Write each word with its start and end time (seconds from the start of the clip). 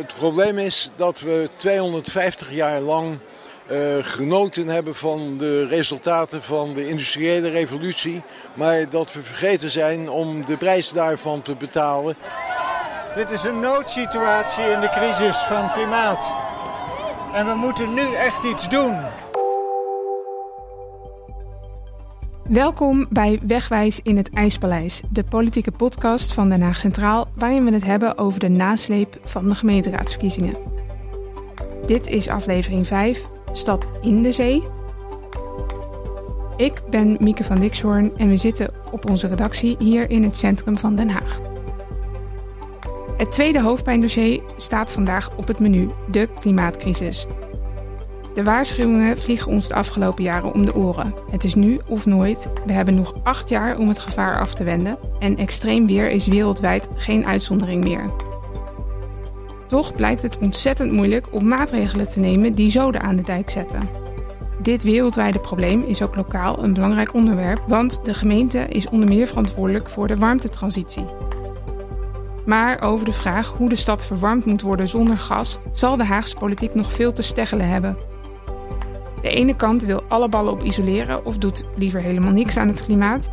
het 0.00 0.14
probleem 0.16 0.58
is 0.58 0.90
dat 0.96 1.20
we 1.20 1.48
250 1.56 2.52
jaar 2.52 2.80
lang 2.80 3.18
uh, 3.70 3.78
genoten 4.00 4.68
hebben 4.68 4.94
van 4.94 5.38
de 5.38 5.64
resultaten 5.64 6.42
van 6.42 6.74
de 6.74 6.88
industriële 6.88 7.50
revolutie. 7.50 8.22
Maar 8.54 8.88
dat 8.88 9.12
we 9.12 9.22
vergeten 9.22 9.70
zijn 9.70 10.10
om 10.10 10.44
de 10.44 10.56
prijs 10.56 10.92
daarvan 10.92 11.42
te 11.42 11.54
betalen. 11.54 12.16
Dit 13.16 13.30
is 13.30 13.42
een 13.42 13.60
noodsituatie 13.60 14.64
in 14.64 14.80
de 14.80 14.88
crisis 14.88 15.36
van 15.36 15.72
klimaat. 15.72 16.34
En 17.32 17.46
we 17.46 17.54
moeten 17.54 17.94
nu 17.94 18.14
echt 18.14 18.44
iets 18.44 18.68
doen. 18.68 18.98
Welkom 22.50 23.06
bij 23.10 23.40
Wegwijs 23.46 24.00
in 24.02 24.16
het 24.16 24.30
IJspaleis, 24.30 25.02
de 25.10 25.24
politieke 25.24 25.70
podcast 25.70 26.32
van 26.32 26.48
Den 26.48 26.62
Haag 26.62 26.78
Centraal, 26.78 27.28
waarin 27.34 27.64
we 27.64 27.72
het 27.72 27.84
hebben 27.84 28.18
over 28.18 28.40
de 28.40 28.48
nasleep 28.48 29.20
van 29.24 29.48
de 29.48 29.54
gemeenteraadsverkiezingen. 29.54 30.54
Dit 31.86 32.06
is 32.06 32.28
aflevering 32.28 32.86
5, 32.86 33.26
Stad 33.52 33.88
in 34.00 34.22
de 34.22 34.32
Zee. 34.32 34.62
Ik 36.56 36.82
ben 36.90 37.16
Mieke 37.20 37.44
van 37.44 37.60
Dixhoorn 37.60 38.16
en 38.16 38.28
we 38.28 38.36
zitten 38.36 38.70
op 38.92 39.10
onze 39.10 39.28
redactie 39.28 39.76
hier 39.78 40.10
in 40.10 40.22
het 40.22 40.38
centrum 40.38 40.76
van 40.76 40.94
Den 40.94 41.10
Haag. 41.10 41.40
Het 43.16 43.32
tweede 43.32 43.60
hoofdpijndossier 43.60 44.42
staat 44.56 44.92
vandaag 44.92 45.36
op 45.36 45.46
het 45.46 45.58
menu, 45.58 45.88
de 46.10 46.28
klimaatcrisis. 46.40 47.26
De 48.34 48.44
waarschuwingen 48.44 49.18
vliegen 49.18 49.52
ons 49.52 49.68
de 49.68 49.74
afgelopen 49.74 50.24
jaren 50.24 50.52
om 50.54 50.64
de 50.64 50.74
oren. 50.74 51.14
Het 51.30 51.44
is 51.44 51.54
nu 51.54 51.80
of 51.86 52.06
nooit. 52.06 52.48
We 52.66 52.72
hebben 52.72 52.94
nog 52.94 53.14
acht 53.22 53.48
jaar 53.48 53.78
om 53.78 53.88
het 53.88 53.98
gevaar 53.98 54.40
af 54.40 54.54
te 54.54 54.64
wenden. 54.64 54.98
En 55.18 55.36
extreem 55.36 55.86
weer 55.86 56.10
is 56.10 56.26
wereldwijd 56.26 56.88
geen 56.94 57.26
uitzondering 57.26 57.84
meer. 57.84 58.10
Toch 59.66 59.94
blijkt 59.94 60.22
het 60.22 60.38
ontzettend 60.38 60.92
moeilijk 60.92 61.26
om 61.30 61.48
maatregelen 61.48 62.08
te 62.08 62.20
nemen 62.20 62.54
die 62.54 62.70
zoden 62.70 63.00
aan 63.00 63.16
de 63.16 63.22
dijk 63.22 63.50
zetten. 63.50 63.80
Dit 64.62 64.82
wereldwijde 64.82 65.38
probleem 65.38 65.82
is 65.82 66.02
ook 66.02 66.16
lokaal 66.16 66.62
een 66.62 66.74
belangrijk 66.74 67.14
onderwerp, 67.14 67.62
want 67.66 68.04
de 68.04 68.14
gemeente 68.14 68.58
is 68.58 68.88
onder 68.88 69.08
meer 69.08 69.26
verantwoordelijk 69.26 69.88
voor 69.88 70.06
de 70.06 70.16
warmtetransitie. 70.16 71.04
Maar 72.46 72.82
over 72.82 73.04
de 73.04 73.12
vraag 73.12 73.56
hoe 73.56 73.68
de 73.68 73.76
stad 73.76 74.04
verwarmd 74.04 74.44
moet 74.44 74.62
worden 74.62 74.88
zonder 74.88 75.18
gas, 75.18 75.58
zal 75.72 75.96
de 75.96 76.04
Haagse 76.04 76.34
politiek 76.34 76.74
nog 76.74 76.92
veel 76.92 77.12
te 77.12 77.22
steggelen 77.22 77.68
hebben. 77.68 77.96
De 79.22 79.30
ene 79.30 79.56
kant 79.56 79.82
wil 79.82 80.02
alle 80.08 80.28
ballen 80.28 80.52
op 80.52 80.62
isoleren 80.62 81.24
of 81.24 81.38
doet 81.38 81.64
liever 81.76 82.02
helemaal 82.02 82.32
niks 82.32 82.56
aan 82.56 82.68
het 82.68 82.84
klimaat. 82.84 83.30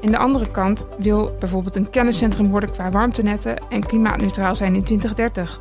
En 0.00 0.10
de 0.10 0.18
andere 0.18 0.50
kant 0.50 0.86
wil 0.98 1.36
bijvoorbeeld 1.38 1.76
een 1.76 1.90
kenniscentrum 1.90 2.50
worden 2.50 2.70
qua 2.70 2.90
warmtenetten 2.90 3.58
en 3.68 3.86
klimaatneutraal 3.86 4.54
zijn 4.54 4.74
in 4.74 4.84
2030. 4.84 5.60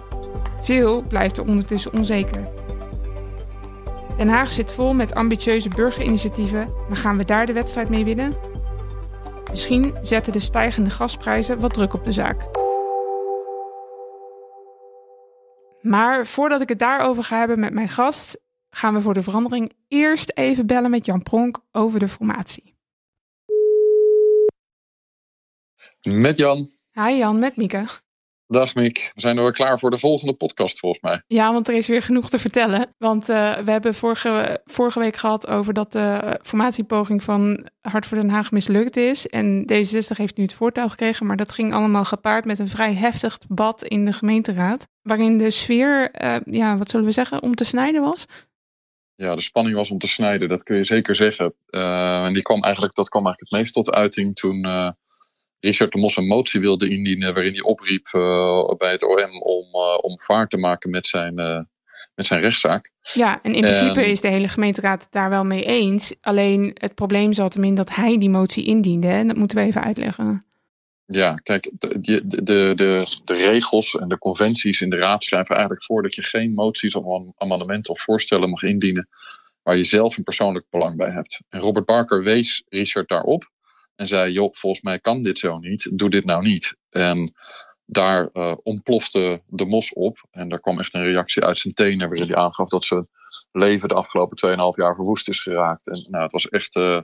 Veel 0.62 1.04
blijft 1.04 1.38
er 1.38 1.48
ondertussen 1.48 1.94
onzeker. 1.94 2.48
Den 4.18 4.30
Haag 4.30 4.52
zit 4.52 4.72
vol 4.72 4.94
met 4.94 5.14
ambitieuze 5.16 5.70
burgerinitiatieven, 5.70 6.74
maar 6.88 6.98
gaan 6.98 7.18
we 7.18 7.26
daar 7.26 7.46
de 7.46 7.54
wedstrijd 7.54 7.90
mee 7.90 8.06
winnen? 8.06 8.34
Misschien 9.50 9.96
zetten 10.02 10.34
de 10.34 10.40
stijgende 10.40 10.90
gasprijzen 10.90 11.60
wat 11.60 11.74
druk 11.74 11.94
op 11.94 12.04
de 12.04 12.12
zaak. 12.12 12.48
Maar 15.82 16.26
voordat 16.26 16.62
ik 16.62 16.70
het 16.70 16.80
daarover 16.80 17.24
ga 17.24 17.38
hebben 17.38 17.60
met 17.60 17.74
mijn 17.74 17.90
gast, 17.90 18.40
gaan 18.70 18.94
we 18.94 19.02
voor 19.02 19.14
de 19.14 19.22
verandering 19.22 19.74
eerst 19.88 20.32
even 20.36 20.66
bellen 20.66 20.90
met 20.90 21.06
Jan 21.06 21.24
Pronk 21.24 21.60
over 21.72 22.00
de 22.00 22.08
formatie. 22.08 22.78
Met 26.02 26.38
Jan. 26.38 26.70
Hi 26.92 27.12
Jan, 27.12 27.40
met 27.40 27.56
Mieke. 27.56 27.86
Dag 28.48 28.76
Miek, 28.76 29.12
we 29.14 29.22
zijn 29.22 29.38
er 29.38 29.44
weer 29.44 29.52
klaar 29.52 29.80
voor 29.80 29.92
de 29.92 29.98
volgende 29.98 30.34
podcast 30.34 30.80
volgens 30.80 31.02
mij. 31.02 31.22
Ja, 31.28 31.54
want 31.54 31.68
er 31.68 31.76
is 31.76 31.88
weer 31.88 32.02
genoeg 32.02 32.30
te 32.30 32.40
vertellen. 32.40 32.94
Want 32.98 33.30
uh, 33.30 33.58
we 33.58 33.72
hebben 33.72 33.94
vorige, 33.94 34.62
vorige 34.66 35.00
week 35.00 35.16
gehad 35.16 35.48
over 35.48 35.74
dat 35.74 35.92
de 35.92 36.40
formatiepoging 36.44 37.24
van 37.24 37.68
Hart 37.82 38.06
voor 38.06 38.18
Den 38.18 38.30
Haag 38.30 38.52
mislukt 38.52 38.98
is. 38.98 39.28
En 39.28 39.64
D66 39.74 40.18
heeft 40.18 40.38
nu 40.38 40.44
het 40.44 40.54
voortouw 40.54 40.88
gekregen, 40.88 41.26
maar 41.26 41.38
dat 41.38 41.52
ging 41.52 41.74
allemaal 41.74 42.06
gepaard 42.06 42.46
met 42.46 42.60
een 42.60 42.68
vrij 42.68 42.94
heftig 42.94 43.38
debat 43.38 43.84
in 43.84 44.06
de 44.06 44.14
gemeenteraad. 44.14 44.88
Waarin 45.02 45.38
de 45.38 45.50
sfeer, 45.50 46.24
uh, 46.24 46.36
ja, 46.44 46.78
wat 46.78 46.90
zullen 46.90 47.06
we 47.06 47.12
zeggen, 47.12 47.44
om 47.44 47.56
te 47.56 47.64
snijden 47.64 48.02
was 48.02 48.26
ja, 49.20 49.36
de 49.36 49.42
spanning 49.42 49.76
was 49.76 49.92
om 49.92 49.98
te 49.98 50.08
snijden, 50.08 50.50
dat 50.50 50.64
kun 50.64 50.76
je 50.78 50.84
zeker 50.84 51.16
zeggen. 51.16 51.54
Uh, 51.70 52.26
en 52.26 52.34
die 52.34 52.42
kwam 52.42 52.64
eigenlijk, 52.64 52.96
dat 52.96 53.10
kwam 53.10 53.26
eigenlijk 53.26 53.52
het 53.52 53.62
meest 53.62 53.74
tot 53.74 53.92
uiting 53.96 54.36
toen 54.36 54.66
uh, 54.68 54.90
Richard 55.60 55.92
de 55.92 55.98
Mos 55.98 56.18
een 56.18 56.28
motie 56.28 56.60
wilde 56.60 56.90
indienen 56.90 57.34
waarin 57.34 57.52
hij 57.52 57.62
opriep 57.62 58.08
uh, 58.12 58.76
bij 58.78 58.92
het 58.92 59.04
OM 59.04 59.42
om, 59.42 59.66
om 60.02 60.20
vaart 60.20 60.50
te 60.50 60.58
maken 60.58 60.90
met 60.90 61.08
zijn, 61.08 61.36
met 62.16 62.26
zijn 62.26 62.42
rechtszaak. 62.42 62.92
Ja, 63.14 63.40
en 63.42 63.54
in 63.54 63.62
principe 63.62 64.06
is 64.06 64.22
de 64.22 64.28
hele 64.28 64.48
gemeenteraad 64.48 65.04
het 65.04 65.12
daar 65.12 65.30
wel 65.30 65.46
mee 65.46 65.64
eens. 65.64 66.16
Alleen 66.22 66.72
het 66.74 66.96
probleem 66.96 67.34
zat 67.34 67.54
hem 67.54 67.64
in 67.64 67.76
dat 67.76 67.96
hij 67.96 68.18
die 68.18 68.30
motie 68.30 68.66
indiende. 68.66 69.08
En 69.08 69.28
dat 69.28 69.38
moeten 69.38 69.58
we 69.58 69.64
even 69.64 69.84
uitleggen. 69.84 70.49
Ja, 71.12 71.36
kijk, 71.36 71.72
de, 71.80 72.00
de, 72.02 72.74
de, 72.74 73.06
de, 73.26 73.34
regels 73.34 73.96
en 73.96 74.08
de 74.08 74.18
conventies 74.18 74.82
in 74.82 74.90
de 74.90 74.96
raad 74.96 75.24
schrijven 75.24 75.52
eigenlijk 75.56 75.84
voor 75.84 76.02
dat 76.02 76.16
je 76.16 76.24
geen 76.24 76.54
moties 76.54 76.96
of 76.96 77.34
amendementen 77.38 77.94
of 77.94 78.02
voorstellen 78.02 78.50
mag 78.50 78.64
indienen 78.64 79.10
waar 79.64 79.78
je 79.78 79.84
zelf 79.84 80.18
een 80.18 80.24
persoonlijk 80.24 80.66
belang 80.70 80.98
bij 80.98 81.12
hebt. 81.12 81.42
En 81.50 81.60
Robert 81.60 81.86
Barker 81.86 82.24
wees 82.24 82.64
Richard 82.68 83.10
daarop 83.10 83.52
en 83.96 84.08
zei: 84.08 84.32
Joh, 84.32 84.54
volgens 84.54 84.82
mij 84.82 85.00
kan 85.00 85.24
dit 85.24 85.40
zo 85.40 85.58
niet, 85.58 85.98
doe 85.98 86.10
dit 86.10 86.26
nou 86.26 86.44
niet. 86.44 86.78
En 86.90 87.34
daar 87.86 88.30
uh, 88.34 88.56
ontplofte 88.64 89.44
de 89.48 89.66
mos 89.66 89.94
op 89.94 90.28
en 90.32 90.50
daar 90.50 90.60
kwam 90.60 90.80
echt 90.80 90.94
een 90.94 91.06
reactie 91.06 91.44
uit 91.44 91.58
zijn 91.58 91.74
tenen 91.74 92.10
waarin 92.10 92.28
hij 92.28 92.36
aangaf 92.36 92.70
dat 92.70 92.86
zijn 92.86 93.08
leven 93.52 93.90
de 93.90 93.96
afgelopen 93.96 94.50
2,5 94.50 94.56
jaar 94.76 94.96
verwoest 94.96 95.28
is 95.28 95.42
geraakt. 95.42 95.88
En 95.88 96.06
nou, 96.10 96.24
het 96.24 96.32
was 96.32 96.50
echt. 96.50 96.76
Uh, 96.76 97.02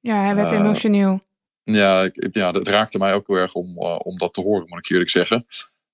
ja, 0.00 0.22
hij 0.24 0.34
werd 0.34 0.52
uh, 0.52 0.58
emotioneel. 0.58 1.26
Ja, 1.72 2.10
ja, 2.30 2.52
dat 2.52 2.68
raakte 2.68 2.98
mij 2.98 3.14
ook 3.14 3.26
heel 3.26 3.36
erg 3.36 3.54
om, 3.54 3.76
uh, 3.78 3.98
om 4.02 4.18
dat 4.18 4.34
te 4.34 4.40
horen, 4.40 4.68
moet 4.68 4.78
ik 4.78 4.90
eerlijk 4.90 5.10
zeggen. 5.10 5.44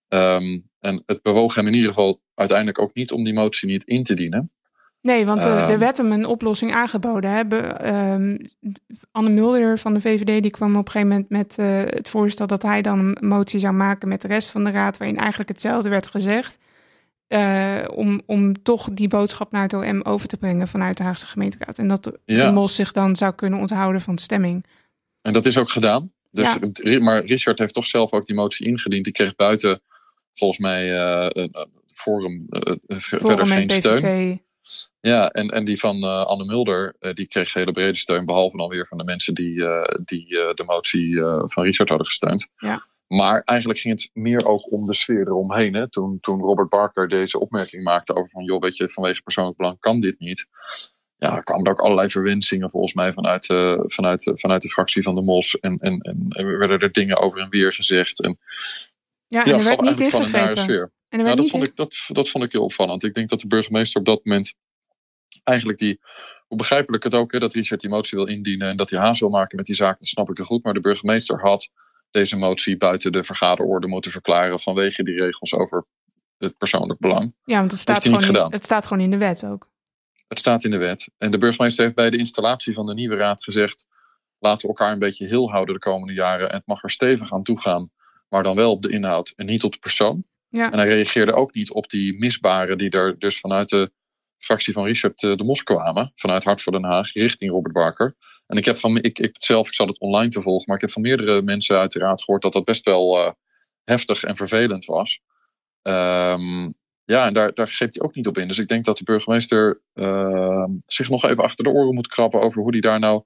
Um, 0.08 0.68
en 0.80 1.02
het 1.06 1.22
bewoog 1.22 1.54
hem 1.54 1.66
in 1.66 1.74
ieder 1.74 1.88
geval 1.88 2.20
uiteindelijk 2.34 2.80
ook 2.80 2.94
niet 2.94 3.12
om 3.12 3.24
die 3.24 3.34
motie 3.34 3.68
niet 3.68 3.84
in 3.84 4.02
te 4.02 4.14
dienen. 4.14 4.50
Nee, 5.00 5.26
want 5.26 5.46
uh, 5.46 5.52
um, 5.52 5.58
er 5.58 5.78
werd 5.78 5.96
hem 5.96 6.12
een 6.12 6.26
oplossing 6.26 6.72
aangeboden. 6.72 7.30
Hè. 7.30 7.46
Be, 7.46 7.86
um, 7.86 8.38
Anne 9.10 9.30
Mulder 9.30 9.78
van 9.78 9.94
de 9.94 10.00
VVD 10.00 10.42
die 10.42 10.50
kwam 10.50 10.76
op 10.76 10.86
een 10.86 10.92
gegeven 10.92 11.08
moment 11.08 11.28
met 11.28 11.56
uh, 11.60 11.66
het 11.84 12.08
voorstel 12.08 12.46
dat 12.46 12.62
hij 12.62 12.82
dan 12.82 12.98
een 12.98 13.28
motie 13.28 13.60
zou 13.60 13.74
maken 13.74 14.08
met 14.08 14.20
de 14.20 14.28
rest 14.28 14.50
van 14.50 14.64
de 14.64 14.70
raad, 14.70 14.98
waarin 14.98 15.18
eigenlijk 15.18 15.48
hetzelfde 15.48 15.88
werd 15.88 16.06
gezegd. 16.06 16.58
Uh, 17.28 17.84
om, 17.94 18.20
om 18.26 18.62
toch 18.62 18.88
die 18.92 19.08
boodschap 19.08 19.50
naar 19.50 19.62
het 19.62 19.74
OM 19.74 20.02
over 20.02 20.28
te 20.28 20.36
brengen 20.36 20.68
vanuit 20.68 20.96
de 20.96 21.02
Haagse 21.02 21.26
gemeenteraad. 21.26 21.78
En 21.78 21.88
dat 21.88 22.12
ja. 22.24 22.46
de 22.46 22.52
MOS 22.52 22.74
zich 22.74 22.92
dan 22.92 23.16
zou 23.16 23.34
kunnen 23.34 23.58
onthouden 23.58 24.00
van 24.00 24.18
stemming. 24.18 24.64
En 25.24 25.32
dat 25.32 25.46
is 25.46 25.58
ook 25.58 25.70
gedaan. 25.70 26.12
Dus, 26.30 26.56
ja. 26.72 27.00
Maar 27.00 27.24
Richard 27.24 27.58
heeft 27.58 27.74
toch 27.74 27.86
zelf 27.86 28.12
ook 28.12 28.26
die 28.26 28.34
motie 28.34 28.66
ingediend. 28.66 29.04
Die 29.04 29.12
kreeg 29.12 29.36
buiten 29.36 29.82
volgens 30.32 30.60
mij 30.60 30.92
uh, 30.92 31.46
Forum, 31.94 32.46
uh, 32.50 32.76
Forum 32.98 33.36
verder 33.36 33.46
geen 33.46 33.66
PVV. 33.66 33.96
steun. 33.96 34.42
Ja, 35.00 35.30
en, 35.30 35.48
en 35.48 35.64
die 35.64 35.78
van 35.78 35.96
uh, 35.96 36.26
Anne 36.26 36.44
Mulder, 36.44 36.96
die 37.14 37.26
kreeg 37.26 37.52
hele 37.52 37.70
brede 37.70 37.96
steun. 37.96 38.24
Behalve 38.24 38.56
dan 38.56 38.68
weer 38.68 38.86
van 38.86 38.98
de 38.98 39.04
mensen 39.04 39.34
die, 39.34 39.54
die 40.04 40.26
de 40.28 40.62
motie 40.66 41.20
van 41.44 41.64
Richard 41.64 41.88
hadden 41.88 42.06
gesteund. 42.06 42.50
Ja. 42.56 42.86
Maar 43.06 43.42
eigenlijk 43.42 43.80
ging 43.80 44.00
het 44.00 44.10
meer 44.12 44.46
ook 44.46 44.72
om 44.72 44.86
de 44.86 44.94
sfeer 44.94 45.26
eromheen. 45.26 45.74
Hè? 45.74 45.90
Toen, 45.90 46.18
toen 46.20 46.40
Robert 46.40 46.68
Barker 46.68 47.08
deze 47.08 47.40
opmerking 47.40 47.82
maakte 47.82 48.14
over 48.14 48.30
van... 48.30 48.44
joh, 48.44 48.60
weet 48.60 48.76
je, 48.76 48.88
vanwege 48.88 49.22
persoonlijk 49.22 49.56
belang 49.56 49.80
kan 49.80 50.00
dit 50.00 50.18
niet 50.18 50.46
ja, 51.16 51.36
er 51.36 51.44
kwamen 51.44 51.64
er 51.64 51.72
ook 51.72 51.80
allerlei 51.80 52.08
verwensingen 52.08 52.70
volgens 52.70 52.94
mij 52.94 53.12
vanuit, 53.12 53.48
uh, 53.48 53.80
vanuit, 53.84 54.30
vanuit 54.34 54.62
de 54.62 54.68
fractie 54.68 55.02
van 55.02 55.14
de 55.14 55.22
MOS. 55.22 55.58
En, 55.60 55.76
en, 55.76 55.98
en 56.00 56.26
er 56.28 56.58
werden 56.58 56.78
er 56.78 56.92
dingen 56.92 57.16
over 57.16 57.40
en 57.40 57.48
weer 57.48 57.72
gezegd. 57.72 58.22
En, 58.22 58.38
ja, 59.26 59.44
en 59.44 59.50
ja, 59.50 59.58
er 59.58 59.64
werd 59.64 59.80
niet 59.80 60.00
ingegrepen. 60.00 60.58
Sfeer. 60.58 60.92
En 61.08 61.18
er 61.18 61.24
werd 61.24 61.36
nou, 61.36 61.36
dat, 61.36 61.50
vond 61.50 61.66
ik, 61.66 61.76
dat, 61.76 61.96
dat 62.08 62.28
vond 62.28 62.44
ik 62.44 62.52
heel 62.52 62.64
opvallend. 62.64 63.04
Ik 63.04 63.14
denk 63.14 63.28
dat 63.28 63.40
de 63.40 63.46
burgemeester 63.46 64.00
op 64.00 64.06
dat 64.06 64.24
moment 64.24 64.54
eigenlijk 65.44 65.78
die... 65.78 66.00
Hoe 66.44 66.58
begrijpelijk 66.58 67.04
het 67.04 67.14
ook, 67.14 67.32
hè, 67.32 67.38
dat 67.38 67.52
Richard 67.52 67.80
die 67.80 67.90
motie 67.90 68.18
wil 68.18 68.26
indienen 68.26 68.68
en 68.68 68.76
dat 68.76 68.90
hij 68.90 69.00
haast 69.00 69.20
wil 69.20 69.28
maken 69.28 69.56
met 69.56 69.66
die 69.66 69.74
zaak, 69.74 69.98
dat 69.98 70.08
snap 70.08 70.30
ik 70.30 70.38
er 70.38 70.44
goed. 70.44 70.64
Maar 70.64 70.74
de 70.74 70.80
burgemeester 70.80 71.40
had 71.40 71.70
deze 72.10 72.36
motie 72.36 72.76
buiten 72.76 73.12
de 73.12 73.24
vergaderorde 73.24 73.86
moeten 73.86 74.10
verklaren 74.10 74.60
vanwege 74.60 75.04
die 75.04 75.14
regels 75.14 75.54
over 75.54 75.86
het 76.38 76.58
persoonlijk 76.58 77.00
belang. 77.00 77.34
Ja, 77.44 77.58
want 77.58 77.70
het 77.70 77.80
staat, 77.80 78.02
gewoon 78.02 78.22
in, 78.22 78.52
het 78.52 78.64
staat 78.64 78.86
gewoon 78.86 79.02
in 79.02 79.10
de 79.10 79.18
wet 79.18 79.44
ook. 79.44 79.72
Het 80.28 80.38
staat 80.38 80.64
in 80.64 80.70
de 80.70 80.76
wet. 80.76 81.10
En 81.18 81.30
de 81.30 81.38
burgemeester 81.38 81.84
heeft 81.84 81.96
bij 81.96 82.10
de 82.10 82.16
installatie 82.16 82.74
van 82.74 82.86
de 82.86 82.94
nieuwe 82.94 83.16
raad 83.16 83.42
gezegd: 83.42 83.86
laten 84.38 84.62
we 84.62 84.68
elkaar 84.68 84.92
een 84.92 84.98
beetje 84.98 85.26
heel 85.26 85.50
houden 85.50 85.74
de 85.74 85.80
komende 85.80 86.14
jaren. 86.14 86.50
En 86.50 86.56
het 86.56 86.66
mag 86.66 86.82
er 86.82 86.90
stevig 86.90 87.32
aan 87.32 87.42
toe 87.42 87.60
gaan, 87.60 87.90
maar 88.28 88.42
dan 88.42 88.56
wel 88.56 88.70
op 88.70 88.82
de 88.82 88.90
inhoud 88.90 89.32
en 89.36 89.46
niet 89.46 89.64
op 89.64 89.72
de 89.72 89.78
persoon. 89.78 90.24
Ja. 90.48 90.70
En 90.70 90.78
hij 90.78 90.88
reageerde 90.88 91.32
ook 91.32 91.54
niet 91.54 91.70
op 91.70 91.90
die 91.90 92.18
misbaren 92.18 92.78
die 92.78 92.90
er 92.90 93.18
dus 93.18 93.40
vanuit 93.40 93.68
de 93.68 93.92
fractie 94.38 94.72
van 94.72 94.84
Richard 94.84 95.20
de 95.20 95.44
Mos 95.44 95.62
kwamen, 95.62 96.12
vanuit 96.14 96.44
Hart 96.44 96.62
voor 96.62 96.72
Den 96.72 96.84
Haag, 96.84 97.12
richting 97.12 97.50
Robert 97.50 97.74
Barker. 97.74 98.16
En 98.46 98.56
ik 98.56 98.64
heb 98.64 98.76
van, 98.76 98.96
ik, 98.96 99.18
ik 99.18 99.36
zelf, 99.38 99.66
ik 99.66 99.74
zal 99.74 99.86
het 99.86 100.00
online 100.00 100.28
te 100.28 100.42
volgen, 100.42 100.64
maar 100.66 100.76
ik 100.76 100.82
heb 100.82 100.90
van 100.90 101.02
meerdere 101.02 101.42
mensen 101.42 101.78
uit 101.78 101.92
de 101.92 101.98
raad 101.98 102.22
gehoord 102.22 102.42
dat 102.42 102.52
dat 102.52 102.64
best 102.64 102.84
wel 102.84 103.18
uh, 103.18 103.32
heftig 103.84 104.22
en 104.22 104.36
vervelend 104.36 104.84
was. 104.84 105.20
Ehm, 105.82 106.70
ja, 107.04 107.26
en 107.26 107.34
daar, 107.34 107.54
daar 107.54 107.68
geeft 107.68 107.94
hij 107.94 108.02
ook 108.02 108.14
niet 108.14 108.26
op 108.26 108.38
in. 108.38 108.48
Dus 108.48 108.58
ik 108.58 108.68
denk 108.68 108.84
dat 108.84 108.98
de 108.98 109.04
burgemeester 109.04 109.80
ehm, 109.94 110.70
zich 110.86 111.08
nog 111.08 111.24
even 111.24 111.44
achter 111.44 111.64
de 111.64 111.70
oren 111.70 111.94
moet 111.94 112.08
krabben 112.08 112.40
over 112.40 112.62
hoe 112.62 112.70
hij 112.70 112.80
daar 112.80 112.98
nou 112.98 113.22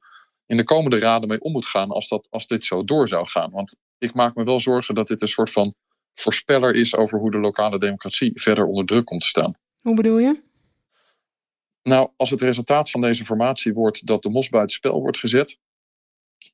in 0.46 0.56
de 0.56 0.64
komende 0.64 0.98
raden 0.98 1.28
mee 1.28 1.40
om 1.40 1.52
moet 1.52 1.66
gaan 1.66 1.90
als, 1.90 2.08
dat, 2.08 2.26
als 2.30 2.46
dit 2.46 2.64
zo 2.64 2.84
door 2.84 3.08
zou 3.08 3.26
gaan. 3.26 3.50
Want 3.50 3.78
ik 3.98 4.14
maak 4.14 4.34
me 4.34 4.44
wel 4.44 4.60
zorgen 4.60 4.94
dat 4.94 5.08
dit 5.08 5.22
een 5.22 5.28
soort 5.28 5.50
van 5.50 5.74
voorspeller 6.14 6.74
is 6.74 6.96
over 6.96 7.18
hoe 7.18 7.30
de 7.30 7.38
lokale 7.38 7.78
democratie 7.78 8.30
verder 8.34 8.66
onder 8.66 8.86
druk 8.86 9.04
komt 9.04 9.20
te 9.20 9.26
staan. 9.26 9.54
Hoe 9.80 9.94
bedoel 9.94 10.18
je? 10.18 10.42
Nou, 11.82 12.10
als 12.16 12.30
het 12.30 12.42
resultaat 12.42 12.90
van 12.90 13.00
deze 13.00 13.24
formatie 13.24 13.72
wordt 13.72 14.06
dat 14.06 14.22
de 14.22 14.30
mos 14.30 14.48
buitenspel 14.48 15.00
wordt 15.00 15.18
gezet, 15.18 15.58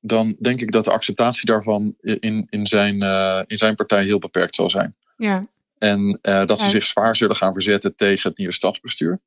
dan 0.00 0.36
denk 0.38 0.60
ik 0.60 0.72
dat 0.72 0.84
de 0.84 0.90
acceptatie 0.90 1.46
daarvan 1.46 1.94
in, 2.00 2.46
in, 2.48 2.66
zijn, 2.66 3.04
uh, 3.04 3.42
in 3.46 3.56
zijn 3.56 3.74
partij 3.74 4.04
heel 4.04 4.18
beperkt 4.18 4.54
zal 4.54 4.70
zijn. 4.70 4.96
Ja. 5.16 5.46
En 5.84 6.18
uh, 6.22 6.46
dat 6.46 6.60
ze 6.60 6.68
zich 6.68 6.86
zwaar 6.86 7.16
zullen 7.16 7.36
gaan 7.36 7.52
verzetten 7.52 7.96
tegen 7.96 8.28
het 8.28 8.38
nieuwe 8.38 8.52
stadsbestuur. 8.52 9.20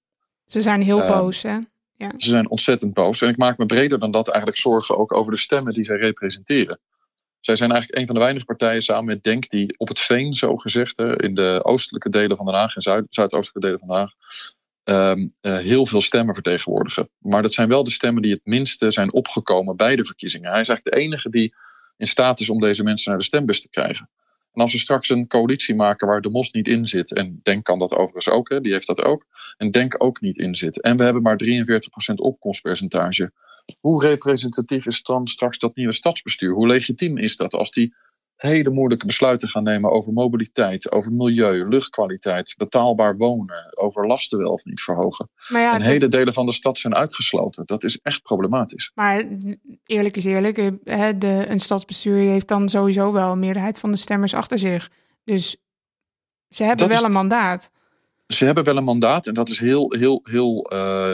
Ze 0.46 0.62
zijn 0.62 0.82
heel 0.82 1.02
uh, 1.02 1.08
boos, 1.08 1.42
hè? 1.42 1.60
Ja. 1.96 2.12
Ze 2.18 2.30
zijn 2.30 2.50
ontzettend 2.50 2.94
boos. 2.94 3.22
En 3.22 3.30
ik 3.30 3.38
maak 3.38 3.58
me 3.58 3.66
breder 3.66 4.00
dan 4.00 4.12
dat 4.12 4.28
eigenlijk 4.28 4.58
zorgen 4.58 4.98
ook 4.98 5.14
over 5.14 5.32
de 5.32 5.38
stemmen 5.38 5.74
die 5.74 5.84
zij 5.84 5.98
representeren. 5.98 6.80
Zij 7.40 7.56
zijn 7.56 7.72
eigenlijk 7.72 8.00
een 8.00 8.06
van 8.06 8.16
de 8.16 8.22
weinige 8.22 8.46
partijen 8.46 8.82
samen 8.82 9.06
met 9.06 9.24
Denk 9.24 9.50
die 9.50 9.78
op 9.78 9.88
het 9.88 10.00
veen, 10.00 10.34
zo 10.34 10.58
gezegd, 10.58 11.00
in 11.00 11.36
de 11.36 11.60
oostelijke 11.64 12.10
delen 12.10 12.38
van 12.38 12.46
Den 12.46 12.56
Haag 12.56 12.76
en 12.76 12.82
zuid, 12.82 13.06
zuidoostelijke 13.10 13.68
delen 13.68 13.80
van 13.80 13.88
Den 13.88 13.98
Haag, 13.98 14.14
um, 15.14 15.34
uh, 15.42 15.58
heel 15.58 15.86
veel 15.86 16.02
stemmen 16.02 16.34
vertegenwoordigen. 16.34 17.10
Maar 17.18 17.42
dat 17.42 17.54
zijn 17.54 17.68
wel 17.68 17.84
de 17.84 17.92
stemmen 17.92 18.22
die 18.22 18.32
het 18.32 18.46
minste 18.46 18.92
zijn 18.92 19.14
opgekomen 19.14 19.76
bij 19.76 19.96
de 19.96 20.06
verkiezingen. 20.06 20.52
Hij 20.52 20.62
is 20.62 20.68
eigenlijk 20.68 20.98
de 20.98 21.04
enige 21.04 21.30
die 21.30 21.56
in 21.98 22.08
staat 22.08 22.40
is 22.40 22.50
om 22.50 22.60
deze 22.60 22.84
mensen 22.84 23.10
naar 23.10 23.20
de 23.20 23.26
stembus 23.26 23.62
te 23.62 23.70
krijgen. 23.70 24.10
En 24.58 24.64
als 24.64 24.72
we 24.72 24.78
straks 24.78 25.10
een 25.10 25.28
coalitie 25.28 25.76
maken 25.76 26.08
waar 26.08 26.22
de 26.22 26.30
mos 26.30 26.52
niet 26.52 26.68
in 26.68 26.88
zit, 26.88 27.14
en 27.14 27.40
Denk 27.44 27.64
kan 27.64 27.80
dat 27.80 27.94
overigens 27.94 28.30
ook, 28.30 28.50
hè, 28.50 28.62
die 28.62 28.72
heeft 28.72 28.88
dat 28.88 29.02
ook, 29.02 29.26
en 29.58 29.72
Denk 29.72 30.04
ook 30.04 30.22
niet 30.22 30.38
in 30.38 30.56
zit, 30.56 30.82
en 30.82 30.98
we 30.98 31.04
hebben 31.04 31.22
maar 31.22 31.38
43% 31.38 32.14
opkomstpercentage, 32.16 33.32
hoe 33.80 34.02
representatief 34.02 34.86
is 34.86 35.04
dan 35.04 35.28
straks 35.28 35.58
dat 35.58 35.76
nieuwe 35.76 35.94
stadsbestuur? 35.94 36.54
Hoe 36.54 36.68
legitiem 36.68 37.18
is 37.18 37.36
dat 37.36 37.54
als 37.54 37.72
die 37.72 37.96
hele 38.38 38.70
moeilijke 38.70 39.06
besluiten 39.06 39.48
gaan 39.48 39.64
nemen 39.64 39.92
over 39.92 40.14
mobiliteit, 40.14 40.92
over 40.92 41.12
milieu, 41.14 41.68
luchtkwaliteit, 41.68 42.54
betaalbaar 42.58 43.18
wonen, 43.18 43.78
over 43.78 44.08
lasten 44.08 44.38
wel 44.38 44.52
of 44.52 44.66
niet 44.66 44.82
verhogen. 44.82 45.30
Maar 45.48 45.62
ja, 45.62 45.74
en 45.74 45.80
dat- 45.80 45.88
hele 45.88 46.08
delen 46.08 46.34
van 46.34 46.46
de 46.46 46.54
stad 46.54 46.80
zijn 46.80 46.96
uitgesloten. 46.96 47.66
Dat 47.66 47.84
is 47.84 48.00
echt 48.02 48.22
problematisch. 48.22 48.92
Maar 48.96 49.24
eerlijk 49.86 50.18
is 50.18 50.26
eerlijk, 50.26 50.56
de, 50.56 51.46
een 51.48 51.60
stadsbestuur 51.60 52.18
heeft 52.30 52.48
dan 52.48 52.70
sowieso 52.70 53.12
wel 53.12 53.32
een 53.32 53.40
meerderheid 53.40 53.80
van 53.80 53.92
de 53.92 53.98
stemmers 53.98 54.34
achter 54.34 54.58
zich. 54.60 54.90
Dus 55.24 55.58
ze 56.50 56.64
hebben 56.64 56.88
Dat 56.88 56.96
is 56.96 57.02
wel 57.02 57.10
een 57.12 57.16
mandaat. 57.18 57.72
Ze 58.28 58.46
hebben 58.46 58.64
wel 58.64 58.78
een 58.78 58.84
mandaat 58.84 59.28
en 59.28 59.34
dat 59.34 59.50
is 59.50 59.60
heel, 59.60 59.92
heel, 59.98 60.20
heel. 60.24 60.70
eh, 60.72 61.12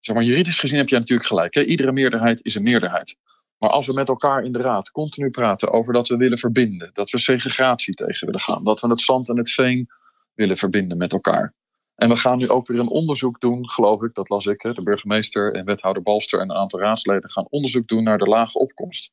zeg 0.00 0.14
maar, 0.16 0.24
juridisch 0.24 0.58
gezien 0.58 0.78
heb 0.78 0.88
je 0.88 0.98
natuurlijk 0.98 1.28
gelijk. 1.28 1.54
Hè? 1.54 1.62
Iedere 1.62 1.92
meerderheid 1.92 2.44
is 2.44 2.54
een 2.54 2.62
meerderheid. 2.62 3.16
Maar 3.58 3.70
als 3.70 3.86
we 3.86 3.92
met 3.92 4.08
elkaar 4.08 4.44
in 4.44 4.52
de 4.52 4.58
raad 4.58 4.90
continu 4.90 5.30
praten 5.30 5.72
over 5.72 5.92
dat 5.92 6.08
we 6.08 6.16
willen 6.16 6.38
verbinden, 6.38 6.90
dat 6.92 7.10
we 7.10 7.18
segregatie 7.18 7.94
tegen 7.94 8.26
willen 8.26 8.40
gaan, 8.40 8.64
dat 8.64 8.80
we 8.80 8.88
het 8.88 9.00
zand 9.00 9.28
en 9.28 9.36
het 9.36 9.50
veen 9.50 9.88
willen 10.34 10.56
verbinden 10.56 10.98
met 10.98 11.12
elkaar. 11.12 11.54
En 11.94 12.08
we 12.08 12.16
gaan 12.16 12.38
nu 12.38 12.48
ook 12.48 12.66
weer 12.66 12.78
een 12.78 12.88
onderzoek 12.88 13.40
doen, 13.40 13.68
geloof 13.68 14.02
ik, 14.02 14.14
dat 14.14 14.28
las 14.28 14.46
ik. 14.46 14.60
De 14.60 14.82
burgemeester 14.82 15.54
en 15.54 15.64
wethouder 15.64 16.02
Balster 16.02 16.40
en 16.40 16.50
een 16.50 16.56
aantal 16.56 16.80
raadsleden 16.80 17.30
gaan 17.30 17.46
onderzoek 17.48 17.88
doen 17.88 18.02
naar 18.02 18.18
de 18.18 18.28
lage 18.28 18.58
opkomst. 18.58 19.12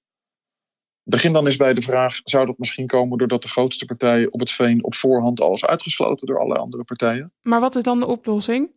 Begin 1.04 1.34
dan 1.34 1.46
eens 1.46 1.56
bij 1.56 1.74
de 1.74 1.82
vraag: 1.82 2.20
zou 2.24 2.46
dat 2.46 2.58
misschien 2.58 2.88
komen 2.88 3.18
doordat 3.18 3.42
de 3.42 3.48
grootste 3.48 3.86
partij 3.86 4.30
op 4.30 4.40
het 4.40 4.52
veen 4.52 4.84
op 4.84 4.96
voorhand 4.96 5.42
al 5.42 5.54
is 5.54 5.66
uitgesloten 5.66 6.28
door 6.28 6.40
alle 6.40 6.56
andere 6.56 6.84
partijen? 6.84 7.34
Maar 7.42 7.60
wat 7.60 7.76
is 7.76 7.84
dan 7.84 8.00
de 8.00 8.06
oplossing? 8.06 8.72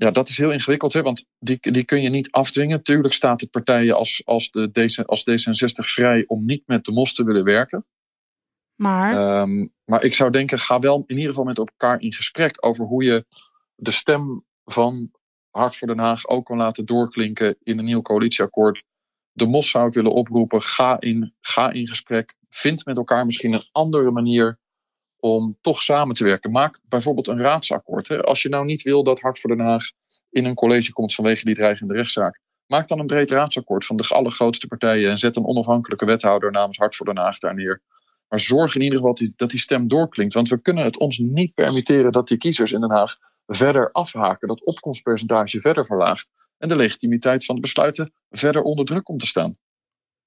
Ja, 0.00 0.10
dat 0.10 0.28
is 0.28 0.38
heel 0.38 0.52
ingewikkeld, 0.52 0.92
hè, 0.92 1.02
want 1.02 1.26
die, 1.38 1.58
die 1.60 1.84
kun 1.84 2.02
je 2.02 2.08
niet 2.08 2.30
afdwingen. 2.30 2.82
Tuurlijk 2.82 3.14
staat 3.14 3.40
het 3.40 3.50
partijen 3.50 3.96
als, 3.96 4.22
als, 4.24 4.50
de 4.50 4.70
D, 4.70 5.06
als 5.06 5.24
D66 5.30 5.84
vrij 5.84 6.24
om 6.26 6.44
niet 6.44 6.62
met 6.66 6.84
de 6.84 6.92
mos 6.92 7.14
te 7.14 7.24
willen 7.24 7.44
werken. 7.44 7.86
Maar 8.74 9.12
Ehm, 9.12 9.66
maar 9.84 10.02
ik 10.02 10.14
zou 10.14 10.30
denken, 10.30 10.58
ga 10.58 10.78
wel 10.78 11.04
in 11.06 11.16
ieder 11.16 11.28
geval 11.28 11.44
met 11.44 11.58
elkaar 11.58 12.00
in 12.00 12.12
gesprek 12.12 12.66
over 12.66 12.84
hoe 12.84 13.04
je 13.04 13.26
de 13.74 13.90
stem 13.90 14.44
van 14.64 15.10
Hart 15.50 15.76
voor 15.76 15.88
Den 15.88 15.98
Haag 15.98 16.26
ook 16.26 16.44
kan 16.44 16.56
laten 16.56 16.86
doorklinken 16.86 17.56
in 17.62 17.78
een 17.78 17.84
nieuw 17.84 18.02
coalitieakkoord. 18.02 18.84
De 19.32 19.46
mos 19.46 19.70
zou 19.70 19.88
ik 19.88 19.94
willen 19.94 20.12
oproepen, 20.12 20.62
ga 20.62 21.00
in, 21.00 21.34
ga 21.40 21.70
in 21.70 21.88
gesprek. 21.88 22.34
Vind 22.48 22.84
met 22.84 22.96
elkaar 22.96 23.24
misschien 23.26 23.52
een 23.52 23.68
andere 23.72 24.10
manier 24.10 24.58
om 25.20 25.58
toch 25.60 25.82
samen 25.82 26.14
te 26.14 26.24
werken. 26.24 26.50
Maak 26.50 26.78
bijvoorbeeld 26.88 27.28
een 27.28 27.40
raadsakkoord. 27.40 28.08
Hè. 28.08 28.22
Als 28.22 28.42
je 28.42 28.48
nou 28.48 28.64
niet 28.64 28.82
wil 28.82 29.02
dat 29.02 29.20
Hart 29.20 29.38
voor 29.38 29.56
Den 29.56 29.66
Haag 29.66 29.90
in 30.30 30.44
een 30.44 30.54
college 30.54 30.92
komt 30.92 31.14
vanwege 31.14 31.44
die 31.44 31.54
dreigende 31.54 31.94
rechtszaak. 31.94 32.40
Maak 32.66 32.88
dan 32.88 32.98
een 32.98 33.06
breed 33.06 33.30
raadsakkoord 33.30 33.86
van 33.86 33.96
de 33.96 34.06
allergrootste 34.08 34.66
partijen 34.66 35.10
en 35.10 35.18
zet 35.18 35.36
een 35.36 35.46
onafhankelijke 35.46 36.04
wethouder 36.04 36.50
namens 36.50 36.78
Hart 36.78 36.96
voor 36.96 37.06
Den 37.06 37.18
Haag 37.18 37.38
daar 37.38 37.54
neer. 37.54 37.82
Maar 38.28 38.40
zorg 38.40 38.74
in 38.74 38.82
ieder 38.82 38.98
geval 38.98 39.14
dat 39.14 39.24
die, 39.26 39.32
dat 39.36 39.50
die 39.50 39.60
stem 39.60 39.88
doorklinkt. 39.88 40.34
Want 40.34 40.48
we 40.48 40.60
kunnen 40.60 40.84
het 40.84 40.98
ons 40.98 41.18
niet 41.18 41.54
permitteren 41.54 42.12
dat 42.12 42.28
die 42.28 42.38
kiezers 42.38 42.72
in 42.72 42.80
Den 42.80 42.90
Haag 42.90 43.16
verder 43.46 43.92
afhaken. 43.92 44.48
Dat 44.48 44.64
opkomstpercentage 44.64 45.60
verder 45.60 45.86
verlaagt. 45.86 46.30
En 46.58 46.68
de 46.68 46.76
legitimiteit 46.76 47.44
van 47.44 47.54
de 47.54 47.60
besluiten 47.60 48.12
verder 48.30 48.62
onder 48.62 48.84
druk 48.84 49.04
komt 49.04 49.20
te 49.20 49.26
staan. 49.26 49.56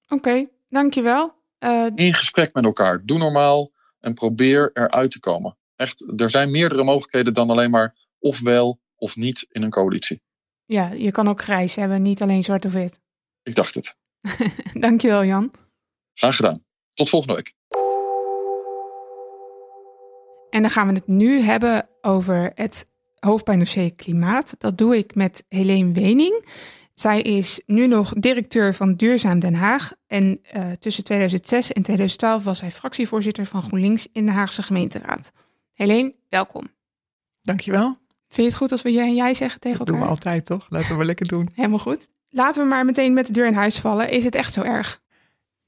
oké, 0.08 0.48
dankjewel. 0.70 1.34
Eh 1.58 1.88
In 1.96 2.14
gesprek 2.14 2.54
met 2.54 2.64
elkaar. 2.64 3.02
Doe 3.06 3.18
normaal 3.18 3.70
en 4.01 4.13
probeer 4.13 4.69
eruit 4.74 5.12
te 5.12 5.19
komen. 5.19 5.57
Echt, 5.75 6.21
er 6.21 6.30
zijn 6.30 6.51
meerdere 6.51 6.83
mogelijkheden 6.83 7.33
dan 7.33 7.50
alleen 7.50 7.69
maar 7.71 7.95
of 8.19 8.39
wel 8.39 8.80
of 8.95 9.15
niet 9.15 9.45
in 9.50 9.63
een 9.63 9.69
coalitie. 9.69 10.21
ja, 10.65 10.92
je 10.92 11.12
kan 11.12 11.27
ook 11.27 11.42
grijs 11.42 11.75
hebben, 11.75 12.01
niet 12.01 12.21
alleen 12.21 12.44
zwart 12.44 12.65
of 12.65 12.74
wit. 12.74 13.00
Ik 13.44 13.56
dacht 13.56 13.75
het. 13.75 13.95
dankjewel 14.86 15.24
Jan. 15.25 15.51
Graag 16.13 16.36
gedaan. 16.36 16.63
Tot 16.94 17.09
volgende 17.09 17.36
week. 17.36 17.53
En 20.50 20.62
dan 20.62 20.69
gaan 20.69 20.88
we 20.88 20.94
het 20.94 21.07
nu 21.07 21.39
hebben 21.39 21.89
over 22.01 22.51
het 22.56 22.88
hoofdpijndossier 23.19 23.95
klimaat. 23.95 24.56
Dat 24.57 24.77
doe 24.77 24.97
ik 24.97 25.15
met 25.15 25.45
Helene 25.47 25.94
Wening. 25.94 26.45
Zij 27.01 27.21
is 27.21 27.62
nu 27.65 27.88
nog 27.88 28.13
directeur 28.13 28.74
van 28.74 28.95
Duurzaam 28.95 29.39
Den 29.39 29.53
Haag. 29.53 29.92
En 30.07 30.39
eh, 30.44 30.71
tussen 30.71 31.03
2006 31.03 31.71
en 31.71 31.81
2012 31.81 32.44
was 32.44 32.57
zij 32.57 32.71
fractievoorzitter 32.71 33.45
van 33.45 33.62
GroenLinks 33.62 34.07
in 34.12 34.25
de 34.25 34.31
Haagse 34.31 34.63
gemeenteraad. 34.63 35.31
Helene, 35.74 36.15
welkom. 36.30 36.68
Dankjewel. 37.42 37.97
Vind 38.28 38.35
je 38.35 38.44
het 38.44 38.56
goed 38.56 38.71
als 38.71 38.81
we 38.81 38.92
jij 38.92 39.07
en 39.07 39.16
jij 39.16 39.33
zeggen 39.33 39.59
tegen 39.59 39.78
Dat 39.78 39.87
elkaar? 39.87 40.02
doen 40.02 40.09
we 40.09 40.16
altijd, 40.16 40.45
toch? 40.45 40.66
Laten 40.69 40.90
we 40.90 40.95
maar 40.95 41.06
lekker 41.06 41.28
doen. 41.28 41.49
Helemaal 41.56 41.78
goed. 41.80 42.07
Laten 42.30 42.64
we 42.64 42.69
maar 42.69 42.85
meteen 42.85 43.14
met 43.14 43.28
de 43.28 43.33
deur 43.33 43.47
in 43.47 43.54
huis 43.54 43.80
vallen. 43.80 44.09
Is 44.09 44.23
het 44.23 44.35
echt 44.35 44.54
zo 44.54 44.61
erg? 44.61 45.02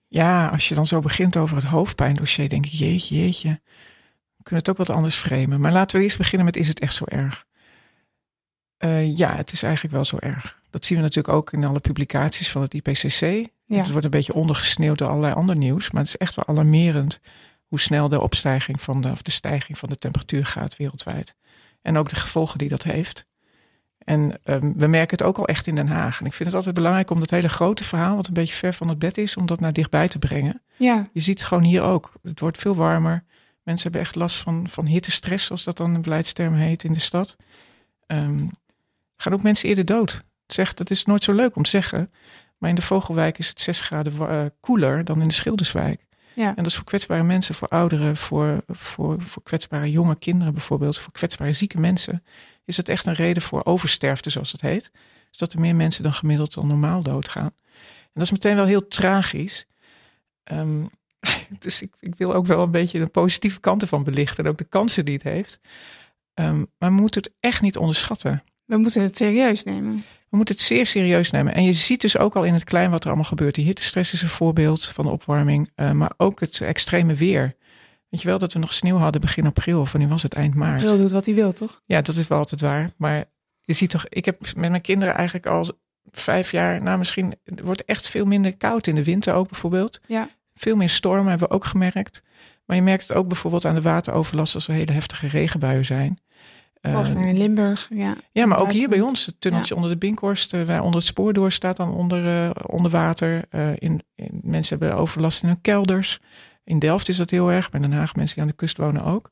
Ja, 0.07 0.47
als 0.47 0.69
je 0.69 0.75
dan 0.75 0.87
zo 0.87 0.99
begint 0.99 1.37
over 1.37 1.55
het 1.55 1.65
hoofdpijndossier, 1.65 2.49
denk 2.49 2.65
ik, 2.65 2.71
jeetje, 2.71 3.15
jeetje. 3.15 3.61
We 4.35 4.43
kunnen 4.43 4.63
het 4.63 4.69
ook 4.69 4.87
wat 4.87 4.95
anders 4.95 5.15
framen. 5.15 5.59
Maar 5.59 5.71
laten 5.71 5.97
we 5.97 6.03
eerst 6.03 6.17
beginnen 6.17 6.45
met, 6.45 6.55
is 6.55 6.67
het 6.67 6.79
echt 6.79 6.95
zo 6.95 7.03
erg? 7.07 7.45
Eh, 8.77 9.17
ja, 9.17 9.35
het 9.35 9.51
is 9.51 9.63
eigenlijk 9.63 9.93
wel 9.93 10.05
zo 10.05 10.17
erg. 10.19 10.61
Dat 10.73 10.85
zien 10.85 10.97
we 10.97 11.03
natuurlijk 11.03 11.35
ook 11.35 11.51
in 11.51 11.63
alle 11.63 11.79
publicaties 11.79 12.51
van 12.51 12.61
het 12.61 12.73
IPCC. 12.73 13.21
Ja. 13.65 13.77
Het 13.77 13.91
wordt 13.91 14.05
een 14.05 14.11
beetje 14.11 14.33
ondergesneeuwd 14.33 14.97
door 14.97 15.07
allerlei 15.07 15.33
ander 15.33 15.55
nieuws. 15.55 15.91
Maar 15.91 16.01
het 16.01 16.09
is 16.09 16.17
echt 16.17 16.35
wel 16.35 16.47
alarmerend 16.47 17.19
hoe 17.67 17.79
snel 17.79 18.09
de 18.09 18.21
opstijging 18.21 18.81
van 18.81 19.01
de, 19.01 19.11
of 19.11 19.21
de 19.21 19.31
stijging 19.31 19.77
van 19.77 19.89
de 19.89 19.95
temperatuur 19.95 20.45
gaat 20.45 20.77
wereldwijd. 20.77 21.35
En 21.81 21.97
ook 21.97 22.09
de 22.09 22.15
gevolgen 22.15 22.57
die 22.57 22.69
dat 22.69 22.83
heeft. 22.83 23.25
En 23.97 24.39
ehm, 24.43 24.73
we 24.75 24.87
merken 24.87 25.17
het 25.17 25.27
ook 25.27 25.37
al 25.37 25.47
echt 25.47 25.67
in 25.67 25.75
Den 25.75 25.87
Haag. 25.87 26.19
En 26.19 26.25
ik 26.25 26.33
vind 26.33 26.47
het 26.47 26.57
altijd 26.57 26.75
belangrijk 26.75 27.09
om 27.09 27.19
dat 27.19 27.29
hele 27.29 27.49
grote 27.49 27.83
verhaal, 27.83 28.15
wat 28.15 28.27
een 28.27 28.33
beetje 28.33 28.55
ver 28.55 28.73
van 28.73 28.89
het 28.89 28.99
bed 28.99 29.17
is, 29.17 29.37
om 29.37 29.45
dat 29.45 29.59
naar 29.59 29.73
dichtbij 29.73 30.07
te 30.07 30.19
brengen. 30.19 30.61
Ja, 30.77 31.09
Je 31.11 31.19
ziet 31.19 31.39
het 31.39 31.47
gewoon 31.47 31.63
hier 31.63 31.83
ook. 31.83 32.13
Het 32.23 32.39
wordt 32.39 32.57
veel 32.57 32.75
warmer. 32.75 33.23
Mensen 33.63 33.83
hebben 33.83 34.01
echt 34.07 34.15
last 34.15 34.35
van, 34.35 34.67
van 34.69 34.85
hittestress, 34.85 35.45
zoals 35.45 35.63
dat 35.63 35.77
dan 35.77 35.95
een 35.95 36.01
beleidsterm 36.01 36.53
heet 36.53 36.83
in 36.83 36.93
de 36.93 36.99
stad. 36.99 37.35
Ehm, 38.05 38.47
gaan 39.17 39.33
ook 39.33 39.43
mensen 39.43 39.69
eerder 39.69 39.85
dood. 39.85 40.23
Zegt, 40.53 40.77
dat 40.77 40.89
is 40.89 41.05
nooit 41.05 41.23
zo 41.23 41.33
leuk 41.33 41.55
om 41.55 41.63
te 41.63 41.69
zeggen. 41.69 42.09
Maar 42.57 42.69
in 42.69 42.75
de 42.75 42.81
Vogelwijk 42.81 43.37
is 43.37 43.47
het 43.47 43.61
6 43.61 43.81
graden 43.81 44.29
eh, 44.29 44.45
koeler 44.59 45.05
dan 45.05 45.21
in 45.21 45.27
de 45.27 45.33
Schilderswijk. 45.33 46.05
ja. 46.33 46.47
En 46.47 46.55
dat 46.55 46.65
is 46.65 46.75
voor 46.75 46.85
kwetsbare 46.85 47.23
mensen, 47.23 47.55
voor 47.55 47.67
ouderen, 47.67 48.17
voor, 48.17 48.63
voor, 48.67 49.21
voor 49.21 49.43
kwetsbare 49.43 49.91
jonge 49.91 50.15
kinderen 50.15 50.53
bijvoorbeeld, 50.53 50.99
voor 50.99 51.11
kwetsbare 51.13 51.53
zieke 51.53 51.79
mensen, 51.79 52.23
is 52.65 52.77
het 52.77 52.89
echt 52.89 53.05
een 53.05 53.13
reden 53.13 53.43
voor 53.43 53.65
oversterfte, 53.65 54.29
zoals 54.29 54.51
het 54.51 54.61
heet. 54.61 54.91
Dus 55.29 55.37
dat 55.37 55.53
er 55.53 55.59
meer 55.59 55.75
mensen 55.75 56.03
dan 56.03 56.13
gemiddeld 56.13 56.53
dan 56.53 56.67
normaal 56.67 57.01
doodgaan. 57.01 57.51
En 58.03 58.19
dat 58.19 58.23
is 58.23 58.31
meteen 58.31 58.55
wel 58.55 58.65
heel 58.65 58.87
tragisch. 58.87 59.65
Ehm, 60.43 60.85
dus 61.59 61.81
ik, 61.81 61.93
ik 61.99 62.15
wil 62.15 62.33
ook 62.33 62.45
wel 62.45 62.63
een 62.63 62.71
beetje 62.71 62.99
de 62.99 63.07
positieve 63.07 63.59
kanten 63.59 63.87
van 63.87 64.03
belichten 64.03 64.43
en 64.43 64.49
ook 64.49 64.57
de 64.57 64.63
kansen 64.63 65.05
die 65.05 65.13
het 65.13 65.23
heeft. 65.23 65.59
Ehm, 66.33 66.65
maar 66.77 66.89
we 66.89 67.01
moeten 67.01 67.21
het 67.21 67.33
echt 67.39 67.61
niet 67.61 67.77
onderschatten. 67.77 68.43
We 68.65 68.77
moeten 68.77 69.01
het 69.01 69.17
serieus 69.17 69.63
nemen. 69.63 70.03
We 70.33 70.39
moeten 70.39 70.55
het 70.55 70.65
zeer 70.65 70.85
serieus 70.85 71.31
nemen. 71.31 71.53
En 71.53 71.63
je 71.63 71.73
ziet 71.73 72.01
dus 72.01 72.17
ook 72.17 72.35
al 72.35 72.43
in 72.43 72.53
het 72.53 72.63
klein 72.63 72.91
wat 72.91 73.01
er 73.01 73.07
allemaal 73.07 73.25
gebeurt. 73.25 73.55
Die 73.55 73.65
hittestress 73.65 74.13
is 74.13 74.21
een 74.21 74.29
voorbeeld 74.29 74.85
van 74.85 75.05
de 75.05 75.11
opwarming, 75.11 75.71
eh, 75.75 75.91
maar 75.91 76.13
ook 76.17 76.39
het 76.39 76.61
extreme 76.61 77.13
weer. 77.13 77.55
Weet 78.09 78.21
je 78.21 78.27
wel 78.27 78.37
dat 78.37 78.53
we 78.53 78.59
nog 78.59 78.73
sneeuw 78.73 78.97
hadden 78.97 79.21
begin 79.21 79.45
april, 79.45 79.79
of 79.79 79.91
wanneer 79.91 80.09
was 80.09 80.23
het 80.23 80.33
eind 80.33 80.55
maart? 80.55 80.81
April 80.81 80.97
doet 80.97 81.11
wat 81.11 81.25
hij 81.25 81.35
wil, 81.35 81.53
toch? 81.53 81.81
Ja, 81.85 82.01
dat 82.01 82.15
is 82.15 82.27
wel 82.27 82.37
altijd 82.37 82.61
waar. 82.61 82.93
Maar 82.97 83.25
je 83.61 83.73
ziet 83.73 83.89
toch, 83.89 84.05
ik 84.09 84.25
heb 84.25 84.39
met 84.41 84.69
mijn 84.69 84.81
kinderen 84.81 85.15
eigenlijk 85.15 85.45
al 85.45 85.71
vijf 86.11 86.51
jaar, 86.51 86.81
nou 86.81 86.97
misschien, 86.97 87.35
het 87.43 87.59
wordt 87.59 87.85
echt 87.85 88.07
veel 88.07 88.25
minder 88.25 88.57
koud 88.57 88.87
in 88.87 88.95
de 88.95 89.03
winter 89.03 89.33
ook 89.33 89.49
bijvoorbeeld. 89.49 89.99
Ja. 90.07 90.29
Veel 90.53 90.75
meer 90.75 90.89
stormen 90.89 91.29
hebben 91.29 91.47
we 91.47 91.53
ook 91.53 91.65
gemerkt. 91.65 92.21
Maar 92.65 92.75
je 92.75 92.81
merkt 92.81 93.07
het 93.07 93.17
ook 93.17 93.27
bijvoorbeeld 93.27 93.65
aan 93.65 93.75
de 93.75 93.81
wateroverlast 93.81 94.55
als 94.55 94.67
er 94.67 94.73
hele 94.73 94.93
heftige 94.93 95.27
regenbuien 95.27 95.85
zijn. 95.85 96.19
Of 96.85 97.09
Uh, 97.09 97.25
in 97.27 97.37
Limburg, 97.37 97.87
ja. 97.93 98.15
ja, 98.31 98.45
maar 98.45 98.59
ook 98.59 98.71
hier 98.71 98.89
bij 98.89 99.01
ons, 99.01 99.25
het 99.25 99.35
tunneltje 99.41 99.75
onder 99.75 99.89
de 99.89 99.97
Binkhorst, 99.97 100.53
eh, 100.53 100.63
waar 100.63 100.81
onder 100.81 100.99
het 100.99 101.07
spoor 101.09 101.33
door 101.33 101.51
staat 101.51 101.77
dan 101.77 101.93
onder, 101.93 102.43
eh, 102.45 102.49
onder 102.65 102.91
water. 102.91 103.43
Eh, 103.49 103.69
in, 103.75 104.01
in- 104.15 104.39
mensen 104.43 104.79
hebben 104.79 104.97
overlast 104.97 105.41
in 105.41 105.47
hun 105.47 105.61
kelders. 105.61 106.19
In 106.63 106.79
Delft 106.79 107.09
is 107.09 107.17
dat 107.17 107.29
heel 107.29 107.51
erg, 107.51 107.69
in 107.71 107.81
Den 107.81 107.91
Haag 107.93 108.15
mensen 108.15 108.35
die 108.35 108.43
aan 108.43 108.49
de 108.49 108.55
kust 108.55 108.77
wonen 108.77 109.03
ook. 109.03 109.29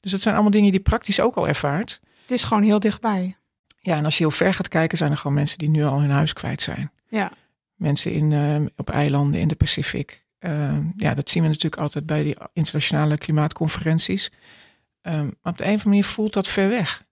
Dus 0.00 0.10
dat 0.12 0.20
zijn 0.20 0.34
allemaal 0.34 0.52
dingen 0.52 0.70
die 0.70 0.78
je 0.78 0.88
praktisch 0.88 1.20
ook 1.20 1.34
al 1.36 1.48
ervaart. 1.48 2.00
Het 2.22 2.30
is 2.30 2.44
gewoon 2.44 2.62
heel 2.62 2.80
dichtbij. 2.80 3.36
Ja, 3.78 3.96
en 3.96 4.04
als 4.04 4.18
je 4.18 4.24
heel 4.24 4.30
ver 4.32 4.54
gaat 4.54 4.68
kijken, 4.68 4.98
zijn 4.98 5.10
er 5.10 5.16
gewoon 5.16 5.34
mensen 5.36 5.58
die 5.58 5.68
nu 5.68 5.84
al 5.84 6.00
hun 6.00 6.10
huis 6.10 6.32
kwijt 6.32 6.62
zijn. 6.62 6.90
Ja. 7.08 7.32
Mensen 7.74 8.12
in, 8.12 8.32
eh, 8.32 8.56
op 8.76 8.90
eilanden 8.90 9.40
in 9.40 9.48
de 9.48 9.54
Pacific. 9.54 10.24
Eh, 10.38 10.76
ja, 10.96 11.14
dat 11.14 11.30
zien 11.30 11.42
we 11.42 11.48
natuurlijk 11.48 11.82
altijd 11.82 12.06
bij 12.06 12.22
die 12.22 12.36
internationale 12.52 13.18
klimaatconferenties. 13.18 14.30
Maar 15.04 15.52
op 15.52 15.58
de 15.58 15.64
een 15.64 15.74
of 15.74 15.84
andere 15.84 15.88
manier 15.88 16.04
voelt 16.04 16.32
dat 16.32 16.48
ver 16.48 16.68
weg. 16.68 17.04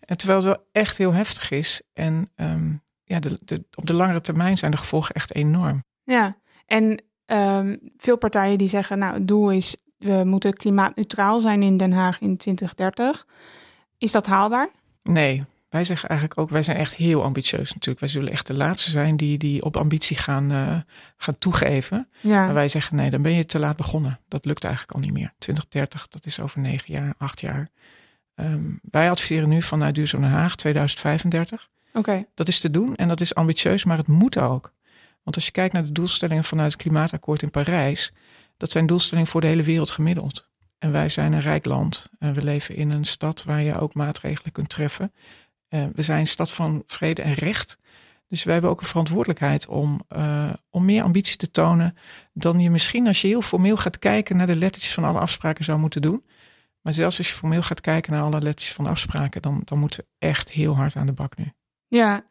En 0.00 0.16
terwijl 0.16 0.38
het 0.38 0.48
wel 0.48 0.66
echt 0.72 0.98
heel 0.98 1.12
heftig 1.12 1.50
is. 1.50 1.82
En 1.92 2.30
ehm, 2.34 2.72
ja, 3.04 3.18
de, 3.18 3.38
de, 3.44 3.64
op 3.74 3.86
de 3.86 3.92
langere 3.92 4.20
termijn 4.20 4.58
zijn 4.58 4.70
de 4.70 4.76
gevolgen 4.76 5.14
echt 5.14 5.34
enorm. 5.34 5.84
Ja, 6.04 6.36
en 6.66 7.02
ehm, 7.26 7.76
veel 7.96 8.16
partijen 8.16 8.58
die 8.58 8.68
zeggen, 8.68 8.98
nou, 8.98 9.14
het 9.14 9.28
doel 9.28 9.50
is, 9.50 9.76
we 9.98 10.22
moeten 10.24 10.54
klimaatneutraal 10.54 11.40
zijn 11.40 11.62
in 11.62 11.76
Den 11.76 11.92
Haag 11.92 12.20
in 12.20 12.36
2030. 12.36 13.26
Is 13.98 14.12
dat 14.12 14.26
haalbaar? 14.26 14.68
Nee, 15.02 15.44
wij 15.70 15.84
zeggen 15.84 16.08
eigenlijk 16.08 16.40
ook, 16.40 16.50
wij 16.50 16.62
zijn 16.62 16.76
echt 16.76 16.96
heel 16.96 17.22
ambitieus 17.22 17.72
natuurlijk. 17.72 18.00
Wij 18.00 18.08
zullen 18.08 18.32
echt 18.32 18.46
de 18.46 18.56
laatste 18.56 18.90
zijn 18.90 19.16
die, 19.16 19.38
die 19.38 19.62
op 19.62 19.76
ambitie 19.76 20.16
gaan, 20.16 20.50
eh, 20.50 20.76
gaan 21.16 21.38
toegeven. 21.38 22.08
Ja. 22.20 22.44
Maar 22.44 22.54
wij 22.54 22.68
zeggen 22.68 22.96
nee, 22.96 23.10
dan 23.10 23.22
ben 23.22 23.32
je 23.32 23.46
te 23.46 23.58
laat 23.58 23.76
begonnen. 23.76 24.20
Dat 24.28 24.44
lukt 24.44 24.64
eigenlijk 24.64 24.94
al 24.94 25.00
niet 25.00 25.12
meer. 25.12 25.32
2030, 25.38 26.08
dat 26.08 26.26
is 26.26 26.40
over 26.40 26.60
negen 26.60 26.94
jaar, 26.94 27.14
acht 27.18 27.40
jaar. 27.40 27.68
Ehm, 28.34 28.62
wij 28.90 29.10
adviseren 29.10 29.48
nu 29.48 29.62
vanuit 29.62 29.94
Duurzaam 29.94 30.20
Den 30.20 30.30
Haag 30.30 30.56
2035. 30.56 31.68
Oké, 31.92 32.24
Dat 32.34 32.48
is 32.48 32.60
te 32.60 32.70
doen 32.70 32.96
en 32.96 33.08
dat 33.08 33.20
is 33.20 33.34
ambitieus, 33.34 33.84
maar 33.84 33.96
het 33.96 34.06
moet 34.06 34.38
ook. 34.38 34.72
Want 35.22 35.36
als 35.36 35.44
je 35.46 35.52
kijkt 35.52 35.72
naar 35.72 35.84
de 35.84 35.92
doelstellingen 35.92 36.44
vanuit 36.44 36.72
het 36.72 36.82
klimaatakkoord 36.82 37.42
in 37.42 37.50
Parijs, 37.50 38.12
dat 38.56 38.70
zijn 38.70 38.86
doelstellingen 38.86 39.30
voor 39.30 39.40
de 39.40 39.46
hele 39.46 39.62
wereld 39.62 39.90
gemiddeld. 39.90 40.48
En 40.78 40.92
wij 40.92 41.08
zijn 41.08 41.32
een 41.32 41.40
rijk 41.40 41.64
land 41.64 42.08
en 42.18 42.34
we 42.34 42.42
leven 42.42 42.76
in 42.76 42.90
een 42.90 43.04
stad 43.04 43.44
waar 43.44 43.62
je 43.62 43.78
ook 43.78 43.94
maatregelen 43.94 44.52
kunt 44.52 44.68
treffen. 44.68 45.12
Eh, 45.70 45.84
we 45.94 46.02
zijn 46.02 46.18
een 46.18 46.26
stad 46.26 46.50
van 46.50 46.82
vrede 46.86 47.22
en 47.22 47.34
recht. 47.34 47.78
Dus 48.28 48.42
wij 48.42 48.52
hebben 48.52 48.70
ook 48.70 48.80
een 48.80 48.86
verantwoordelijkheid 48.86 49.66
om, 49.66 50.00
eh, 50.08 50.52
om 50.70 50.84
meer 50.84 51.02
ambitie 51.02 51.36
te 51.36 51.50
tonen 51.50 51.96
dan 52.32 52.60
je 52.60 52.70
misschien 52.70 53.06
als 53.06 53.20
je 53.20 53.28
heel 53.28 53.42
formeel 53.42 53.76
gaat 53.76 53.98
kijken 53.98 54.36
naar 54.36 54.46
de 54.46 54.56
lettertjes 54.56 54.94
van 54.94 55.04
alle 55.04 55.18
afspraken 55.18 55.64
zou 55.64 55.78
moeten 55.78 56.02
doen. 56.02 56.24
Maar 56.80 56.94
zelfs 56.94 57.18
als 57.18 57.28
je 57.28 57.34
formeel 57.34 57.62
gaat 57.62 57.80
kijken 57.80 58.12
naar 58.12 58.22
alle 58.22 58.30
lettertjes 58.30 58.72
van 58.72 58.86
afspraken, 58.86 59.42
dan, 59.42 59.62
dan 59.64 59.78
moeten 59.78 60.00
we 60.00 60.26
echt 60.26 60.50
heel 60.50 60.76
hard 60.76 60.96
aan 60.96 61.06
de 61.06 61.12
bak 61.12 61.36
nu. 61.36 61.52
ja. 61.88 62.26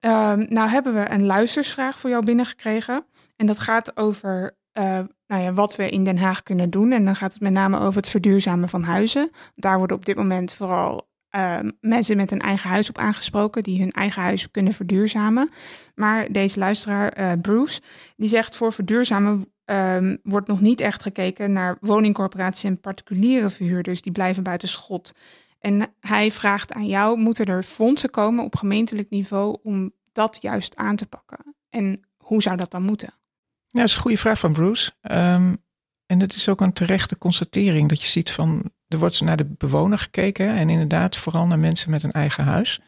Ehm, 0.00 0.46
nou 0.48 0.68
hebben 0.70 0.94
we 0.94 1.10
een 1.10 1.24
luistersvraag 1.24 1.98
voor 1.98 2.10
jou 2.10 2.24
binnengekregen. 2.24 3.04
En 3.36 3.46
dat 3.46 3.58
gaat 3.58 3.96
over 3.96 4.58
eh, 4.72 5.00
nou 5.26 5.42
ja, 5.42 5.52
wat 5.52 5.76
we 5.76 5.90
in 5.90 6.04
Den 6.04 6.18
Haag 6.18 6.42
kunnen 6.42 6.70
doen. 6.70 6.92
En 6.92 7.04
dan 7.04 7.16
gaat 7.16 7.32
het 7.32 7.42
met 7.42 7.52
name 7.52 7.78
over 7.78 8.00
het 8.00 8.08
verduurzamen 8.08 8.68
van 8.68 8.82
huizen. 8.82 9.30
Daar 9.54 9.78
worden 9.78 9.96
op 9.96 10.04
dit 10.04 10.16
moment 10.16 10.54
vooral 10.54 11.09
ehm, 11.30 11.70
mensen 11.80 12.16
met 12.16 12.30
een 12.30 12.40
eigen 12.40 12.70
huis 12.70 12.88
op 12.88 12.98
aangesproken... 12.98 13.62
die 13.62 13.80
hun 13.80 13.90
eigen 13.90 14.22
huis 14.22 14.50
kunnen 14.50 14.72
verduurzamen. 14.72 15.50
Maar 15.94 16.32
deze 16.32 16.58
luisteraar, 16.58 17.08
eh, 17.08 17.32
Bruce, 17.42 17.80
die 18.16 18.28
zegt 18.28 18.56
voor 18.56 18.72
verduurzamen... 18.72 19.52
ehm, 19.64 20.16
wordt 20.22 20.48
nog 20.48 20.60
niet 20.60 20.80
echt 20.80 21.02
gekeken 21.02 21.52
naar 21.52 21.76
woningcorporaties 21.80 22.64
en 22.64 22.80
particuliere 22.80 23.50
verhuurders. 23.50 24.02
Die 24.02 24.12
blijven 24.12 24.42
buiten 24.42 24.68
schot. 24.68 25.14
En 25.58 25.94
hij 26.00 26.30
vraagt 26.30 26.72
aan 26.72 26.86
jou, 26.86 27.18
moeten 27.18 27.46
er 27.46 27.62
fondsen 27.62 28.10
komen 28.10 28.44
op 28.44 28.56
gemeentelijk 28.56 29.10
niveau 29.10 29.58
om 29.62 29.92
dat 30.12 30.38
juist 30.40 30.76
aan 30.76 30.96
te 30.96 31.06
pakken? 31.06 31.54
En 31.70 32.00
hoe 32.16 32.42
zou 32.42 32.56
dat 32.56 32.70
dan 32.70 32.82
moeten? 32.82 33.14
Ja, 33.70 33.80
dat 33.80 33.88
is 33.88 33.94
een 33.94 34.00
goede 34.00 34.16
vraag 34.16 34.38
van 34.38 34.52
Bruce. 34.52 34.92
Ehm, 35.00 35.54
en 36.06 36.20
het 36.20 36.34
is 36.34 36.48
ook 36.48 36.60
een 36.60 36.72
terechte 36.72 37.18
constatering 37.18 37.88
dat 37.88 38.00
je 38.00 38.08
ziet 38.08 38.30
van, 38.30 38.72
er 38.90 38.98
wordt 38.98 39.20
naar 39.20 39.36
de 39.36 39.44
bewoner 39.58 39.98
gekeken 39.98 40.56
en 40.56 40.70
inderdaad 40.70 41.16
vooral 41.16 41.46
naar 41.46 41.58
mensen 41.58 41.90
met 41.90 42.02
een 42.02 42.12
eigen 42.12 42.44
huis. 42.44 42.80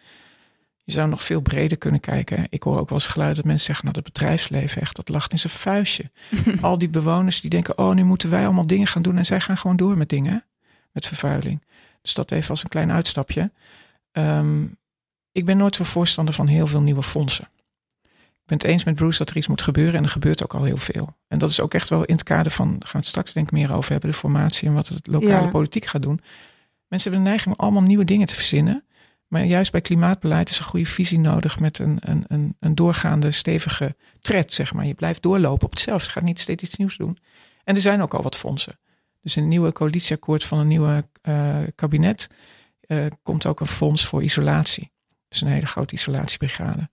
Je 0.85 0.93
zou 0.93 1.09
nog 1.09 1.25
veel 1.25 1.41
breder 1.41 1.79
kunnen 1.79 2.01
kijken. 2.01 2.47
Ik 2.51 2.63
hoor 2.63 2.79
ook 2.79 2.89
wel 2.89 2.99
eens 2.99 3.07
geluid 3.07 3.37
dat 3.37 3.45
mensen 3.45 3.67
zeggen, 3.67 3.85
nou 3.85 3.97
dat 4.03 4.13
bedrijfsleven 4.13 4.81
echt, 4.81 4.97
dat 4.97 5.09
lacht 5.09 5.33
in 5.33 5.39
zijn 5.39 5.53
vuistje. 5.53 6.11
Al 6.61 6.79
die 6.79 6.89
bewoners 6.89 7.41
die 7.41 7.51
denken, 7.51 7.79
oh 7.79 7.95
nu 7.95 8.05
moeten 8.05 8.31
wij 8.31 8.45
allemaal 8.45 8.67
dingen 8.67 8.87
gaan 8.87 9.03
doen 9.03 9.17
en 9.17 9.27
zij 9.27 9.41
gaan 9.41 9.59
gewoon 9.59 9.77
door 9.77 9.99
met 9.99 10.09
dingen, 10.09 10.45
met 10.93 11.07
vervuiling. 11.07 11.63
Dus 12.03 12.15
dat 12.15 12.31
even 12.31 12.51
als 12.51 12.63
een 12.63 12.69
klein 12.69 12.93
uitstapje. 12.93 13.51
Ehm, 14.13 14.65
ik 15.33 15.45
ben 15.45 15.57
nooit 15.57 15.75
zo 15.75 15.85
voorstander 15.85 16.35
van 16.35 16.47
heel 16.47 16.67
veel 16.67 16.83
nieuwe 16.83 17.03
fondsen. 17.03 17.49
Ik 18.43 18.49
ben 18.49 18.57
het 18.59 18.67
eens 18.67 18.85
met 18.85 18.95
Bruce 18.95 19.19
dat 19.19 19.31
er 19.31 19.37
iets 19.37 19.47
moet 19.47 19.63
gebeuren 19.63 19.95
en 19.95 20.03
er 20.03 20.09
gebeurt 20.11 20.43
ook 20.43 20.55
al 20.55 20.65
heel 20.65 20.77
veel. 20.77 21.17
En 21.29 21.39
dat 21.39 21.51
is 21.51 21.61
ook 21.61 21.75
echt 21.75 21.89
wel 21.89 22.05
in 22.05 22.15
het 22.15 22.23
kader 22.23 22.53
van, 22.53 22.67
gaan 22.67 22.91
we 22.93 22.99
het 22.99 23.07
straks 23.07 23.33
denk 23.33 23.47
ik 23.47 23.53
meer 23.53 23.75
over 23.77 23.91
hebben, 23.91 24.11
de 24.11 24.17
formatie 24.17 24.69
en 24.69 24.75
wat 24.75 24.89
het 24.89 25.07
lokale 25.07 25.45
Ja. 25.45 25.51
politiek 25.51 25.87
gaat 25.87 26.03
doen. 26.03 26.21
Mensen 26.89 27.11
hebben 27.11 27.23
de 27.23 27.35
neiging 27.35 27.55
om 27.55 27.65
allemaal 27.65 27.83
nieuwe 27.83 28.05
dingen 28.05 28.27
te 28.27 28.35
verzinnen. 28.35 28.85
Maar 29.27 29.45
juist 29.45 29.73
bij 29.73 29.81
klimaatbeleid 29.81 30.51
is 30.51 30.59
een 30.59 30.65
goede 30.65 30.87
visie 30.87 31.19
nodig 31.19 31.61
met 31.61 31.79
een, 31.79 31.99
een, 32.01 32.25
een, 32.29 32.57
een 32.61 32.75
doorgaande 32.75 33.31
stevige 33.31 33.97
tred, 34.21 34.53
zeg 34.53 34.73
maar. 34.73 34.87
Je 34.87 34.95
blijft 34.95 35.23
doorlopen 35.23 35.65
op 35.65 35.71
hetzelfde, 35.71 36.07
je 36.07 36.13
gaat 36.13 36.23
niet 36.23 36.41
steeds 36.41 36.63
iets 36.63 36.77
nieuws 36.77 36.97
doen. 36.97 37.19
En 37.65 37.75
er 37.75 37.81
zijn 37.81 38.03
ook 38.03 38.15
al 38.15 38.23
wat 38.23 38.37
fondsen. 38.37 38.79
Dus 39.21 39.37
in 39.37 39.43
het 39.43 39.51
nieuwe 39.51 39.73
coalitieakkoord 39.73 40.45
van 40.45 40.59
een 40.59 40.69
nieuwe 40.69 41.09
eh, 41.23 41.57
kabinet 41.75 42.29
eh, 42.81 43.07
komt 43.23 43.47
ook 43.47 43.61
een 43.61 43.67
fonds 43.67 44.07
voor 44.07 44.23
isolatie. 44.23 44.93
Dus 45.29 45.41
een 45.41 45.49
hele 45.49 45.67
grote 45.67 45.95
isolatiebrigade. 45.95 46.91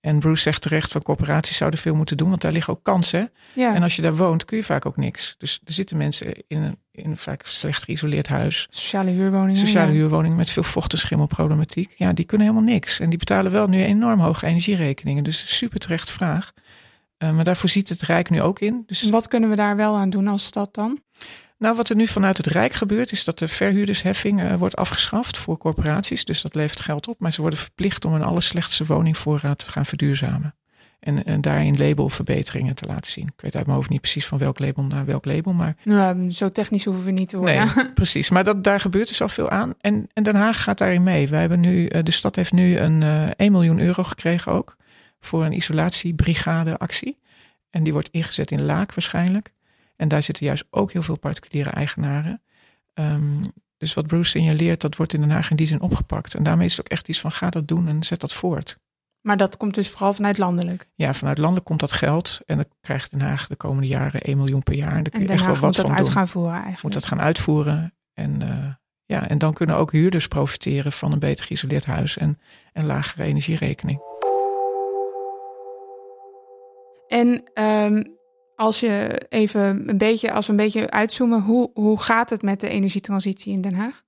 En 0.00 0.18
Bruce 0.18 0.42
zegt 0.42 0.62
terecht 0.62 0.92
van 0.92 1.02
corporaties 1.02 1.56
zouden 1.56 1.80
veel 1.80 1.94
moeten 1.94 2.16
doen, 2.16 2.28
want 2.28 2.40
daar 2.40 2.52
liggen 2.52 2.72
ook 2.72 2.82
kansen. 2.82 3.30
Ja, 3.52 3.74
En 3.74 3.82
als 3.82 3.96
je 3.96 4.02
daar 4.02 4.16
woont, 4.16 4.44
kun 4.44 4.56
je 4.56 4.64
vaak 4.64 4.86
ook 4.86 4.96
niks. 4.96 5.34
Dus 5.38 5.60
er 5.64 5.72
zitten 5.72 5.96
mensen 5.96 6.34
in 6.46 6.62
een, 6.62 6.78
in 6.92 7.10
een 7.10 7.16
vaak 7.16 7.46
slecht 7.46 7.82
geïsoleerd 7.82 8.28
huis, 8.28 8.66
sociale 8.70 9.10
huurwoningen. 9.10 9.56
sociale 9.56 9.92
ja. 9.92 9.98
huurwoning 9.98 10.36
met 10.36 10.50
veel 10.50 10.62
vocht- 10.62 10.92
en 10.92 10.98
schimmelproblematiek. 10.98 11.94
Ja, 11.96 12.12
die 12.12 12.24
kunnen 12.24 12.46
helemaal 12.46 12.68
niks. 12.68 13.00
En 13.00 13.08
die 13.08 13.18
betalen 13.18 13.52
wel 13.52 13.66
nu 13.66 13.82
enorm 13.82 14.20
hoge 14.20 14.46
energierekeningen. 14.46 15.24
Dus 15.24 15.56
super 15.56 15.80
terecht 15.80 16.10
vraag. 16.10 16.52
Eh, 17.16 17.34
maar 17.34 17.44
daarvoor 17.44 17.68
ziet 17.68 17.88
het 17.88 18.02
Rijk 18.02 18.30
nu 18.30 18.42
ook 18.42 18.60
in. 18.60 18.82
Dus 18.86 19.02
Wat 19.10 19.28
kunnen 19.28 19.50
we 19.50 19.56
daar 19.56 19.76
wel 19.76 19.96
aan 19.96 20.10
doen 20.10 20.26
als 20.28 20.44
stad 20.44 20.74
dan? 20.74 20.98
Nou, 21.58 21.76
wat 21.76 21.90
er 21.90 21.96
nu 21.96 22.06
vanuit 22.06 22.36
het 22.36 22.46
Rijk 22.46 22.72
gebeurt, 22.72 23.12
is 23.12 23.24
dat 23.24 23.38
de 23.38 23.48
verhuurdersheffing 23.48 24.40
eh, 24.42 24.54
wordt 24.54 24.76
afgeschaft 24.76 25.38
voor 25.38 25.58
corporaties. 25.58 26.24
Dus 26.24 26.42
dat 26.42 26.54
levert 26.54 26.80
geld 26.80 27.08
op. 27.08 27.20
Maar 27.20 27.32
ze 27.32 27.40
worden 27.40 27.58
verplicht 27.58 28.04
om 28.04 28.14
een 28.14 28.22
allerslechtste 28.22 28.84
woningvoorraad 28.84 29.58
te 29.58 29.70
gaan 29.70 29.86
verduurzamen. 29.86 30.54
En, 31.00 31.24
en 31.24 31.40
daarin 31.40 31.76
labelverbeteringen 31.78 32.74
te 32.74 32.86
laten 32.86 33.12
zien. 33.12 33.26
Ik 33.26 33.40
weet 33.40 33.54
uit 33.54 33.64
mijn 33.64 33.76
hoofd 33.76 33.90
niet 33.90 34.00
precies 34.00 34.26
van 34.26 34.38
welk 34.38 34.58
label 34.58 34.82
naar 34.82 35.04
welk 35.04 35.24
label. 35.24 35.52
Maar 35.52 35.76
Nou, 35.84 36.30
zo 36.30 36.48
technisch 36.48 36.84
hoeven 36.84 37.04
we 37.04 37.10
niet 37.10 37.28
te 37.28 37.36
worden. 37.36 37.70
Nee, 37.74 37.92
precies. 37.94 38.30
Maar 38.30 38.44
dat, 38.44 38.64
daar 38.64 38.80
gebeurt 38.80 39.08
dus 39.08 39.22
al 39.22 39.28
veel 39.28 39.50
aan. 39.50 39.74
En, 39.80 40.08
en 40.12 40.22
Den 40.22 40.34
Haag 40.34 40.62
gaat 40.62 40.78
daarin 40.78 41.02
mee. 41.02 41.28
Wij 41.28 41.40
hebben 41.40 41.60
nu, 41.60 41.86
eh, 41.86 42.02
de 42.02 42.10
stad 42.10 42.36
heeft 42.36 42.52
nu 42.52 42.78
een 42.78 43.02
eh 43.02 43.30
1 43.36 43.52
miljoen 43.52 43.80
euro 43.80 44.02
gekregen 44.02 44.52
ook. 44.52 44.76
Voor 45.20 45.44
een 45.44 45.56
isolatiebrigade 45.56 46.78
actie. 46.78 47.18
En 47.70 47.82
die 47.82 47.92
wordt 47.92 48.08
ingezet 48.10 48.50
in 48.50 48.64
Laak 48.64 48.94
waarschijnlijk. 48.94 49.52
En 49.98 50.08
daar 50.08 50.22
zitten 50.22 50.46
juist 50.46 50.64
ook 50.70 50.92
heel 50.92 51.02
veel 51.02 51.18
particuliere 51.18 51.70
eigenaren. 51.70 52.42
Ehm, 52.94 53.44
dus 53.76 53.94
wat 53.94 54.06
Bruce 54.06 54.30
signaleert, 54.30 54.80
dat 54.80 54.96
wordt 54.96 55.12
in 55.12 55.20
Den 55.20 55.30
Haag 55.30 55.50
in 55.50 55.56
die 55.56 55.66
zin 55.66 55.80
opgepakt. 55.80 56.34
En 56.34 56.42
daarmee 56.42 56.66
is 56.66 56.76
het 56.76 56.80
ook 56.80 56.92
echt 56.92 57.08
iets 57.08 57.20
van 57.20 57.32
ga 57.32 57.50
dat 57.50 57.68
doen 57.68 57.88
en 57.88 58.02
zet 58.02 58.20
dat 58.20 58.32
voort. 58.32 58.78
Maar 59.20 59.36
dat 59.36 59.56
komt 59.56 59.74
dus 59.74 59.88
vooral 59.88 60.12
vanuit 60.12 60.38
landelijk. 60.38 60.88
Ja, 60.94 61.14
vanuit 61.14 61.38
landelijk 61.38 61.66
komt 61.66 61.80
dat 61.80 61.92
geld. 61.92 62.40
En 62.46 62.56
dan 62.56 62.64
krijgt 62.80 63.10
Den 63.10 63.20
Haag 63.20 63.46
de 63.46 63.56
komende 63.56 63.88
jaren 63.88 64.20
1 64.20 64.36
miljoen 64.36 64.62
per 64.62 64.74
jaar. 64.74 64.92
Daar 64.92 65.02
kun 65.02 65.20
En 65.20 65.26
je 65.26 65.32
echt 65.32 65.44
wel 65.44 65.54
wat 65.54 65.62
moet 65.62 65.76
dat 65.76 65.86
van 65.86 65.94
uit 65.94 66.04
doen. 66.04 66.12
gaan 66.12 66.28
voeren 66.28 66.52
eigenlijk. 66.52 66.82
moet 66.82 66.92
dat 66.92 67.06
gaan 67.06 67.20
uitvoeren. 67.20 67.94
En, 68.14 68.42
eh, 68.42 68.74
ja, 69.04 69.28
en 69.28 69.38
dan 69.38 69.52
kunnen 69.52 69.76
ook 69.76 69.92
huurders 69.92 70.28
profiteren 70.28 70.92
van 70.92 71.12
een 71.12 71.18
beter 71.18 71.44
geïsoleerd 71.44 71.84
huis 71.84 72.16
en 72.16 72.40
een 72.72 72.86
lagere 72.86 73.22
energierekening. 73.22 74.00
En 77.08 77.42
ehm, 77.54 78.02
als 78.58 78.80
je 78.80 79.22
even 79.28 79.88
een 79.88 79.98
beetje, 79.98 80.32
als 80.32 80.46
we 80.46 80.52
een 80.52 80.58
beetje 80.58 80.90
uitzoomen, 80.90 81.42
hoe, 81.42 81.70
hoe 81.74 82.00
gaat 82.00 82.30
het 82.30 82.42
met 82.42 82.60
de 82.60 82.68
energietransitie 82.68 83.52
in 83.52 83.60
Den 83.60 83.74
Haag? 83.74 84.04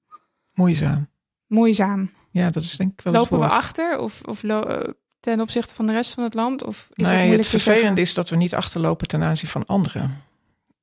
Moeizaam. 0.52 1.08
Moeizaam. 1.46 2.10
Ja, 2.30 2.50
dat 2.50 2.62
is 2.62 2.76
denk 2.76 2.92
ik 2.92 3.00
wel 3.00 3.12
Lopen 3.12 3.38
we 3.38 3.48
achter 3.48 3.98
of, 3.98 4.20
of 4.22 4.44
eh, 4.44 4.80
ten 5.20 5.40
opzichte 5.40 5.74
van 5.74 5.86
de 5.86 5.92
rest 5.92 6.14
van 6.14 6.24
het 6.24 6.34
land? 6.34 6.64
Of 6.64 6.88
is 6.92 7.04
dat 7.04 7.12
nee, 7.12 7.26
moeilijk 7.26 7.50
het 7.50 7.62
vervelende 7.62 8.00
is 8.00 8.14
dat 8.14 8.28
we 8.28 8.36
niet 8.36 8.54
achterlopen 8.54 9.08
ten 9.08 9.22
aanzien 9.22 9.48
van 9.48 9.66
anderen. 9.66 10.22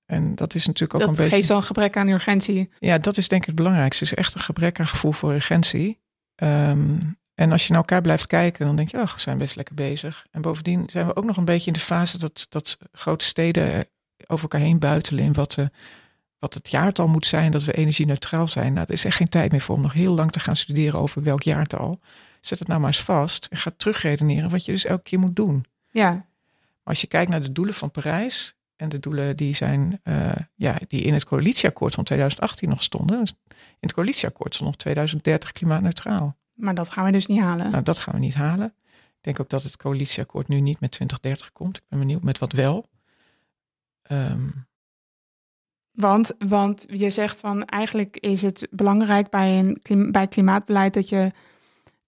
En 0.06 0.36
dat 0.36 0.56
is 0.56 0.66
natuurlijk 0.66 0.94
ook 0.94 1.00
dat 1.00 1.10
een 1.10 1.16
beetje. 1.16 1.36
geeft 1.36 1.50
al 1.50 1.58
een 1.58 1.64
gebrek 1.64 1.98
aan 1.98 2.08
urgentie. 2.08 2.70
Ja, 2.80 2.98
dat 2.98 3.18
is 3.18 3.28
denk 3.28 3.42
ik 3.42 3.48
het 3.48 3.56
belangrijkste. 3.56 4.04
Het 4.04 4.14
is 4.14 4.20
echt 4.20 4.36
een 4.36 4.42
gebrek 4.42 4.80
aan 4.80 4.88
gevoel 4.88 5.12
voor 5.12 5.34
urgentie. 5.34 6.00
Ehm, 6.36 6.98
en 7.38 7.52
als 7.52 7.64
je 7.64 7.70
naar 7.70 7.82
elkaar 7.82 8.02
blijft 8.02 8.28
kijken, 8.28 8.66
dan 8.66 8.76
denk 8.76 8.90
je, 8.90 9.00
ach, 9.00 9.14
we 9.14 9.20
zijn 9.20 9.38
best 9.38 9.56
lekker 9.56 9.76
bezig. 9.76 10.26
En 10.32 10.42
bovendien 10.42 10.90
zijn 10.90 11.06
we 11.06 11.16
ook 11.16 11.24
nog 11.24 11.38
een 11.38 11.46
beetje 11.46 11.68
in 11.68 11.74
de 11.74 11.80
fase 11.80 12.18
dat, 12.18 12.46
dat 12.50 12.78
grote 12.92 13.26
steden 13.26 13.88
over 14.28 14.44
elkaar 14.44 14.62
heen 14.62 14.80
buitelen 14.80 15.24
in 15.24 15.34
wat, 15.34 15.52
de, 15.52 15.72
wat 16.40 16.54
het 16.54 16.70
jaartal 16.70 17.08
moet 17.08 17.26
zijn 17.26 17.52
dat 17.52 17.64
we 17.64 17.74
energie-neutraal 17.74 18.48
zijn. 18.48 18.74
Nou, 18.74 18.86
er 18.88 18.94
is 18.94 19.06
echt 19.06 19.16
geen 19.16 19.30
tijd 19.30 19.52
meer 19.52 19.62
voor 19.62 19.76
om 19.76 19.82
nog 19.82 19.94
heel 19.94 20.14
lang 20.14 20.32
te 20.32 20.40
gaan 20.40 20.56
studeren 20.56 21.00
over 21.00 21.24
welk 21.24 21.44
jaartal. 21.44 22.00
Zet 22.42 22.60
het 22.60 22.68
nou 22.68 22.80
maar 22.80 22.90
eens 22.90 23.04
vast 23.04 23.46
en 23.46 23.58
ga 23.58 23.72
terugredeneren 23.78 24.50
wat 24.50 24.66
je 24.66 24.72
dus 24.72 24.86
elke 24.86 25.04
keer 25.04 25.20
moet 25.20 25.36
doen. 25.36 25.66
Ja, 25.90 26.12
Maar 26.12 26.26
als 26.84 27.02
je 27.02 27.08
kijkt 27.08 27.30
naar 27.30 27.42
de 27.42 27.52
doelen 27.52 27.74
van 27.74 27.92
Parijs 27.92 28.56
en 28.76 28.90
de 28.90 29.00
doelen 29.00 29.38
die, 29.38 29.56
zijn, 29.56 30.00
eh, 30.04 30.32
ja, 30.56 30.80
die 30.88 31.02
in 31.02 31.14
het 31.14 31.26
coalitieakkoord 31.26 31.94
van 31.94 32.04
2018 32.04 32.70
nog 32.70 32.84
stonden. 32.84 33.20
In 33.20 33.26
het 33.80 33.94
coalitieakkoord 33.94 34.54
stond 34.54 34.70
nog 34.70 34.80
2030 34.80 35.52
klimaatneutraal. 35.52 36.38
Maar 36.58 36.76
dat 36.76 36.90
gaan 36.90 37.06
we 37.06 37.12
dus 37.12 37.26
niet 37.26 37.40
halen. 37.40 37.72
Nou, 37.72 37.84
dat 37.84 38.00
gaan 38.00 38.14
we 38.14 38.20
niet 38.20 38.34
halen. 38.34 38.74
Ik 38.88 39.24
denk 39.24 39.40
ook 39.40 39.50
dat 39.50 39.64
het 39.64 39.78
coalitieakkoord 39.78 40.48
nu 40.48 40.60
niet 40.60 40.80
met 40.80 40.92
2030 40.92 41.52
komt. 41.52 41.78
Ik 41.78 41.84
ben 41.88 42.00
benieuwd 42.00 42.24
met 42.24 42.38
wat 42.38 42.52
wel. 42.52 42.90
Ehm, 44.02 44.50
Want, 45.92 46.36
want 46.48 46.86
je 46.90 47.10
zegt 47.10 47.40
van 47.40 47.66
eigenlijk 47.66 48.18
is 48.18 48.42
het 48.42 48.68
belangrijk 48.72 49.30
bij, 49.30 49.60
een, 49.60 50.12
bij 50.12 50.22
het 50.22 50.34
klimaatbeleid 50.34 50.94
dat 50.94 51.10
je 51.10 51.32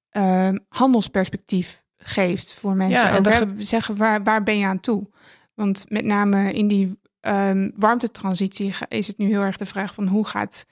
ehm, 0.10 0.58
handelsperspectief 0.70 1.84
geeft 1.98 2.54
voor 2.54 2.76
mensen. 2.76 3.08
Ja, 3.08 3.16
en 3.16 3.18
ook, 3.18 3.24
dat 3.24 3.54
zeggen 3.58 3.98
waar, 3.98 4.24
waar 4.24 4.44
ben 4.44 4.58
je 4.58 4.66
aan 4.66 4.80
toe? 4.80 5.10
Want 5.54 5.86
met 5.90 6.06
name 6.06 6.54
in 6.54 6.68
die 6.68 7.00
ehm, 7.20 7.70
warmtetransitie 7.76 8.74
is 8.88 9.08
het 9.08 9.18
nu 9.18 9.28
heel 9.28 9.42
erg 9.42 9.58
de 9.58 9.66
vraag 9.66 9.94
van 9.94 10.08
hoe 10.08 10.28
gaat 10.28 10.66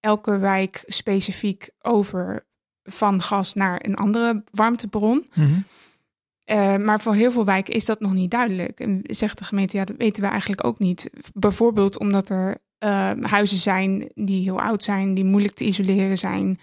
elke 0.00 0.38
wijk 0.38 0.84
specifiek 0.86 1.70
over 1.80 2.46
van 2.88 3.22
gas 3.22 3.52
naar 3.54 3.80
een 3.84 3.96
andere 3.96 4.42
warmtebron. 4.50 5.26
Eh, 6.44 6.76
maar 6.76 7.00
voor 7.00 7.14
heel 7.14 7.30
veel 7.30 7.44
wijken 7.44 7.74
is 7.74 7.84
dat 7.84 8.00
nog 8.00 8.12
niet 8.12 8.30
duidelijk. 8.30 8.80
En 8.80 9.00
zegt 9.02 9.38
de 9.38 9.44
gemeente, 9.44 9.76
ja, 9.76 9.84
dat 9.84 9.96
weten 9.96 10.22
we 10.22 10.28
eigenlijk 10.28 10.64
ook 10.64 10.78
niet. 10.78 11.10
Bijvoorbeeld 11.34 11.98
omdat 11.98 12.28
er 12.30 12.58
eh, 12.78 13.10
huizen 13.20 13.58
zijn 13.58 14.10
die 14.14 14.42
heel 14.42 14.60
oud 14.60 14.82
zijn, 14.84 15.14
die 15.14 15.24
moeilijk 15.24 15.54
te 15.54 15.64
isoleren 15.64 16.18
zijn. 16.18 16.60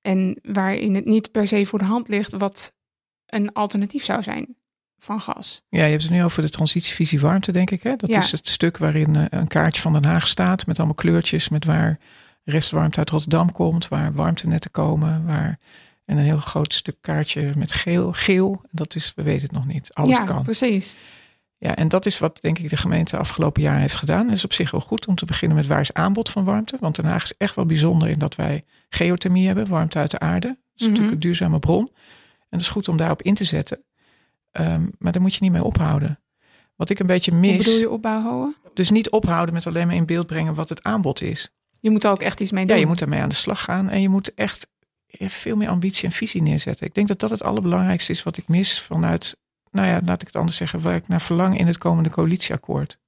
En 0.00 0.38
waarin 0.42 0.94
het 0.94 1.04
niet 1.04 1.30
per 1.30 1.48
se 1.48 1.66
voor 1.66 1.78
de 1.78 1.84
hand 1.84 2.08
ligt 2.08 2.32
wat 2.32 2.72
een 3.26 3.52
alternatief 3.52 4.04
zou 4.04 4.22
zijn 4.22 4.56
van 4.98 5.20
gas. 5.20 5.62
Ja, 5.68 5.84
je 5.84 5.90
hebt 5.90 6.02
het 6.02 6.12
nu 6.12 6.24
over 6.24 6.42
de 6.42 6.50
transitievisie 6.50 7.20
warmte, 7.20 7.52
denk 7.52 7.70
ik. 7.70 7.82
Hè? 7.82 7.96
Dat 7.96 8.10
Ja. 8.10 8.18
is 8.18 8.32
het 8.32 8.48
stuk 8.48 8.78
waarin 8.78 9.16
eh, 9.16 9.24
een 9.30 9.48
kaartje 9.48 9.82
van 9.82 9.92
Den 9.92 10.04
Haag 10.04 10.26
staat 10.28 10.66
met 10.66 10.76
allemaal 10.78 10.94
kleurtjes, 10.94 11.48
met 11.48 11.64
waar 11.64 11.98
restwarmte 12.44 12.98
uit 12.98 13.10
Rotterdam 13.10 13.52
komt, 13.52 13.88
waar 13.88 14.12
warmtenetten 14.14 14.70
komen, 14.70 15.26
waar 15.26 15.58
en 16.04 16.16
een 16.18 16.24
heel 16.24 16.38
groot 16.38 16.74
stuk 16.74 16.96
kaartje 17.00 17.52
met 17.56 17.72
geel. 17.72 18.12
Geel, 18.12 18.62
dat 18.70 18.94
is, 18.94 19.12
we 19.16 19.22
weten 19.22 19.42
het 19.42 19.52
nog 19.52 19.66
niet. 19.66 19.94
Alles 19.94 20.16
ja, 20.16 20.24
kan. 20.24 20.42
precies. 20.42 20.96
Ja, 21.58 21.76
en 21.76 21.88
dat 21.88 22.06
is 22.06 22.18
wat 22.18 22.40
denk 22.40 22.58
ik 22.58 22.70
de 22.70 22.76
gemeente 22.76 23.16
afgelopen 23.16 23.62
jaar 23.62 23.78
heeft 23.80 23.94
gedaan. 23.96 24.26
Dat 24.26 24.36
is 24.36 24.44
op 24.44 24.52
zich 24.52 24.70
wel 24.70 24.80
goed 24.80 25.06
om 25.06 25.14
te 25.14 25.24
beginnen 25.24 25.56
met 25.56 25.66
waar 25.66 25.80
is 25.80 25.92
aanbod 25.92 26.30
van 26.30 26.44
warmte. 26.44 26.76
Want 26.80 26.96
Den 26.96 27.04
Haag 27.04 27.22
is 27.22 27.34
echt 27.36 27.54
wel 27.54 27.66
bijzonder 27.66 28.08
in 28.08 28.18
dat 28.18 28.34
wij 28.34 28.64
geothermie 28.88 29.46
hebben, 29.46 29.68
warmte 29.68 29.98
uit 29.98 30.10
de 30.10 30.18
aarde. 30.18 30.46
Dat 30.46 30.56
is 30.74 30.80
Mhm. 30.82 30.88
natuurlijk 30.90 31.14
een 31.14 31.20
duurzame 31.28 31.58
bron. 31.58 31.90
En 32.38 32.58
dat 32.58 32.60
is 32.60 32.68
goed 32.68 32.88
om 32.88 32.96
daarop 32.96 33.22
in 33.22 33.34
te 33.34 33.44
zetten. 33.44 33.84
Ehm, 34.50 34.86
maar 34.98 35.12
daar 35.12 35.22
moet 35.22 35.34
je 35.34 35.42
niet 35.42 35.52
mee 35.52 35.64
ophouden. 35.64 36.20
Wat 36.76 36.90
ik 36.90 36.98
een 36.98 37.06
beetje 37.06 37.30
Hoe 37.30 37.40
mis. 37.40 37.56
bedoel 37.56 37.78
je 37.78 37.90
opbouw 37.90 38.22
houden? 38.22 38.56
Dus 38.74 38.90
niet 38.90 39.10
ophouden 39.10 39.54
met 39.54 39.66
alleen 39.66 39.86
maar 39.86 39.96
in 39.96 40.06
beeld 40.06 40.26
brengen 40.26 40.54
wat 40.54 40.68
het 40.68 40.82
aanbod 40.82 41.20
is. 41.22 41.50
Je 41.82 41.90
moet 41.90 42.04
er 42.04 42.10
ook 42.10 42.22
echt 42.22 42.40
iets 42.40 42.52
mee 42.52 42.66
doen. 42.66 42.74
Ja, 42.74 42.80
je 42.80 42.88
moet 42.88 42.98
daarmee 42.98 43.20
aan 43.20 43.28
de 43.28 43.34
slag 43.34 43.64
gaan. 43.64 43.88
En 43.88 44.00
je 44.00 44.08
moet 44.08 44.34
echt 44.34 44.68
veel 45.18 45.56
meer 45.56 45.68
ambitie 45.68 46.04
en 46.04 46.12
visie 46.12 46.42
neerzetten. 46.42 46.86
Ik 46.86 46.94
denk 46.94 47.08
dat 47.08 47.18
dat 47.18 47.30
het 47.30 47.42
allerbelangrijkste 47.42 48.12
is 48.12 48.22
wat 48.22 48.36
ik 48.36 48.48
mis 48.48 48.80
vanuit, 48.80 49.36
nou 49.70 49.88
ja, 49.88 50.00
laat 50.04 50.20
ik 50.20 50.26
het 50.26 50.36
anders 50.36 50.56
zeggen, 50.56 50.80
waar 50.80 50.94
ik 50.94 51.08
naar 51.08 51.20
verlang 51.20 51.58
in 51.58 51.66
het 51.66 51.78
komende 51.78 52.10
coalitieakkoord. 52.10 52.98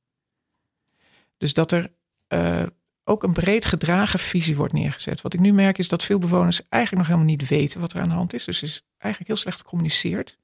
Dus 1.37 1.55
dat 1.55 1.73
er 1.73 1.93
eh, 2.27 2.63
ook 3.05 3.23
een 3.23 3.33
breed 3.33 3.67
gedragen 3.67 4.19
visie 4.19 4.57
wordt 4.57 4.73
neergezet. 4.73 5.21
Wat 5.21 5.35
ik 5.35 5.41
nu 5.41 5.53
merk 5.53 5.79
is 5.79 5.89
dat 5.89 6.05
veel 6.05 6.19
bewoners 6.19 6.69
eigenlijk 6.69 7.03
nog 7.03 7.13
helemaal 7.17 7.37
niet 7.37 7.49
weten 7.49 7.81
wat 7.81 7.93
er 7.93 8.01
aan 8.01 8.09
de 8.09 8.15
hand 8.15 8.35
is. 8.35 8.45
Dus 8.45 8.63
is 8.63 8.83
eigenlijk 8.99 9.33
heel 9.33 9.43
slecht 9.43 9.59
gecommuniceerd. 9.59 10.39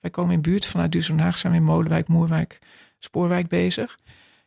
Wij 0.00 0.10
komen 0.10 0.34
in 0.34 0.42
buurt 0.42 0.66
vanuit 0.66 0.92
Duurzaam 0.92 1.18
Haag, 1.18 1.38
zijn 1.38 1.52
we 1.52 1.58
in 1.58 1.64
Molenwijk, 1.64 2.08
Moerwijk, 2.08 2.58
Spoorwijk 2.98 3.48
bezig. 3.48 3.98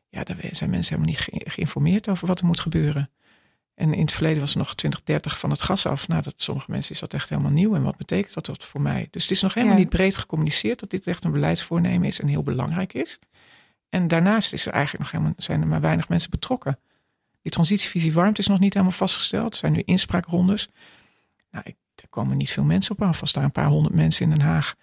Ja, 0.10 0.24
daar 0.24 0.38
zijn 0.52 0.69
mensen 0.69 0.95
helemaal 0.95 1.13
niet 1.15 1.43
ge- 1.43 1.50
geïnformeerd 1.50 2.10
over 2.10 2.28
wat 2.28 2.39
er 2.39 2.45
moet 2.45 2.60
gebeuren. 2.60 3.10
En 3.76 3.93
in 3.93 4.02
het 4.02 4.12
verleden 4.12 4.39
was 4.39 4.52
er 4.52 4.58
nog 4.58 4.76
2030 4.76 5.39
van 5.39 5.50
het 5.50 5.62
gas 5.62 5.86
af. 5.86 6.08
Nou, 6.08 6.22
dat 6.22 6.34
sommige 6.41 6.72
mensen 6.72 6.93
is 6.93 7.00
dat 7.00 7.13
echt 7.13 7.30
helemaal 7.30 7.52
nieuw. 7.52 7.76
En 7.76 7.84
wat 7.84 7.98
betekent 7.98 8.34
dat, 8.34 8.45
dat 8.45 8.63
voor 8.63 8.82
mij? 8.82 9.08
Dus 9.12 9.22
het 9.22 9.32
is 9.32 9.41
nog 9.41 9.54
helemaal 9.54 9.76
Ja. 9.76 9.82
niet 9.82 9.89
breed 9.89 10.15
gecommuniceerd 10.17 10.80
dat 10.80 10.89
dit 10.89 11.08
echt 11.08 11.24
een 11.24 11.32
beleidsvoornemen 11.32 12.08
is 12.08 12.19
en 12.19 12.28
heel 12.28 12.43
belangrijk 12.43 12.93
is. 12.93 13.19
En 13.89 14.08
daarnaast 14.08 14.54
is 14.54 14.65
er 14.65 14.74
eigenlijk 14.74 15.04
nog 15.04 15.12
helemaal, 15.12 15.34
zijn 15.38 15.62
er 15.62 15.67
maar 15.67 15.82
weinig 15.82 16.10
mensen 16.10 16.30
betrokken. 16.30 16.80
Die 17.41 17.52
transitievisie 17.52 18.13
warmte 18.13 18.41
is 18.41 18.48
nog 18.48 18.60
niet 18.60 18.74
helemaal 18.74 18.95
vastgesteld. 18.95 19.52
Er 19.54 19.60
zijn 19.60 19.72
nu 19.72 19.82
inspraakrondes. 19.86 20.69
Nou, 21.52 21.63
ik, 21.67 21.76
er 21.95 22.08
komen 22.10 22.38
niet 22.38 22.50
veel 22.52 22.63
mensen 22.63 22.91
op 22.91 23.02
af. 23.02 23.22
Als 23.22 23.34
daar 23.34 23.43
een 23.43 23.52
paar 23.52 23.67
honderd 23.67 23.95
mensen 23.95 24.24
in 24.24 24.30
Den 24.38 24.41
Haag 24.48 24.76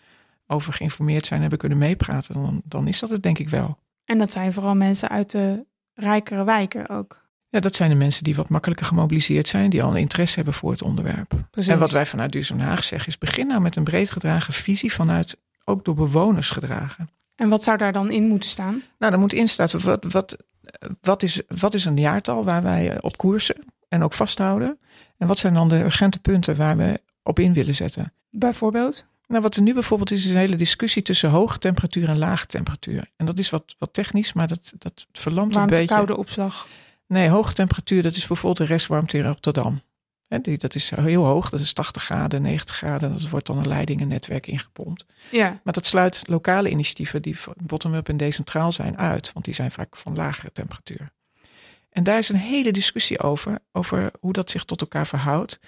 over 0.46 0.72
geïnformeerd 0.72 1.22
zijn 1.26 1.34
en 1.34 1.40
hebben 1.40 1.58
kunnen 1.68 1.78
meepraten, 1.78 2.34
dan, 2.34 2.62
dan 2.64 2.86
is 2.88 2.98
dat 2.98 3.10
het 3.10 3.22
denk 3.22 3.38
ik 3.38 3.48
wel. 3.48 3.78
En 4.06 4.18
dat 4.18 4.32
zijn 4.32 4.52
vooral 4.52 4.74
mensen 4.74 5.08
uit 5.08 5.30
de 5.30 5.66
rijkere 5.94 6.44
wijken 6.44 6.88
ook. 6.88 7.24
Ja, 7.48 7.60
dat 7.60 7.74
zijn 7.74 7.90
de 7.90 7.96
mensen 7.96 8.24
die 8.24 8.34
wat 8.34 8.48
makkelijker 8.48 8.86
gemobiliseerd 8.86 9.48
zijn, 9.48 9.70
die 9.70 9.82
al 9.82 9.90
een 9.90 9.96
interesse 9.96 10.36
hebben 10.36 10.54
voor 10.54 10.70
het 10.70 10.82
onderwerp. 10.82 11.32
Precies. 11.50 11.72
En 11.72 11.78
wat 11.78 11.90
wij 11.90 12.06
vanuit 12.06 12.32
Duurzaam 12.32 12.58
Haag 12.58 12.84
zeggen 12.84 13.08
is: 13.08 13.18
begin 13.18 13.46
nou 13.46 13.60
met 13.60 13.76
een 13.76 13.84
breed 13.84 14.10
gedragen 14.10 14.54
visie 14.54 14.92
vanuit 14.92 15.36
ook 15.64 15.84
door 15.84 15.94
bewoners 15.94 16.50
gedragen. 16.50 17.08
En 17.34 17.48
wat 17.48 17.64
zou 17.64 17.76
daar 17.76 17.92
dan 17.92 18.10
in 18.10 18.28
moeten 18.28 18.48
staan? 18.48 18.82
Nou, 18.98 19.10
daar 19.12 19.20
moet 19.20 19.32
in 19.32 19.48
staan 19.48 19.68
wat, 19.82 20.04
wat, 20.04 20.36
wat, 21.00 21.22
is, 21.22 21.42
wat 21.48 21.74
is 21.74 21.84
een 21.84 21.96
jaartal 21.96 22.44
waar 22.44 22.62
wij 22.62 22.90
eh, 22.90 22.98
op 23.00 23.16
koersen 23.16 23.56
en 23.88 24.02
ook 24.02 24.12
vasthouden? 24.12 24.78
En 25.16 25.26
wat 25.26 25.38
zijn 25.38 25.54
dan 25.54 25.68
de 25.68 25.84
urgente 25.84 26.18
punten 26.18 26.56
waar 26.56 26.76
we 26.76 27.00
op 27.22 27.38
in 27.38 27.52
willen 27.52 27.74
zetten? 27.74 28.12
Bijvoorbeeld? 28.30 29.06
Nou, 29.26 29.42
wat 29.42 29.56
er 29.56 29.62
nu 29.62 29.74
bijvoorbeeld 29.74 30.10
is, 30.10 30.24
is 30.24 30.30
een 30.30 30.36
hele 30.36 30.56
discussie 30.56 31.02
tussen 31.02 31.30
hoge 31.30 31.58
temperatuur 31.58 32.08
en 32.08 32.18
lage 32.18 32.46
temperatuur. 32.46 33.10
En 33.16 33.26
dat 33.26 33.38
is 33.38 33.50
wat, 33.50 33.74
wat 33.78 33.92
technisch, 33.92 34.32
maar 34.32 34.48
dat, 34.48 34.72
dat 34.78 35.06
verlamt 35.12 35.56
een 35.56 35.66
beetje. 35.66 35.84
koude 35.84 36.16
opslag. 36.16 36.68
Nee, 37.06 37.28
hoge 37.28 37.52
temperatuur, 37.52 38.02
dat 38.02 38.16
is 38.16 38.26
bijvoorbeeld 38.26 38.68
de 38.68 38.74
restwarmte 38.74 39.18
in 39.18 39.24
Rotterdam. 39.24 39.82
Die, 40.28 40.58
dat 40.58 40.74
is 40.74 40.90
heel 40.90 41.24
hoog, 41.24 41.50
dat 41.50 41.60
is 41.60 41.72
80 41.72 42.02
graden, 42.02 42.42
90 42.42 42.76
graden. 42.76 43.12
Dat 43.12 43.28
wordt 43.28 43.46
dan 43.46 43.58
een 43.58 43.68
leidingennetwerk 43.68 44.46
ingepompt. 44.46 45.06
Ja, 45.30 45.60
Maar 45.64 45.72
dat 45.72 45.86
sluit 45.86 46.22
lokale 46.26 46.70
initiatieven 46.70 47.22
die 47.22 47.36
bottom-up 47.56 48.08
en 48.08 48.16
decentraal 48.16 48.72
zijn 48.72 48.98
uit. 48.98 49.32
Want 49.32 49.44
die 49.44 49.54
zijn 49.54 49.70
vaak 49.70 49.96
van 49.96 50.14
lagere 50.14 50.52
temperatuur. 50.52 51.12
En 51.90 52.02
daar 52.02 52.18
is 52.18 52.28
een 52.28 52.36
hele 52.36 52.72
discussie 52.72 53.20
over, 53.20 53.58
over 53.72 54.10
hoe 54.20 54.32
dat 54.32 54.50
zich 54.50 54.64
tot 54.64 54.80
elkaar 54.80 55.06
verhoudt. 55.06 55.60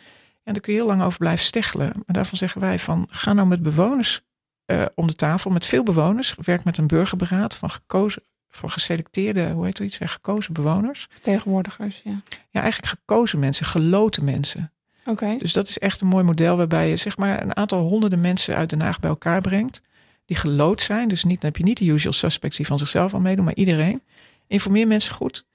En 0.48 0.54
daar 0.54 0.62
kun 0.62 0.72
je 0.72 0.78
heel 0.78 0.88
lang 0.88 1.02
over 1.02 1.18
blijven 1.18 1.44
steggelen. 1.44 1.92
Maar 1.94 2.04
daarvan 2.06 2.38
zeggen 2.38 2.60
wij 2.60 2.78
van, 2.78 3.06
ga 3.10 3.32
nou 3.32 3.48
met 3.48 3.62
bewoners 3.62 4.22
eh, 4.64 4.84
om 4.94 5.06
de 5.06 5.14
tafel, 5.14 5.50
met 5.50 5.66
veel 5.66 5.82
bewoners. 5.82 6.34
Werk 6.44 6.64
met 6.64 6.78
een 6.78 6.86
burgerberaad 6.86 7.56
van 7.56 7.70
gekozen, 7.70 8.22
van 8.48 8.70
geselecteerde, 8.70 9.50
hoe 9.50 9.64
heet 9.64 9.78
het 9.78 9.86
iets, 9.86 10.12
gekozen 10.12 10.52
bewoners. 10.52 11.06
vertegenwoordigers. 11.10 12.00
Ja. 12.04 12.20
Ja, 12.50 12.60
eigenlijk 12.60 12.92
gekozen 12.92 13.38
mensen, 13.38 13.66
geloten 13.66 14.24
mensen. 14.24 14.72
Oké. 15.04 15.36
Dus 15.38 15.52
dat 15.52 15.68
is 15.68 15.78
echt 15.78 16.00
een 16.00 16.08
mooi 16.08 16.24
model 16.24 16.56
waarbij 16.56 16.88
je 16.88 16.96
zeg 16.96 17.16
maar 17.16 17.42
een 17.42 17.56
aantal 17.56 17.80
honderden 17.80 18.20
mensen 18.20 18.56
uit 18.56 18.70
Den 18.70 18.80
Haag 18.80 19.00
bij 19.00 19.10
elkaar 19.10 19.40
brengt. 19.40 19.82
Die 20.24 20.36
gelood 20.36 20.82
zijn. 20.82 21.08
Dus 21.08 21.24
niet, 21.24 21.40
dan 21.40 21.50
heb 21.50 21.56
je 21.56 21.64
niet 21.64 21.78
de 21.78 21.84
usual 21.84 22.12
suspects 22.12 22.56
die 22.56 22.66
van 22.66 22.78
zichzelf 22.78 23.14
al 23.14 23.20
meedoen, 23.20 23.44
maar 23.44 23.54
iedereen. 23.54 24.02
Informeer 24.46 24.86
mensen 24.86 25.14
goed. 25.14 25.46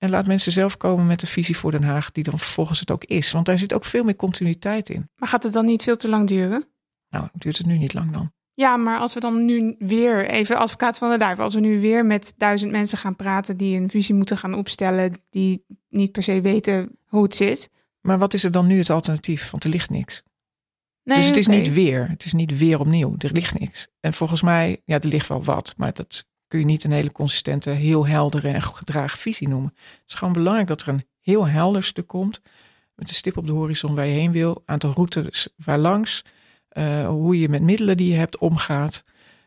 En 0.00 0.10
laat 0.10 0.26
mensen 0.26 0.52
zelf 0.52 0.76
komen 0.76 1.06
met 1.06 1.20
de 1.20 1.26
visie 1.26 1.56
voor 1.56 1.70
Den 1.70 1.82
Haag, 1.82 2.12
die 2.12 2.24
dan 2.24 2.38
vervolgens 2.38 2.80
het 2.80 2.90
ook 2.90 3.04
is. 3.04 3.32
Want 3.32 3.46
daar 3.46 3.58
zit 3.58 3.72
ook 3.72 3.84
veel 3.84 4.04
meer 4.04 4.16
continuïteit 4.16 4.90
in. 4.90 5.08
Maar 5.16 5.28
gaat 5.28 5.42
het 5.42 5.52
dan 5.52 5.64
niet 5.64 5.82
veel 5.82 5.96
te 5.96 6.08
lang 6.08 6.28
duren? 6.28 6.64
Nou, 7.08 7.28
duurt 7.32 7.58
het 7.58 7.66
nu 7.66 7.78
niet 7.78 7.94
lang 7.94 8.12
dan. 8.12 8.32
Ja, 8.54 8.76
maar 8.76 8.98
als 8.98 9.14
we 9.14 9.20
dan 9.20 9.44
nu 9.44 9.74
weer, 9.78 10.28
even 10.28 10.58
advocaat 10.58 10.98
van 10.98 11.10
de 11.10 11.18
duivel, 11.18 11.44
als 11.44 11.54
we 11.54 11.60
nu 11.60 11.80
weer 11.80 12.06
met 12.06 12.34
duizend 12.36 12.70
mensen 12.70 12.98
gaan 12.98 13.16
praten 13.16 13.56
die 13.56 13.80
een 13.80 13.90
visie 13.90 14.14
moeten 14.14 14.38
gaan 14.38 14.54
opstellen, 14.54 15.12
die 15.30 15.64
niet 15.88 16.12
per 16.12 16.22
se 16.22 16.40
weten 16.40 16.98
hoe 17.06 17.22
het 17.22 17.34
zit. 17.34 17.70
Maar 18.00 18.18
wat 18.18 18.34
is 18.34 18.44
er 18.44 18.50
dan 18.50 18.66
nu 18.66 18.78
het 18.78 18.90
alternatief? 18.90 19.50
Want 19.50 19.64
er 19.64 19.70
ligt 19.70 19.90
niks. 19.90 20.22
Nee, 21.02 21.16
dus 21.16 21.26
het 21.26 21.36
is 21.36 21.46
niet 21.46 21.72
weer. 21.72 22.08
Het 22.08 22.24
is 22.24 22.32
niet 22.32 22.58
weer 22.58 22.80
opnieuw. 22.80 23.14
Er 23.18 23.32
ligt 23.32 23.58
niks. 23.58 23.88
En 24.00 24.12
volgens 24.12 24.42
mij, 24.42 24.82
ja, 24.84 25.00
er 25.00 25.08
ligt 25.08 25.28
wel 25.28 25.44
wat. 25.44 25.74
Maar 25.76 25.92
dat 25.92 26.26
kun 26.50 26.58
je 26.58 26.64
niet 26.64 26.84
een 26.84 26.92
hele 26.92 27.12
consistente, 27.12 27.70
heel 27.70 28.06
heldere 28.06 28.48
en 28.48 28.62
gedragen 28.62 29.18
visie 29.18 29.48
noemen. 29.48 29.72
Het 29.74 30.02
is 30.06 30.14
gewoon 30.14 30.32
belangrijk 30.32 30.68
dat 30.68 30.80
er 30.80 30.88
een 30.88 31.06
heel 31.20 31.46
helder 31.46 31.82
stuk 31.82 32.06
komt. 32.06 32.40
Met 32.94 33.08
een 33.08 33.14
stip 33.14 33.36
op 33.36 33.46
de 33.46 33.52
horizon 33.52 33.94
waar 33.94 34.06
je 34.06 34.12
heen 34.12 34.32
wil. 34.32 34.62
Aantal 34.64 34.92
routes 34.92 35.48
waar 35.64 35.78
langs. 35.78 36.24
eh, 36.68 37.06
hoe 37.06 37.40
je 37.40 37.48
met 37.48 37.62
middelen 37.62 37.96
die 37.96 38.12
je 38.12 38.18
hebt 38.18 38.38
omgaat. 38.38 39.04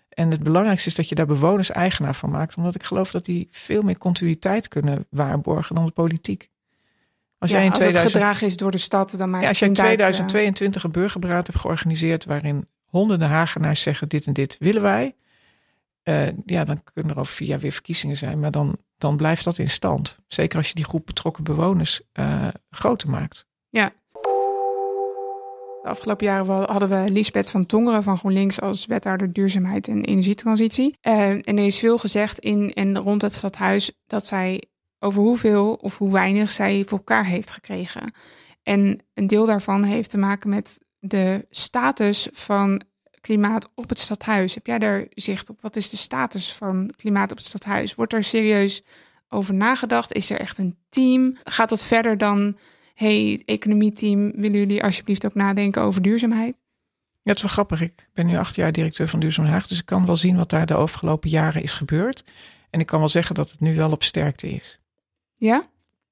En 0.09 0.31
het 0.31 0.43
belangrijkste 0.43 0.89
is 0.89 0.95
dat 0.95 1.09
je 1.09 1.15
daar 1.15 1.25
bewoners 1.25 1.71
eigenaar 1.71 2.15
van 2.15 2.29
maakt. 2.29 2.57
Omdat 2.57 2.75
ik 2.75 2.83
geloof 2.83 3.11
dat 3.11 3.25
die 3.25 3.47
veel 3.51 3.81
meer 3.81 3.97
continuïteit 3.97 4.67
kunnen 4.67 5.05
waarborgen 5.09 5.75
dan 5.75 5.85
de 5.85 5.91
politiek. 5.91 6.49
Als, 7.37 7.51
jij 7.51 7.63
in 7.63 7.69
als 7.69 7.79
2000... 7.79 8.13
het 8.13 8.21
gedragen 8.23 8.47
is 8.47 8.57
door 8.57 8.71
de 8.71 8.77
stad, 8.77 9.17
dan 9.17 9.29
maak 9.29 9.41
ja, 9.41 9.47
Als 9.47 9.59
je 9.59 9.65
in 9.65 9.73
2022 9.73 10.83
een 10.83 10.91
burgerberaad 10.91 11.47
hebt 11.47 11.59
georganiseerd... 11.59 12.25
waarin 12.25 12.67
honderden 12.85 13.29
Hagenaars 13.29 13.81
zeggen 13.81 14.09
dit 14.09 14.25
en 14.25 14.33
dit 14.33 14.55
willen 14.59 14.81
wij... 14.81 15.15
Uh, 16.03 16.27
ja, 16.45 16.63
dan 16.63 16.83
kunnen 16.93 17.13
er 17.13 17.19
over 17.19 17.33
vier 17.33 17.47
jaar 17.47 17.59
weer 17.59 17.71
verkiezingen 17.71 18.17
zijn. 18.17 18.39
Maar 18.39 18.51
dan, 18.51 18.77
dan 18.97 19.17
blijft 19.17 19.43
dat 19.43 19.57
in 19.57 19.69
stand. 19.69 20.17
Zeker 20.27 20.57
als 20.57 20.67
je 20.67 20.75
die 20.75 20.85
groep 20.85 21.05
betrokken 21.05 21.43
bewoners 21.43 22.01
uh, 22.13 22.47
groter 22.69 23.09
maakt. 23.09 23.47
Ja. 23.69 23.93
De 25.81 25.89
afgelopen 25.89 26.25
jaren 26.25 26.71
hadden 26.71 26.89
we 26.89 27.11
Lisbeth 27.11 27.51
van 27.51 27.65
Tongeren 27.65 28.03
van 28.03 28.17
GroenLinks 28.17 28.61
als 28.61 28.85
wethouder 28.85 29.31
duurzaamheid 29.31 29.87
en 29.87 30.03
energietransitie. 30.03 30.97
Uh, 31.01 31.29
en 31.29 31.43
er 31.43 31.65
is 31.65 31.79
veel 31.79 31.97
gezegd 31.97 32.39
in 32.39 32.73
en 32.73 32.97
rond 32.97 33.21
het 33.21 33.33
stadhuis 33.33 33.91
dat 34.07 34.25
zij 34.25 34.63
over 34.99 35.21
hoeveel 35.21 35.73
of 35.73 35.97
hoe 35.97 36.11
weinig 36.11 36.51
zij 36.51 36.83
voor 36.87 36.97
elkaar 36.97 37.25
heeft 37.25 37.51
gekregen. 37.51 38.13
En 38.63 38.99
een 39.13 39.27
deel 39.27 39.45
daarvan 39.45 39.83
heeft 39.83 40.09
te 40.09 40.17
maken 40.17 40.49
met 40.49 40.79
de 40.99 41.45
status 41.49 42.27
van 42.31 42.81
klimaat 43.23 43.69
op 43.75 43.89
het 43.89 43.99
stadhuis. 43.99 44.53
Heb 44.53 44.65
jij 44.65 44.79
daar 44.79 45.05
zicht 45.09 45.49
op? 45.49 45.61
Wat 45.61 45.75
is 45.75 45.89
de 45.89 45.97
status 45.97 46.53
van 46.53 46.91
klimaat 46.95 47.31
op 47.31 47.37
het 47.37 47.45
stadhuis? 47.45 47.95
Wordt 47.95 48.13
er 48.13 48.23
serieus 48.23 48.83
over 49.29 49.53
nagedacht? 49.53 50.13
Is 50.13 50.29
er 50.29 50.39
echt 50.39 50.57
een 50.57 50.77
team? 50.89 51.37
Gaat 51.43 51.69
dat 51.69 51.85
verder 51.85 52.17
dan, 52.17 52.57
hey, 52.93 53.41
economieteam, 53.45 54.31
willen 54.35 54.59
jullie 54.59 54.83
alsjeblieft 54.83 55.25
ook 55.25 55.35
nadenken 55.35 55.81
over 55.81 56.01
duurzaamheid? 56.01 56.61
Ja, 57.21 57.31
het 57.31 57.35
is 57.35 57.41
wel 57.41 57.51
grappig. 57.51 57.81
Ik 57.81 58.09
ben 58.13 58.25
nu 58.25 58.37
acht 58.37 58.55
jaar 58.55 58.71
directeur 58.71 59.07
van 59.07 59.19
Duurzaam 59.19 59.45
Haag, 59.45 59.67
dus 59.67 59.79
ik 59.79 59.85
kan 59.85 60.05
wel 60.05 60.15
zien 60.15 60.35
wat 60.35 60.49
daar 60.49 60.65
de 60.65 60.73
afgelopen 60.73 61.29
jaren 61.29 61.63
is 61.63 61.73
gebeurd. 61.73 62.23
En 62.69 62.79
ik 62.79 62.85
kan 62.85 62.99
wel 62.99 63.09
zeggen 63.09 63.35
dat 63.35 63.51
het 63.51 63.59
nu 63.59 63.75
wel 63.75 63.91
op 63.91 64.03
sterkte 64.03 64.49
is. 64.49 64.79
Ja? 65.35 65.67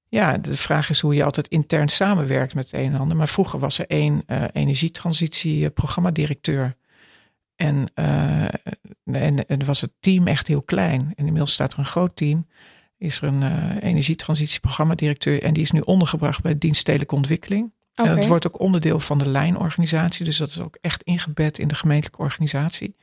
Ja, 0.08 0.38
de 0.38 0.58
vraag 0.58 0.90
is 0.90 1.00
hoe 1.00 1.16
je 1.16 1.24
altijd 1.24 1.48
intern 1.48 1.90
samenwerkt 1.90 2.56
met 2.56 2.74
een 2.74 2.94
en 2.94 3.00
ander. 3.00 3.18
Maar 3.18 3.30
vroeger 3.30 3.60
was 3.60 3.80
er 3.80 3.88
één 3.88 4.24
uh, 4.28 4.44
energietransitieprogramma-directeur. 4.54 6.76
En, 7.62 7.92
uh, 7.96 8.44
en, 9.24 9.48
en 9.48 9.66
was 9.66 9.82
het 9.82 9.92
team 10.00 10.28
echt 10.28 10.48
heel 10.48 10.62
klein. 10.62 11.02
En 11.02 11.26
inmiddels 11.26 11.54
staat 11.54 11.74
er 11.74 11.80
een 11.80 11.86
groot 11.86 12.16
team. 12.16 12.48
Is 12.98 13.22
er 13.22 13.28
een 13.28 13.42
uh, 13.42 13.76
energietransitieprogramma-directeur. 13.82 15.44
En 15.44 15.54
die 15.54 15.64
is 15.64 15.72
nu 15.72 15.80
ondergebracht 15.80 16.42
bij 16.42 16.52
de 16.52 16.58
dienst 16.58 16.80
Stedelijke 16.80 17.16
Ontwikkeling. 17.16 17.72
Okay. 17.96 18.18
het 18.18 18.28
wordt 18.28 18.48
ook 18.48 18.60
onderdeel 18.60 19.00
van 19.00 19.18
de 19.18 19.30
lijnorganisatie. 19.30 20.26
Dus 20.26 20.38
dat 20.38 20.50
is 20.50 20.60
ook 20.60 20.78
echt 20.82 21.04
ingebed 21.04 21.60
in 21.60 21.68
de 21.68 21.76
gemeentelijke 21.76 22.22
organisatie. 22.22 22.96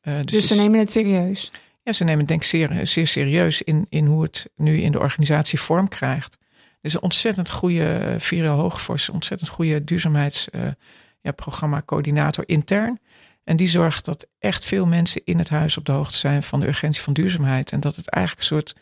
dus, 0.00 0.24
dus 0.24 0.46
ze 0.46 0.54
nemen 0.54 0.78
het 0.78 0.92
serieus? 0.92 1.50
Ja, 1.82 1.92
ze 1.92 2.04
nemen 2.04 2.18
het 2.18 2.28
denk 2.28 2.40
ik 2.40 2.46
zeer, 2.46 2.86
zeer 2.86 3.06
serieus 3.06 3.62
in, 3.62 3.86
in 3.88 4.06
hoe 4.06 4.22
het 4.22 4.50
nu 4.56 4.80
in 4.80 4.92
de 4.92 4.98
organisatie 4.98 5.60
vorm 5.60 5.88
krijgt. 5.88 6.36
Er 6.60 6.90
is 6.90 6.94
een 6.94 7.02
ontzettend 7.02 7.50
goede, 7.50 8.16
Viriel 8.18 8.52
Hoogvors, 8.52 9.08
ontzettend 9.08 9.50
goede 9.50 9.84
duurzaamheidsprogramma 9.84 11.82
uh, 11.86 12.04
ja, 12.14 12.30
intern. 12.46 12.98
En 13.44 13.56
die 13.56 13.68
zorgt 13.68 14.04
dat 14.04 14.26
echt 14.38 14.64
veel 14.64 14.86
mensen 14.86 15.24
in 15.24 15.38
het 15.38 15.48
huis 15.48 15.76
op 15.76 15.84
de 15.84 15.92
hoogte 15.92 16.16
zijn 16.16 16.42
van 16.42 16.60
de 16.60 16.66
urgentie 16.66 17.02
van 17.02 17.12
duurzaamheid. 17.12 17.72
En 17.72 17.80
dat 17.80 17.96
het 17.96 18.08
eigenlijk 18.08 18.50
een 18.50 18.56
soort, 18.56 18.76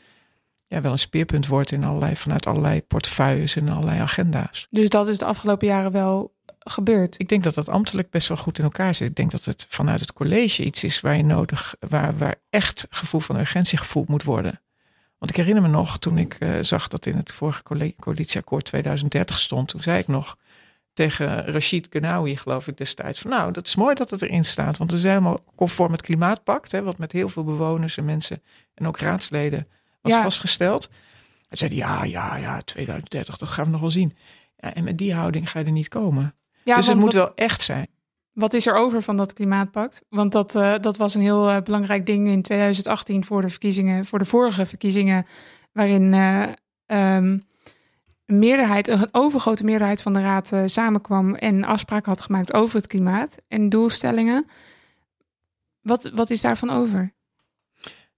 ja, 0.67 0.81
wel 0.81 0.93
een 0.93 0.99
speerpunt 0.99 1.47
wordt 1.47 1.73
in 1.73 1.85
allerlei, 1.85 2.17
vanuit 2.17 2.47
allerlei 2.47 2.83
portefeuilles 2.83 3.57
en 3.57 3.69
allerlei 3.69 4.01
agenda's. 4.01 4.67
Dus 4.71 4.89
dat 4.89 5.09
is 5.09 5.19
de 5.19 5.25
afgelopen 5.25 5.67
jaren 5.67 5.93
wel 5.93 6.35
gebeurd? 6.59 7.19
Ik 7.19 7.29
denk 7.29 7.43
dat 7.43 7.55
dat 7.55 7.69
ambtelijk 7.69 8.11
best 8.11 8.29
wel 8.29 8.37
goed 8.37 8.59
in 8.59 8.65
elkaar 8.65 8.95
zit. 8.95 9.09
Ik 9.09 9.17
denk 9.17 9.31
dat 9.31 9.45
het 9.45 9.67
vanuit 9.69 10.01
het 10.01 10.13
college 10.13 10.65
iets 10.65 10.85
is 10.85 11.01
waar 11.01 11.17
je 11.17 11.25
nodig, 11.25 11.75
waar, 11.89 12.17
waar 12.17 12.35
echt 12.51 12.87
gevoel 12.91 13.21
van 13.21 13.39
urgentie 13.39 13.79
gevoeld 13.79 14.09
moet 14.09 14.23
worden. 14.23 14.61
Want 15.19 15.31
ik 15.31 15.37
herinner 15.37 15.63
me 15.63 15.69
nog 15.69 15.99
toen 15.99 16.19
ik 16.19 16.37
uh, 16.39 16.59
zag 16.61 16.89
dat 16.89 17.07
in 17.07 17.17
het 17.17 17.33
vorige 17.33 17.63
coalitieakkoord 17.97 18.65
2030 18.65 19.39
stond. 19.39 19.69
Toen 19.69 19.83
zei 19.83 19.99
ik 19.99 20.07
nog 20.07 20.37
tegen 20.95 21.45
Rashid 21.45 21.87
Ganawi, 21.91 22.37
geloof 22.37 22.69
ik 22.69 22.77
destijds, 22.77 23.21
van 23.21 23.31
nou, 23.31 23.53
dat 23.53 23.67
is 23.67 23.77
mooi 23.77 23.95
dat 23.95 24.11
het 24.11 24.23
erin 24.23 24.45
staat. 24.45 24.79
Want 24.79 24.91
het 24.91 25.01
is 25.01 25.07
helemaal 25.07 25.45
conform 25.57 25.93
het 25.93 26.03
klimaatpact, 26.03 26.73
hè, 26.73 26.83
wat 26.83 26.99
met 26.99 27.13
heel 27.13 27.29
veel 27.29 27.45
bewoners 27.45 27.97
en 27.97 28.05
mensen 28.05 28.43
en 28.75 28.87
ook 28.87 28.99
raadsleden 28.99 29.69
was 30.01 30.13
ja. 30.13 30.23
vastgesteld. 30.23 30.91
Hij 31.49 31.59
zei 31.59 31.75
ja, 31.75 32.05
ja, 32.05 32.37
ja, 32.37 32.61
2030, 32.61 33.37
dat 33.37 33.49
gaan 33.49 33.65
we 33.65 33.71
nog 33.71 33.81
wel 33.81 33.91
zien. 33.91 34.17
Ja, 34.57 34.75
en 34.75 34.85
met 34.85 34.99
die 34.99 35.15
houding 35.15 35.51
ga 35.51 35.59
je 35.59 35.65
er 35.65 35.73
niet 35.73 35.89
komen. 35.89 36.35
Ja, 36.65 36.77
dus 36.77 36.87
het 36.87 37.01
moet 37.01 37.13
wel 37.13 37.35
echt 37.35 37.63
zijn. 37.63 37.87
Wat 38.33 38.55
is 38.55 38.67
er 38.67 38.75
over 38.75 39.03
van 39.03 39.17
dat 39.17 39.33
klimaatpact? 39.33 40.05
Want 40.09 40.33
dat, 40.33 40.55
uh, 40.55 40.75
dat 40.79 40.97
was 40.97 41.15
een 41.15 41.21
heel 41.21 41.51
uh, 41.51 41.61
belangrijk 41.61 42.07
ding 42.07 42.29
in 42.29 42.43
2018 42.43 43.25
voor 43.25 43.43
de 43.43 43.49
verkiezingen, 43.49 44.05
voor 44.05 44.19
de 44.19 44.25
vorige 44.25 44.67
verkiezingen, 44.67 45.27
waarin 45.73 46.13
uh, 46.13 46.49
um, 47.17 47.41
meerderheid, 48.39 48.89
een 48.89 49.09
overgrote 49.13 49.65
meerderheid 49.65 50.03
van 50.03 50.13
de 50.13 50.21
raad 50.21 50.53
samenkwam 50.67 51.35
en 51.35 51.65
afspraken 51.65 52.11
had 52.11 52.23
gemaakt 52.23 52.53
over 52.53 52.77
het 52.77 52.87
klimaat 52.87 53.39
en 53.49 53.69
doelstellingen. 53.69 54.47
Wat, 55.81 56.11
wat 56.15 56.31
is 56.31 56.41
daarvan 56.41 56.71
over? 56.71 57.13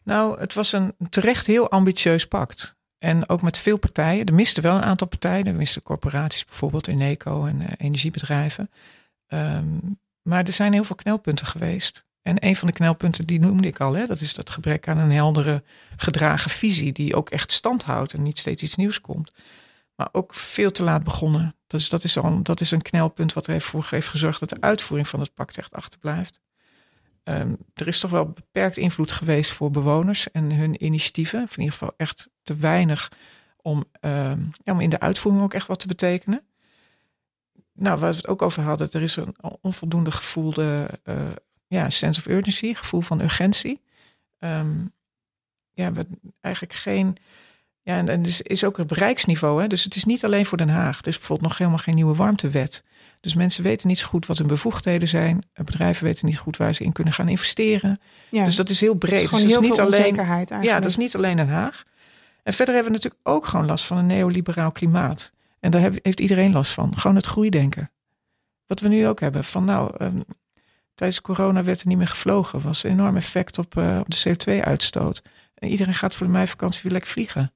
Nou, 0.05 0.41
het 0.41 0.55
was 0.55 0.73
een 0.73 0.95
terecht 1.11 1.47
heel 1.47 1.71
ambitieus 1.71 2.27
pact. 2.27 2.77
En 2.99 3.29
ook 3.29 3.43
met 3.43 3.59
veel 3.59 3.77
partijen. 3.77 4.27
Er 4.27 4.35
misten 4.35 4.63
wel 4.63 4.77
een 4.77 4.83
aantal 4.83 5.07
partijen. 5.07 5.47
Er 5.47 5.55
misten 5.55 5.83
corporaties 5.83 6.45
bijvoorbeeld, 6.45 6.89
Eneco 6.89 7.45
en 7.45 7.61
uh, 7.61 7.69
energiebedrijven. 7.79 8.71
Um, 9.29 9.99
maar 10.23 10.45
er 10.45 10.53
zijn 10.53 10.73
heel 10.73 10.85
veel 10.85 10.97
knelpunten 10.97 11.47
geweest. 11.47 12.05
En 12.23 12.47
een 12.47 12.57
van 12.57 12.69
de 12.69 12.75
knelpunten, 12.75 13.27
die 13.27 13.41
noemde 13.41 13.69
ik 13.69 13.81
al, 13.81 13.95
hè, 13.95 14.07
dat 14.07 14.21
is 14.21 14.35
dat 14.35 14.51
gebrek 14.51 14.89
aan 14.89 14.99
een 14.99 15.11
heldere 15.11 15.63
gedragen 15.97 16.51
visie, 16.51 16.93
die 16.93 17.17
ook 17.17 17.31
echt 17.31 17.53
stand 17.53 17.83
houdt 17.83 18.13
en 18.13 18.23
niet 18.23 18.39
steeds 18.39 18.63
iets 18.63 18.75
nieuws 18.75 19.01
komt. 19.01 19.33
Maar 19.95 20.09
ook 20.13 20.35
veel 20.35 20.71
te 20.71 20.83
laat 20.83 21.05
begonnen. 21.05 21.57
Dus 21.67 21.89
dat 21.89 22.05
is, 22.05 22.19
al, 22.19 22.43
dat 22.43 22.61
is 22.61 22.71
een 22.71 22.83
knelpunt 22.83 23.33
wat 23.33 23.47
er 23.47 23.61
voor 23.61 23.87
heeft 23.91 24.09
gezorgd 24.09 24.41
dat 24.41 24.49
de 24.49 24.61
uitvoering 24.61 25.09
van 25.09 25.21
het 25.21 25.35
pact 25.35 25.59
echt 25.59 25.73
achterblijft. 25.73 26.41
Um, 27.25 27.57
er 27.75 27.87
is 27.87 28.01
toch 28.01 28.11
wel 28.11 28.29
beperkt 28.29 28.77
invloed 28.77 29.13
geweest 29.13 29.51
voor 29.51 29.71
bewoners 29.71 30.31
en 30.31 30.53
hun 30.53 30.85
initiatieven. 30.85 31.43
Of 31.43 31.51
in 31.51 31.59
ieder 31.59 31.73
geval 31.73 31.95
echt 31.97 32.29
te 32.43 32.55
weinig 32.55 33.13
om, 33.57 33.85
um, 34.01 34.51
ja, 34.65 34.73
om 34.73 34.81
in 34.81 34.91
de 34.91 35.01
uitvoering 35.01 35.45
ook 35.45 35.55
echt 35.55 35.67
wat 35.67 35.81
te 35.81 35.87
betekenen. 35.87 36.45
Nou, 37.73 37.99
waar 37.99 38.11
we 38.11 38.17
het 38.17 38.29
ook 38.29 38.43
over 38.43 38.63
hadden, 38.63 38.91
er 38.91 39.03
is 39.03 39.17
een 39.17 39.37
onvoldoende 39.61 40.11
gevoelde 40.11 40.91
uh, 41.05 41.31
ja, 41.67 41.91
sense 41.91 42.21
of 42.21 42.27
urgency, 42.27 42.75
gevoel 42.75 43.01
van 43.01 43.21
urgentie. 43.21 43.83
Um, 44.39 44.93
ja, 45.73 45.93
we 45.93 46.07
eigenlijk 46.41 46.75
geen. 46.75 47.17
Ja, 47.85 47.97
en, 47.97 48.09
en 48.09 48.25
is, 48.25 48.41
is 48.41 48.65
ook 48.65 48.77
het 48.77 48.87
bereiksniveau. 48.87 49.61
Hè? 49.61 49.67
Dus 49.67 49.85
het 49.85 49.95
is 49.95 50.05
niet 50.05 50.25
alleen 50.25 50.47
voor 50.47 50.59
Den 50.59 50.69
Haag. 50.69 51.01
Er 51.01 51.09
is 51.09 51.19
bijvoorbeeld 51.19 51.49
nog 51.49 51.59
helemaal 51.59 51.79
geen 51.79 51.95
nieuwe 51.95 52.15
warmtewet. 52.15 52.85
Dus 53.21 53.35
mensen 53.35 53.63
weten 53.63 53.89
niet 53.89 53.99
zo 53.99 54.07
goed 54.07 54.27
wat 54.27 54.39
hun 54.39 54.47
bevoegdheden 54.47 55.09
zijn. 55.09 55.45
Bedrijven 55.53 56.05
weten 56.05 56.27
niet 56.27 56.39
goed 56.39 56.57
waar 56.57 56.75
ze 56.75 56.85
in 56.85 56.93
kunnen 56.93 57.13
gaan 57.13 57.29
investeren. 57.29 58.01
Ja, 58.31 58.45
dus 58.45 58.57
dat 58.57 58.69
is 58.69 58.81
heel 58.81 58.95
breed. 58.95 59.13
Het 59.13 59.23
is 59.23 59.29
gewoon 59.29 59.45
dus 59.45 59.53
heel 59.53 59.61
niet 59.61 59.75
veel 59.75 59.85
alleen, 59.85 60.19
eigenlijk. 60.19 60.65
Ja, 60.65 60.81
dat 60.81 60.91
is 60.91 60.97
niet 60.97 61.17
alleen 61.17 61.37
Den 61.37 61.49
Haag. 61.49 61.85
En 62.43 62.53
verder 62.53 62.75
hebben 62.75 62.93
we 62.93 62.99
natuurlijk 62.99 63.29
ook 63.29 63.47
gewoon 63.47 63.67
last 63.67 63.85
van 63.85 63.97
een 63.97 64.07
neoliberaal 64.07 64.73
klimaat. 64.73 65.33
En 65.61 65.71
daar 65.71 65.91
heeft 66.03 66.21
iedereen 66.21 66.53
last 66.53 66.73
van. 66.73 66.97
Gewoon 66.97 67.17
het 67.17 67.27
groeidenken. 67.27 67.91
Wat 68.67 68.81
we 68.81 68.89
nu 68.89 69.07
ook 69.07 69.21
hebben. 69.21 69.45
Van 69.45 69.65
nou, 69.65 69.95
um, 70.05 70.25
tijdens 70.95 71.21
corona 71.21 71.65
werd 71.65 71.81
er 71.81 71.87
niet 71.87 71.99
meer 71.99 72.09
gevlogen. 72.09 72.63
Was 72.63 72.83
een 72.83 72.91
enorm 72.91 73.17
effect 73.17 73.59
op, 73.59 73.75
uh, 73.77 73.99
op 74.01 74.11
de 74.11 74.23
CO2-uitstoot. 74.29 75.23
En 75.55 75.69
iedereen 75.69 75.95
gaat 75.95 76.15
voor 76.15 76.27
de 76.27 76.33
meivakantie 76.33 76.83
weer 76.83 76.93
lekker 76.93 77.11
vliegen. 77.11 77.53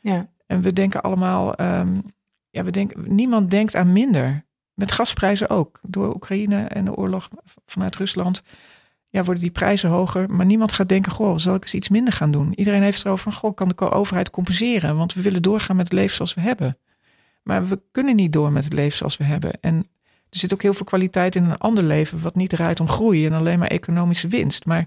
Ja. 0.00 0.28
En 0.46 0.60
we 0.60 0.72
denken 0.72 1.02
allemaal, 1.02 1.60
um, 1.60 2.02
ja, 2.50 2.64
we 2.64 2.70
denken, 2.70 3.14
niemand 3.14 3.50
denkt 3.50 3.76
aan 3.76 3.92
minder. 3.92 4.44
Met 4.74 4.92
gasprijzen 4.92 5.50
ook. 5.50 5.80
Door 5.82 6.14
Oekraïne 6.14 6.62
en 6.62 6.84
de 6.84 6.96
oorlog 6.96 7.28
vanuit 7.66 7.96
Rusland 7.96 8.42
ja, 9.08 9.24
worden 9.24 9.42
die 9.42 9.52
prijzen 9.52 9.90
hoger. 9.90 10.30
Maar 10.30 10.46
niemand 10.46 10.72
gaat 10.72 10.88
denken, 10.88 11.12
goh, 11.12 11.38
zal 11.38 11.54
ik 11.54 11.62
eens 11.62 11.74
iets 11.74 11.88
minder 11.88 12.12
gaan 12.12 12.30
doen? 12.30 12.52
Iedereen 12.54 12.82
heeft 12.82 13.04
erover 13.04 13.22
van, 13.22 13.40
goh, 13.40 13.54
kan 13.54 13.68
de 13.68 13.90
overheid 13.90 14.30
compenseren? 14.30 14.96
Want 14.96 15.14
we 15.14 15.22
willen 15.22 15.42
doorgaan 15.42 15.76
met 15.76 15.84
het 15.84 15.98
leven 15.98 16.16
zoals 16.16 16.34
we 16.34 16.40
hebben. 16.40 16.78
Maar 17.42 17.66
we 17.66 17.80
kunnen 17.92 18.16
niet 18.16 18.32
door 18.32 18.52
met 18.52 18.64
het 18.64 18.72
leven 18.72 18.96
zoals 18.96 19.16
we 19.16 19.24
hebben. 19.24 19.60
En 19.60 19.74
er 20.30 20.38
zit 20.38 20.52
ook 20.52 20.62
heel 20.62 20.74
veel 20.74 20.86
kwaliteit 20.86 21.34
in 21.34 21.44
een 21.44 21.58
ander 21.58 21.84
leven, 21.84 22.20
wat 22.20 22.34
niet 22.34 22.50
draait 22.50 22.80
om 22.80 22.88
groei 22.88 23.26
en 23.26 23.32
alleen 23.32 23.58
maar 23.58 23.68
economische 23.68 24.28
winst. 24.28 24.64
Maar 24.64 24.86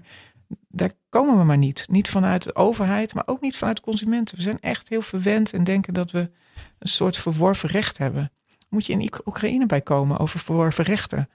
daar 0.68 0.92
komen 1.08 1.38
we 1.38 1.44
maar 1.44 1.58
niet. 1.58 1.86
Niet 1.88 2.08
vanuit 2.08 2.42
de 2.42 2.54
overheid, 2.54 3.14
maar 3.14 3.26
ook 3.26 3.40
niet 3.40 3.56
vanuit 3.56 3.80
consumenten. 3.80 4.36
We 4.36 4.42
zijn 4.42 4.60
echt 4.60 4.88
heel 4.88 5.02
verwend 5.02 5.52
en 5.52 5.64
denken 5.64 5.94
dat 5.94 6.10
we 6.10 6.30
een 6.78 6.88
soort 6.88 7.16
verworven 7.16 7.68
recht 7.68 7.98
hebben 7.98 8.32
moet 8.74 8.86
je 8.86 8.92
in 8.92 9.12
Oekraïne 9.26 9.66
bij 9.66 9.80
komen 9.80 10.18
over 10.18 10.40
verworven 10.40 10.84
rechten. 10.84 11.28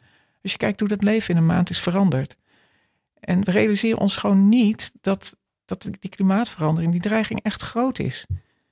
Als 0.43 0.51
je 0.51 0.57
kijkt 0.57 0.79
hoe 0.79 0.89
dat 0.89 1.03
leven 1.03 1.33
in 1.33 1.39
een 1.39 1.45
maand 1.45 1.69
is 1.69 1.79
veranderd. 1.79 2.37
En 3.19 3.43
we 3.43 3.51
realiseren 3.51 3.99
ons 3.99 4.17
gewoon 4.17 4.49
niet 4.49 4.91
dat, 5.01 5.35
dat 5.65 5.89
die 5.99 6.09
klimaatverandering, 6.09 6.91
die 6.91 7.01
dreiging 7.01 7.43
echt 7.43 7.61
groot 7.61 7.99
is. 7.99 8.25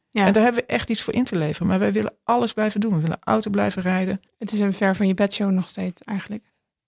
Ja. 0.10 0.26
En 0.26 0.34
daar 0.34 0.44
hebben 0.44 0.62
we 0.62 0.68
echt 0.68 0.90
iets 0.90 1.02
voor 1.02 1.14
in 1.14 1.24
te 1.24 1.38
leveren. 1.38 1.68
Maar 1.68 1.80
wij 1.80 1.92
willen 1.92 2.14
alles 2.24 2.54
blijven 2.54 2.80
doen. 2.80 2.94
We 2.96 3.02
willen 3.02 3.20
auto 3.22 3.50
blijven 3.50 3.82
rijden. 3.82 4.22
Het 4.38 4.52
is 4.52 4.60
een 4.60 4.74
ver 4.74 4.96
van 4.96 5.08
je 5.08 5.14
bedshow 5.14 5.52
nog 5.52 5.68
steeds 5.68 6.02
eigenlijk. 6.02 6.44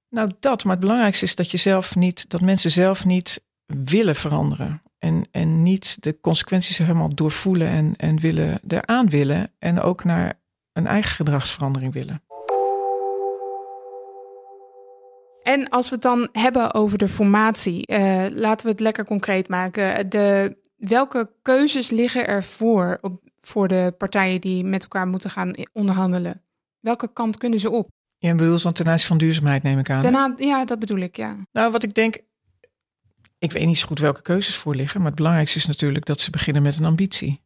Nou, 0.10 0.32
dat. 0.40 0.64
Maar 0.64 0.76
het 0.76 0.82
belangrijkste 0.82 1.26
is 1.26 1.36
dat 1.36 1.52
je 1.52 1.58
zelf 1.58 1.96
niet, 1.96 2.30
dat 2.30 2.42
mensen 2.42 2.72
zelf 2.72 3.06
niet 3.06 3.44
willen 3.78 4.16
veranderen. 4.16 4.82
En, 5.00 5.28
en 5.32 5.64
niet 5.64 6.04
de 6.04 6.20
consequenties 6.22 6.78
helemaal 6.78 7.16
doorvoelen 7.16 7.68
en, 7.68 7.96
en 7.96 8.20
willen 8.20 8.60
eraan 8.68 9.10
willen. 9.10 9.52
En 9.60 9.82
ook 9.82 10.04
naar 10.04 10.40
een 10.74 10.88
eigen 10.88 11.12
gedragsverandering 11.12 11.94
willen. 11.94 12.24
En 15.44 15.70
als 15.70 15.90
we 15.90 15.96
het 15.96 16.04
dan 16.04 16.30
hebben 16.32 16.74
over 16.74 16.98
de 16.98 17.08
formatie, 17.08 17.92
uh, 17.92 18.26
laten 18.30 18.66
we 18.66 18.72
het 18.72 18.80
lekker 18.80 19.06
concreet 19.06 19.50
maken. 19.50 20.10
De, 20.10 20.58
welke 20.76 21.32
keuzes 21.42 21.90
liggen 21.90 22.28
er 22.28 22.44
voor, 22.44 22.98
op, 23.02 23.22
voor 23.42 23.68
de 23.68 23.94
partijen 23.98 24.42
die 24.42 24.64
met 24.64 24.82
elkaar 24.82 25.08
moeten 25.08 25.30
gaan 25.30 25.56
onderhandelen? 25.74 26.44
Welke 26.80 27.14
kant 27.14 27.38
kunnen 27.38 27.60
ze 27.60 27.70
op? 27.70 27.90
Je 28.18 28.36
bedoelt 28.36 28.64
dan 28.64 28.74
ten 28.74 28.88
aanzien 28.88 29.08
van 29.08 29.18
duurzaamheid, 29.18 29.64
neem 29.64 29.80
ik 29.80 29.90
aan. 29.90 30.02
Daarna, 30.02 30.34
ja, 30.38 30.66
dat 30.66 30.80
bedoel 30.80 30.98
ik, 30.98 31.16
ja. 31.16 31.36
Nou, 31.52 31.72
wat 31.72 31.84
ik 31.84 31.94
denk, 31.94 32.18
ik 33.40 33.52
weet 33.52 33.66
niet 33.66 33.80
zo 33.80 33.88
goed 33.88 34.00
welke 34.00 34.22
keuzes 34.22 34.56
voor 34.56 34.76
liggen, 34.76 35.00
maar 35.00 35.08
het 35.08 35.16
belangrijkste 35.16 35.58
is 35.58 35.66
natuurlijk 35.66 36.06
dat 36.06 36.20
ze 36.20 36.32
beginnen 36.32 36.62
met 36.62 36.78
een 36.78 36.86
ambitie. 36.86 37.42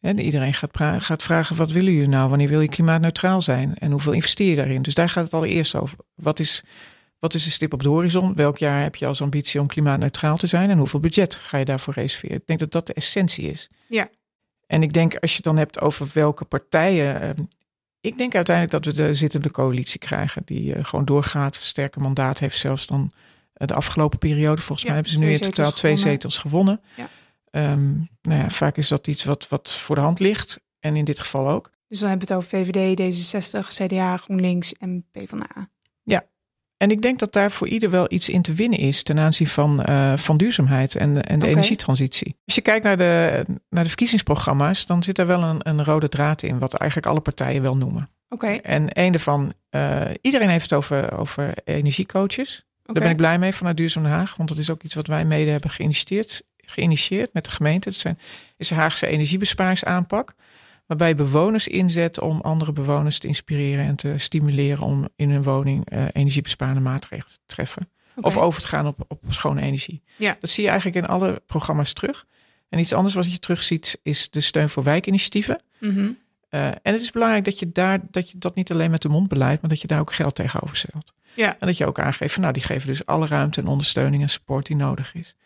iedereen 0.00 0.54
gaat, 0.54 1.02
gaat, 1.02 1.22
vragen, 1.22 1.56
wat 1.56 1.70
willen 1.70 1.92
jullie 1.92 2.08
nou? 2.08 2.28
Wanneer 2.28 2.48
wil 2.48 2.60
je 2.60 2.68
klimaatneutraal 2.68 3.42
zijn? 3.42 3.74
En 3.78 3.90
hoeveel 3.90 4.12
investeer 4.12 4.50
je 4.50 4.56
daarin? 4.56 4.82
Dus 4.82 4.94
daar 4.94 5.08
gaat 5.08 5.24
het 5.24 5.34
allereerst 5.34 5.74
over. 5.74 5.98
Wat 6.14 6.38
is, 6.38 6.64
wat 7.18 7.34
is 7.34 7.44
de 7.44 7.50
stip 7.50 7.72
op 7.72 7.82
de 7.82 7.88
horizon? 7.88 8.34
Welk 8.34 8.58
jaar 8.58 8.82
heb 8.82 8.96
je 8.96 9.06
als 9.06 9.22
ambitie 9.22 9.60
om 9.60 9.66
klimaatneutraal 9.66 10.36
te 10.36 10.46
zijn? 10.46 10.70
En 10.70 10.78
hoeveel 10.78 11.00
budget 11.00 11.34
ga 11.34 11.58
je 11.58 11.64
daarvoor 11.64 11.94
reserveren? 11.94 12.36
Ik 12.36 12.46
denk 12.46 12.58
dat 12.58 12.72
dat 12.72 12.86
de 12.86 12.94
essentie 12.94 13.50
is. 13.50 13.70
Ja. 13.88 14.08
En 14.66 14.82
ik 14.82 14.92
denk, 14.92 15.16
als 15.16 15.30
je 15.30 15.36
het 15.36 15.44
dan 15.44 15.56
hebt 15.56 15.80
over 15.80 16.10
welke 16.12 16.44
partijen. 16.44 17.20
Ehm, 17.20 17.44
ik 18.00 18.18
denk 18.18 18.34
uiteindelijk 18.34 18.84
dat 18.84 18.94
we 18.94 19.02
de 19.02 19.14
zittende 19.14 19.50
coalitie 19.50 20.00
krijgen, 20.00 20.42
die 20.44 20.74
uh, 20.74 20.84
gewoon 20.84 21.04
doorgaat, 21.04 21.54
sterker 21.54 22.00
mandaat 22.00 22.38
heeft 22.38 22.58
zelfs 22.58 22.86
dan 22.86 23.12
de 23.56 23.74
afgelopen 23.74 24.18
periode. 24.18 24.62
Volgens 24.62 24.86
mij 24.86 24.94
hebben 24.94 25.12
ze 25.12 25.18
nu 25.18 25.30
in 25.30 25.40
totaal 25.40 25.72
twee 25.72 25.96
zetels 25.96 26.38
gewonnen. 26.38 26.80
Ja. 26.96 27.08
Um, 27.72 28.08
nou 28.22 28.40
ja, 28.40 28.50
vaak 28.50 28.76
is 28.76 28.88
dat 28.88 29.06
iets 29.06 29.24
wat, 29.24 29.48
wat 29.48 29.72
voor 29.74 29.94
de 29.94 30.00
hand 30.00 30.20
ligt. 30.20 30.60
En 30.80 30.96
in 30.96 31.04
dit 31.04 31.20
geval 31.20 31.48
ook. 31.48 31.70
Dus 31.88 32.00
dan 32.00 32.08
hebben 32.08 32.28
we 32.28 32.34
het 32.34 32.44
over 32.44 32.58
VVD, 32.58 33.00
D66, 33.00 33.84
CDA, 33.84 34.16
GroenLinks 34.16 34.72
en 34.72 35.04
PvdA. 35.12 35.68
Ja, 36.02 36.26
en 36.76 36.90
ik 36.90 37.02
denk 37.02 37.18
dat 37.18 37.32
daar 37.32 37.50
voor 37.50 37.68
ieder 37.68 37.90
wel 37.90 38.12
iets 38.12 38.28
in 38.28 38.42
te 38.42 38.52
winnen 38.52 38.78
is 38.78 39.02
ten 39.02 39.18
aanzien 39.18 39.48
van, 39.48 39.90
uh, 39.90 40.16
van 40.16 40.36
duurzaamheid 40.36 40.94
en, 40.94 41.22
en 41.22 41.38
de 41.38 41.44
okay. 41.44 41.48
energietransitie. 41.48 42.36
Als 42.44 42.54
je 42.54 42.60
kijkt 42.60 42.84
naar 42.84 42.96
de, 42.96 43.44
naar 43.70 43.82
de 43.82 43.88
verkiezingsprogramma's, 43.88 44.86
dan 44.86 45.02
zit 45.02 45.18
er 45.18 45.26
wel 45.26 45.42
een, 45.42 45.68
een 45.68 45.84
rode 45.84 46.08
draad 46.08 46.42
in, 46.42 46.58
wat 46.58 46.74
eigenlijk 46.74 47.10
alle 47.10 47.20
partijen 47.20 47.62
wel 47.62 47.76
noemen. 47.76 48.10
Oké. 48.28 48.46
En 48.46 49.00
een 49.00 49.12
daarvan, 49.12 49.52
uh, 49.70 50.04
iedereen 50.20 50.48
heeft 50.48 50.70
het 50.70 50.78
over, 50.78 51.18
over 51.18 51.54
energiecoaches. 51.64 52.64
Daar 52.86 53.02
ben 53.02 53.10
ik 53.10 53.16
blij 53.16 53.38
mee 53.38 53.52
vanuit 53.52 53.76
Duurzaam 53.76 54.02
Den 54.02 54.12
Haag. 54.12 54.36
Want 54.36 54.48
dat 54.48 54.58
is 54.58 54.70
ook 54.70 54.82
iets 54.82 54.94
wat 54.94 55.06
wij 55.06 55.24
mede 55.24 55.50
hebben 55.50 55.70
geïnitieerd, 55.70 56.42
geïnitieerd 56.56 57.32
met 57.32 57.44
de 57.44 57.50
gemeente. 57.50 57.88
Het 57.88 57.98
zijn, 57.98 58.18
is 58.56 58.68
de 58.68 58.74
Haagse 58.74 59.06
energiebesparingsaanpak. 59.06 60.34
Waarbij 60.86 61.14
bewoners 61.14 61.68
inzet 61.68 62.20
om 62.20 62.40
andere 62.40 62.72
bewoners 62.72 63.18
te 63.18 63.26
inspireren 63.26 63.84
en 63.84 63.96
te 63.96 64.14
stimuleren 64.16 64.82
om 64.82 65.08
in 65.16 65.30
hun 65.30 65.42
woning 65.42 65.92
uh, 65.92 66.04
energiebesparende 66.12 66.80
maatregelen 66.80 67.32
te 67.32 67.38
treffen. 67.46 67.88
Okay. 68.16 68.30
Of 68.30 68.36
over 68.36 68.60
te 68.60 68.68
gaan 68.68 68.86
op, 68.86 69.04
op 69.08 69.22
schone 69.28 69.60
energie. 69.60 70.02
Ja. 70.16 70.36
Dat 70.40 70.50
zie 70.50 70.64
je 70.64 70.70
eigenlijk 70.70 70.98
in 70.98 71.06
alle 71.06 71.42
programma's 71.46 71.92
terug. 71.92 72.26
En 72.68 72.78
iets 72.78 72.92
anders 72.92 73.14
wat 73.14 73.32
je 73.32 73.38
terugziet 73.38 73.98
is 74.02 74.30
de 74.30 74.40
steun 74.40 74.68
voor 74.68 74.82
wijkinitiatieven. 74.82 75.62
Mm 75.78 75.94
-hmm. 75.94 76.18
Uh, 76.56 76.66
en 76.66 76.92
het 76.92 77.00
is 77.00 77.10
belangrijk 77.10 77.44
dat 77.44 77.58
je, 77.58 77.72
daar, 77.72 78.00
dat 78.10 78.30
je 78.30 78.38
dat 78.38 78.54
niet 78.54 78.72
alleen 78.72 78.90
met 78.90 79.02
de 79.02 79.08
mond 79.08 79.28
beleidt, 79.28 79.60
maar 79.60 79.70
dat 79.70 79.80
je 79.80 79.86
daar 79.86 80.00
ook 80.00 80.12
geld 80.12 80.34
tegenover 80.34 80.76
stelt. 80.76 81.12
Ja. 81.34 81.56
En 81.58 81.66
dat 81.66 81.76
je 81.76 81.86
ook 81.86 82.00
aangeeft 82.00 82.32
van 82.32 82.42
nou, 82.42 82.54
die 82.54 82.62
geven 82.62 82.88
dus 82.88 83.06
alle 83.06 83.26
ruimte 83.26 83.60
en 83.60 83.66
ondersteuning 83.66 84.22
en 84.22 84.28
support 84.28 84.66
die 84.66 84.76
nodig 84.76 85.14
is. 85.14 85.36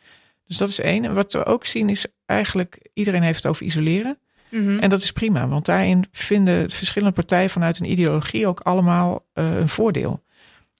Dus 0.47 0.57
dat 0.57 0.69
is 0.69 0.81
één. 0.81 1.05
En 1.05 1.15
wat 1.15 1.33
we 1.33 1.45
ook 1.45 1.67
zien 1.67 1.89
is 1.89 2.07
eigenlijk, 2.27 2.89
iedereen 2.95 3.23
heeft 3.23 3.37
het 3.37 3.47
over 3.47 3.67
isoleren. 3.67 4.19
Mm 4.49 4.65
-hmm. 4.67 4.79
En 4.79 4.91
dat 4.91 5.03
is 5.03 5.13
prima, 5.13 5.49
want 5.49 5.67
daarin 5.67 6.05
vinden 6.13 6.71
verschillende 6.71 7.15
partijen 7.15 7.51
vanuit 7.51 7.79
een 7.79 7.91
ideologie 7.91 8.47
ook 8.47 8.61
allemaal 8.61 9.27
uh, 9.35 9.57
een 9.57 9.69
voordeel. 9.69 10.23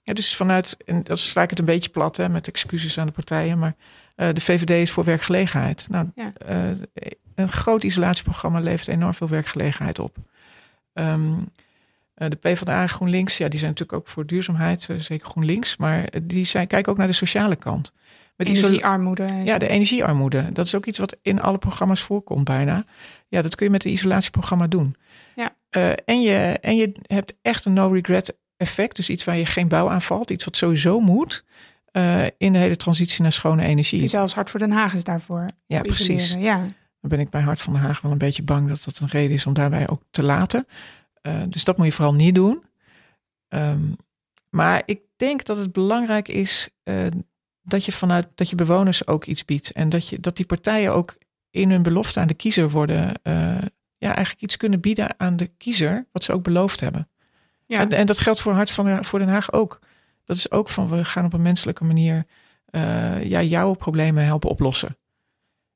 Ja, 0.03 0.13
dus 0.13 0.35
vanuit, 0.35 0.77
en 0.85 1.03
dat 1.03 1.19
sla 1.19 1.41
ik 1.41 1.49
het 1.49 1.59
een 1.59 1.65
beetje 1.65 1.89
plat 1.89 2.17
hè, 2.17 2.29
met 2.29 2.47
excuses 2.47 2.97
aan 2.97 3.07
de 3.07 3.13
partijen, 3.13 3.59
maar 3.59 3.75
uh, 4.21 4.33
de 4.33 4.41
VVD 4.41 4.69
is 4.69 4.91
voor 4.91 5.03
werkgelegenheid. 5.03 5.87
Nou, 5.89 6.11
ja. 6.15 6.33
uh, 6.49 6.69
een 7.35 7.49
groot 7.49 7.83
isolatieprogramma 7.83 8.59
levert 8.59 8.87
enorm 8.87 9.13
veel 9.13 9.29
werkgelegenheid 9.29 9.99
op. 9.99 10.17
Um, 10.93 11.51
de 12.13 12.35
PvdA 12.35 12.81
en 12.81 12.89
GroenLinks, 12.89 13.37
ja, 13.37 13.47
die 13.47 13.59
zijn 13.59 13.71
natuurlijk 13.71 13.99
ook 13.99 14.07
voor 14.07 14.25
duurzaamheid, 14.25 14.89
zeker 14.97 15.27
GroenLinks, 15.27 15.77
maar 15.77 16.09
die 16.23 16.45
zijn, 16.45 16.67
kijken 16.67 16.91
ook 16.91 16.97
naar 16.97 17.07
de 17.07 17.13
sociale 17.13 17.55
kant. 17.55 17.93
Met 18.35 18.47
energiearmoede. 18.47 19.41
Ja, 19.43 19.57
de 19.57 19.67
energiearmoede. 19.67 20.51
Dat 20.51 20.65
is 20.65 20.75
ook 20.75 20.85
iets 20.85 20.97
wat 20.97 21.17
in 21.21 21.41
alle 21.41 21.57
programma's 21.57 22.01
voorkomt 22.01 22.43
bijna. 22.43 22.85
Ja, 23.27 23.41
dat 23.41 23.55
kun 23.55 23.65
je 23.65 23.71
met 23.71 23.83
het 23.83 23.91
isolatieprogramma 23.91 24.67
doen. 24.67 24.95
Ja. 25.35 25.55
Uh, 25.71 25.91
en, 26.05 26.21
je, 26.21 26.57
en 26.61 26.75
je 26.75 26.91
hebt 27.01 27.33
echt 27.41 27.65
een 27.65 27.73
no-regret 27.73 28.37
effect. 28.57 28.95
Dus 28.95 29.09
iets 29.09 29.23
waar 29.23 29.37
je 29.37 29.45
geen 29.45 29.67
bouw 29.67 29.89
aan 29.89 30.01
valt. 30.01 30.29
Iets 30.29 30.45
wat 30.45 30.57
sowieso 30.57 30.99
moet 30.99 31.43
uh, 31.91 32.25
in 32.37 32.53
de 32.53 32.59
hele 32.59 32.75
transitie 32.75 33.21
naar 33.21 33.31
schone 33.31 33.63
energie. 33.63 34.07
Zelfs 34.07 34.33
Hart 34.33 34.49
voor 34.49 34.59
Den 34.59 34.71
Haag 34.71 34.93
is 34.93 35.03
daarvoor. 35.03 35.49
Ja, 35.65 35.81
precies. 35.81 36.33
Ja. 36.33 36.57
Dan 36.99 37.09
ben 37.09 37.19
ik 37.19 37.29
bij 37.29 37.41
Hart 37.41 37.61
van 37.61 37.73
Den 37.73 37.81
Haag 37.81 38.01
wel 38.01 38.11
een 38.11 38.17
beetje 38.17 38.43
bang 38.43 38.67
dat 38.67 38.83
dat 38.83 38.99
een 38.99 39.07
reden 39.07 39.35
is 39.35 39.45
om 39.45 39.53
daarbij 39.53 39.89
ook 39.89 40.01
te 40.11 40.23
laten. 40.23 40.67
Uh, 41.21 41.41
dus 41.49 41.63
dat 41.63 41.77
moet 41.77 41.85
je 41.85 41.91
vooral 41.91 42.13
niet 42.13 42.35
doen. 42.35 42.63
Um, 43.49 43.95
maar 44.49 44.83
ik 44.85 45.01
denk 45.15 45.45
dat 45.45 45.57
het 45.57 45.71
belangrijk 45.71 46.27
is 46.27 46.69
dat 47.61 47.85
je 47.85 47.91
vanuit 47.91 48.27
dat 48.35 48.49
je 48.49 48.55
bewoners 48.55 49.07
ook 49.07 49.25
iets 49.25 49.45
biedt. 49.45 49.71
En 49.71 49.89
dat, 49.89 50.07
je, 50.07 50.19
dat 50.19 50.35
die 50.37 50.45
partijen 50.45 50.93
ook 50.93 51.17
in 51.49 51.69
hun 51.69 51.83
belofte 51.83 52.19
aan 52.19 52.27
de 52.27 52.33
kiezer 52.33 52.69
worden. 52.69 53.13
Ja, 53.97 54.15
eigenlijk 54.15 54.41
iets 54.41 54.57
kunnen 54.57 54.79
bieden 54.79 55.19
aan 55.19 55.35
de 55.35 55.47
kiezer. 55.57 56.07
Wat 56.11 56.23
ze 56.23 56.33
ook 56.33 56.43
beloofd 56.43 56.79
hebben. 56.79 57.09
Ja. 57.65 57.79
En, 57.79 57.89
en 57.89 58.05
dat 58.05 58.19
geldt 58.19 58.41
voor 58.41 58.53
Hart 58.53 58.71
van 58.71 59.05
voor 59.05 59.19
Den 59.19 59.29
Haag 59.29 59.51
ook. 59.53 59.79
Dat 60.31 60.39
is 60.39 60.51
ook 60.51 60.69
van 60.69 60.89
we 60.89 61.05
gaan 61.05 61.25
op 61.25 61.33
een 61.33 61.41
menselijke 61.41 61.83
manier 61.83 62.25
uh, 62.71 63.23
ja, 63.23 63.41
jouw 63.41 63.73
problemen 63.73 64.25
helpen 64.25 64.49
oplossen. 64.49 64.97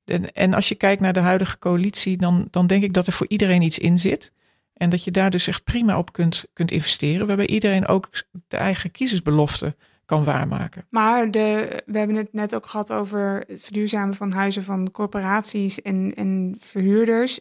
En, 0.06 0.34
en 0.34 0.54
als 0.54 0.70
je 0.70 0.76
kijkt 0.76 1.02
naar 1.02 1.14
de 1.14 1.20
huidige 1.20 1.60
coalitie, 1.60 2.18
dan, 2.18 2.48
dan 2.52 2.68
denk 2.68 2.84
ik 2.84 2.94
dat 2.94 3.08
er 3.08 3.14
voor 3.14 3.28
iedereen 3.30 3.62
iets 3.62 3.80
in 3.80 4.00
zit. 4.00 4.32
En 4.74 4.90
dat 4.90 5.04
je 5.04 5.12
daar 5.12 5.30
dus 5.30 5.48
echt 5.48 5.64
prima 5.64 5.98
op 5.98 6.14
kunt, 6.14 6.46
kunt 6.54 6.72
investeren. 6.72 7.28
Waarbij 7.28 7.48
iedereen 7.48 7.88
ook 7.88 8.10
de 8.48 8.58
eigen 8.58 8.92
kiezersbelofte 8.92 9.76
kan 10.06 10.24
waarmaken. 10.24 10.86
Maar 10.90 11.32
de, 11.32 11.82
we 11.86 11.98
hebben 11.98 12.16
het 12.16 12.34
net 12.34 12.56
ook 12.56 12.66
gehad 12.66 12.92
over 12.92 13.44
het 13.48 13.62
verduurzamen 13.62 14.16
van 14.16 14.32
huizen 14.32 14.64
van 14.64 14.92
corporaties 14.92 15.82
en, 15.82 16.14
en 16.16 16.56
verhuurders. 16.60 17.40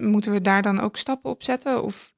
Moeten 0.00 0.32
we 0.32 0.40
daar 0.40 0.62
dan 0.62 0.80
ook 0.80 0.96
stappen 0.96 1.30
op 1.30 1.42
zetten? 1.42 1.82
Of? 1.82 2.12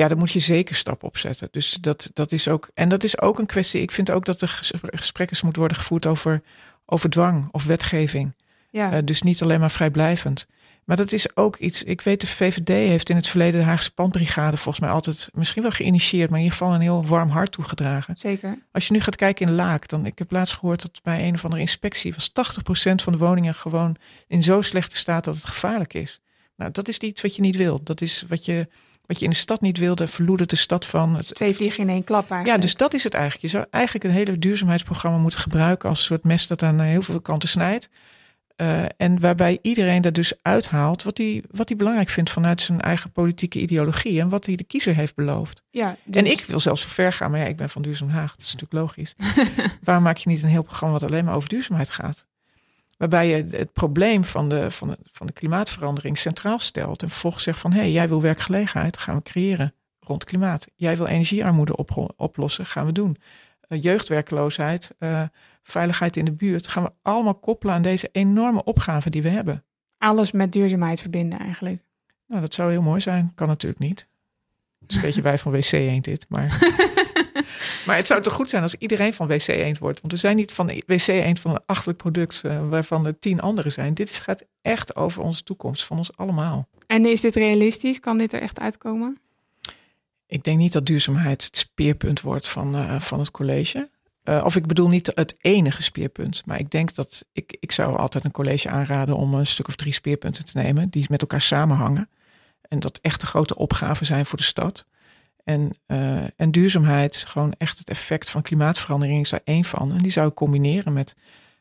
Ja, 0.00 0.08
daar 0.08 0.18
moet 0.18 0.32
je 0.32 0.38
zeker 0.38 0.74
stappen 0.74 1.08
op 1.08 1.16
zetten. 1.16 1.48
Dus 1.50 1.78
dat, 1.80 2.10
dat 2.14 2.32
is 2.32 2.48
ook. 2.48 2.70
En 2.74 2.88
dat 2.88 3.04
is 3.04 3.20
ook 3.20 3.38
een 3.38 3.46
kwestie. 3.46 3.80
Ik 3.82 3.90
vind 3.90 4.10
ook 4.10 4.24
dat 4.24 4.40
er 4.40 4.58
gesprekken 4.82 5.38
moeten 5.42 5.60
worden 5.60 5.78
gevoerd 5.78 6.06
over, 6.06 6.42
over 6.86 7.10
dwang 7.10 7.48
of 7.52 7.64
wetgeving. 7.64 8.34
Ja. 8.70 8.94
Uh, 8.94 8.98
dus 9.04 9.22
niet 9.22 9.42
alleen 9.42 9.60
maar 9.60 9.70
vrijblijvend. 9.70 10.46
Maar 10.84 10.96
dat 10.96 11.12
is 11.12 11.36
ook 11.36 11.56
iets. 11.56 11.82
Ik 11.82 12.00
weet, 12.00 12.20
de 12.20 12.26
VVD 12.26 12.68
heeft 12.68 13.10
in 13.10 13.16
het 13.16 13.26
verleden 13.26 13.60
de 13.60 13.66
Haagse 13.66 13.94
Pandbrigade 13.94 14.56
volgens 14.56 14.80
mij 14.80 14.90
altijd 14.90 15.30
misschien 15.32 15.62
wel 15.62 15.70
geïnitieerd, 15.70 16.30
maar 16.30 16.38
in 16.38 16.44
ieder 16.44 16.58
geval 16.58 16.74
een 16.74 16.80
heel 16.80 17.06
warm 17.06 17.28
hart 17.28 17.52
toegedragen. 17.52 18.14
Zeker. 18.16 18.58
Als 18.72 18.86
je 18.86 18.92
nu 18.92 19.00
gaat 19.00 19.16
kijken 19.16 19.46
in 19.46 19.54
Laak, 19.54 19.88
dan 19.88 20.06
ik 20.06 20.18
heb 20.18 20.30
laatst 20.30 20.54
gehoord 20.54 20.82
dat 20.82 21.00
bij 21.02 21.26
een 21.26 21.34
of 21.34 21.44
andere 21.44 21.62
inspectie 21.62 22.14
was 22.14 22.30
80% 22.30 22.94
van 22.94 23.12
de 23.12 23.18
woningen 23.18 23.54
gewoon 23.54 23.96
in 24.26 24.42
zo 24.42 24.60
slechte 24.60 24.96
staat 24.96 25.24
dat 25.24 25.34
het 25.34 25.46
gevaarlijk 25.46 25.94
is. 25.94 26.20
Nou, 26.56 26.72
dat 26.72 26.88
is 26.88 26.98
iets 26.98 27.22
wat 27.22 27.36
je 27.36 27.42
niet 27.42 27.56
wil. 27.56 27.82
Dat 27.82 28.00
is 28.00 28.24
wat 28.28 28.44
je, 28.44 28.68
wat 29.10 29.18
je 29.18 29.24
in 29.24 29.30
de 29.30 29.36
stad 29.36 29.60
niet 29.60 29.78
wil. 29.78 29.94
Daar 29.94 30.08
verloedert 30.08 30.50
de 30.50 30.56
stad 30.56 30.86
van. 30.86 31.16
Het, 31.16 31.34
Twee 31.34 31.54
vliegen 31.54 31.82
in 31.82 31.88
één 31.88 32.04
klap 32.04 32.30
eigenlijk. 32.30 32.56
Ja, 32.56 32.62
dus 32.62 32.74
dat 32.74 32.94
is 32.94 33.04
het 33.04 33.14
eigenlijk. 33.14 33.42
Je 33.44 33.50
zou 33.50 33.66
eigenlijk 33.70 34.04
een 34.04 34.10
hele 34.10 34.38
duurzaamheidsprogramma 34.38 35.18
moeten 35.18 35.40
gebruiken 35.40 35.88
als 35.88 35.98
een 35.98 36.04
soort 36.04 36.24
mes 36.24 36.46
dat 36.46 36.62
aan 36.62 36.80
heel 36.80 37.02
veel 37.02 37.20
kanten 37.20 37.48
snijdt. 37.48 37.88
Uh, 38.56 38.84
en 38.96 39.20
waarbij 39.20 39.58
iedereen 39.62 40.02
er 40.02 40.12
dus 40.12 40.32
uithaalt 40.42 41.02
wat 41.02 41.18
hij, 41.18 41.44
wat 41.50 41.68
hij 41.68 41.76
belangrijk 41.76 42.08
vindt 42.08 42.30
vanuit 42.30 42.62
zijn 42.62 42.80
eigen 42.80 43.12
politieke 43.12 43.60
ideologie 43.60 44.20
en 44.20 44.28
wat 44.28 44.46
hij 44.46 44.56
de 44.56 44.64
kiezer 44.64 44.94
heeft 44.94 45.14
beloofd. 45.14 45.62
Ja, 45.70 45.96
dus... 46.04 46.16
En 46.16 46.30
ik 46.30 46.44
wil 46.44 46.60
zelfs 46.60 46.82
zo 46.82 46.88
ver 46.88 47.12
gaan, 47.12 47.30
maar 47.30 47.40
ja, 47.40 47.46
ik 47.46 47.56
ben 47.56 47.70
van 47.70 47.82
Duurzaam 47.82 48.08
Haag, 48.08 48.30
dat 48.30 48.46
is 48.46 48.52
natuurlijk 48.52 48.80
logisch. 48.80 49.14
Waarom 49.84 50.04
maak 50.04 50.16
je 50.16 50.28
niet 50.28 50.42
een 50.42 50.48
heel 50.48 50.62
programma 50.62 50.98
wat 50.98 51.10
alleen 51.10 51.24
maar 51.24 51.34
over 51.34 51.48
duurzaamheid 51.48 51.90
gaat? 51.90 52.26
Waarbij 53.00 53.28
je 53.28 53.56
het 53.56 53.72
probleem 53.72 54.24
van 54.24 54.48
de, 54.48 54.70
van 54.70 54.88
de, 54.88 54.98
van 55.12 55.26
de 55.26 55.32
klimaatverandering 55.32 56.18
centraal 56.18 56.58
stelt 56.58 57.02
en 57.02 57.10
vervolgens 57.10 57.42
zegt 57.42 57.60
van 57.60 57.72
hé, 57.72 57.78
hey, 57.78 57.92
jij 57.92 58.08
wil 58.08 58.22
werkgelegenheid, 58.22 58.98
gaan 58.98 59.16
we 59.16 59.22
creëren 59.22 59.74
rond 60.00 60.24
klimaat. 60.24 60.66
Jij 60.74 60.96
wil 60.96 61.06
energiearmoede 61.06 61.76
op, 61.76 62.12
oplossen, 62.16 62.66
gaan 62.66 62.86
we 62.86 62.92
doen. 62.92 63.16
Uh, 63.68 63.82
jeugdwerkloosheid, 63.82 64.94
uh, 64.98 65.22
veiligheid 65.62 66.16
in 66.16 66.24
de 66.24 66.32
buurt, 66.32 66.68
gaan 66.68 66.82
we 66.82 66.92
allemaal 67.02 67.34
koppelen 67.34 67.74
aan 67.74 67.82
deze 67.82 68.08
enorme 68.12 68.64
opgave 68.64 69.10
die 69.10 69.22
we 69.22 69.28
hebben. 69.28 69.64
Alles 69.98 70.32
met 70.32 70.52
duurzaamheid 70.52 71.00
verbinden 71.00 71.38
eigenlijk. 71.38 71.82
Nou, 72.26 72.40
dat 72.40 72.54
zou 72.54 72.70
heel 72.70 72.82
mooi 72.82 73.00
zijn. 73.00 73.32
Kan 73.34 73.48
natuurlijk 73.48 73.80
niet. 73.80 74.08
Het 74.80 74.90
is 74.90 74.96
een 74.96 75.02
beetje 75.02 75.22
wij 75.30 75.38
van 75.38 75.52
WC 75.52 75.72
eend 75.72 76.04
dit, 76.04 76.26
maar... 76.28 76.48
Maar 77.86 77.96
het 77.96 78.06
zou 78.06 78.22
toch 78.22 78.32
goed 78.32 78.50
zijn 78.50 78.62
als 78.62 78.74
iedereen 78.74 79.14
van 79.14 79.26
WC 79.26 79.46
Eend 79.46 79.78
wordt? 79.78 80.00
Want 80.00 80.12
we 80.12 80.18
zijn 80.18 80.36
niet 80.36 80.52
van 80.52 80.66
WC 80.86 81.06
Eend 81.06 81.40
van 81.40 81.50
een 81.50 81.62
achterlijk 81.66 81.98
product 81.98 82.42
uh, 82.46 82.68
waarvan 82.68 83.06
er 83.06 83.18
tien 83.18 83.40
anderen 83.40 83.72
zijn. 83.72 83.94
Dit 83.94 84.10
is, 84.10 84.18
gaat 84.18 84.44
echt 84.62 84.96
over 84.96 85.22
onze 85.22 85.42
toekomst, 85.42 85.84
van 85.84 85.96
ons 85.96 86.16
allemaal. 86.16 86.68
En 86.86 87.06
is 87.06 87.20
dit 87.20 87.34
realistisch? 87.34 88.00
Kan 88.00 88.18
dit 88.18 88.32
er 88.32 88.40
echt 88.40 88.60
uitkomen? 88.60 89.18
Ik 90.26 90.44
denk 90.44 90.58
niet 90.58 90.72
dat 90.72 90.86
duurzaamheid 90.86 91.44
het 91.44 91.58
speerpunt 91.58 92.20
wordt 92.20 92.48
van, 92.48 92.76
uh, 92.76 93.00
van 93.00 93.18
het 93.18 93.30
college. 93.30 93.90
Uh, 94.24 94.42
of 94.44 94.56
ik 94.56 94.66
bedoel 94.66 94.88
niet 94.88 95.12
het 95.14 95.34
enige 95.38 95.82
speerpunt. 95.82 96.46
Maar 96.46 96.58
ik 96.58 96.70
denk 96.70 96.94
dat 96.94 97.24
ik, 97.32 97.56
ik 97.60 97.72
zou 97.72 97.96
altijd 97.96 98.24
een 98.24 98.30
college 98.30 98.68
aanraden 98.68 99.16
om 99.16 99.34
een 99.34 99.46
stuk 99.46 99.68
of 99.68 99.76
drie 99.76 99.92
speerpunten 99.92 100.44
te 100.44 100.58
nemen. 100.58 100.88
Die 100.90 101.06
met 101.08 101.20
elkaar 101.20 101.40
samenhangen. 101.40 102.08
En 102.68 102.80
dat 102.80 102.98
echt 103.02 103.20
de 103.20 103.26
grote 103.26 103.56
opgaven 103.56 104.06
zijn 104.06 104.26
voor 104.26 104.38
de 104.38 104.44
stad. 104.44 104.86
En, 105.50 105.70
uh, 105.86 106.22
en 106.36 106.50
duurzaamheid, 106.50 107.16
gewoon 107.16 107.54
echt 107.58 107.78
het 107.78 107.90
effect 107.90 108.30
van 108.30 108.42
klimaatverandering 108.42 109.20
is 109.20 109.30
daar 109.30 109.40
één 109.44 109.64
van. 109.64 109.92
En 109.92 109.98
die 109.98 110.12
zou 110.12 110.28
ik 110.28 110.34
combineren 110.34 110.92
met, 110.92 111.14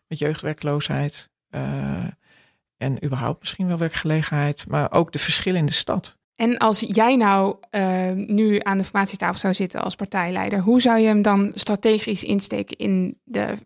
met 0.07 0.19
jeugdwerkloosheid. 0.19 1.29
Uh, 1.51 2.03
en 2.77 3.05
überhaupt 3.05 3.39
misschien 3.39 3.67
wel 3.67 3.77
werkgelegenheid. 3.77 4.67
Maar 4.67 4.91
ook 4.91 5.11
de 5.11 5.19
verschillen 5.19 5.59
in 5.59 5.65
de 5.65 5.71
stad. 5.71 6.17
En 6.35 6.57
als 6.57 6.79
jij 6.79 7.15
nou 7.15 7.57
uh, 7.71 8.11
nu 8.11 8.59
aan 8.63 8.77
de 8.77 8.83
formatietafel 8.83 9.39
zou 9.39 9.53
zitten 9.53 9.81
als 9.81 9.95
partijleider, 9.95 10.59
hoe 10.59 10.81
zou 10.81 10.99
je 10.99 11.07
hem 11.07 11.21
dan 11.21 11.51
strategisch 11.53 12.23
insteken 12.23 12.77
in 12.77 13.19
de 13.23 13.57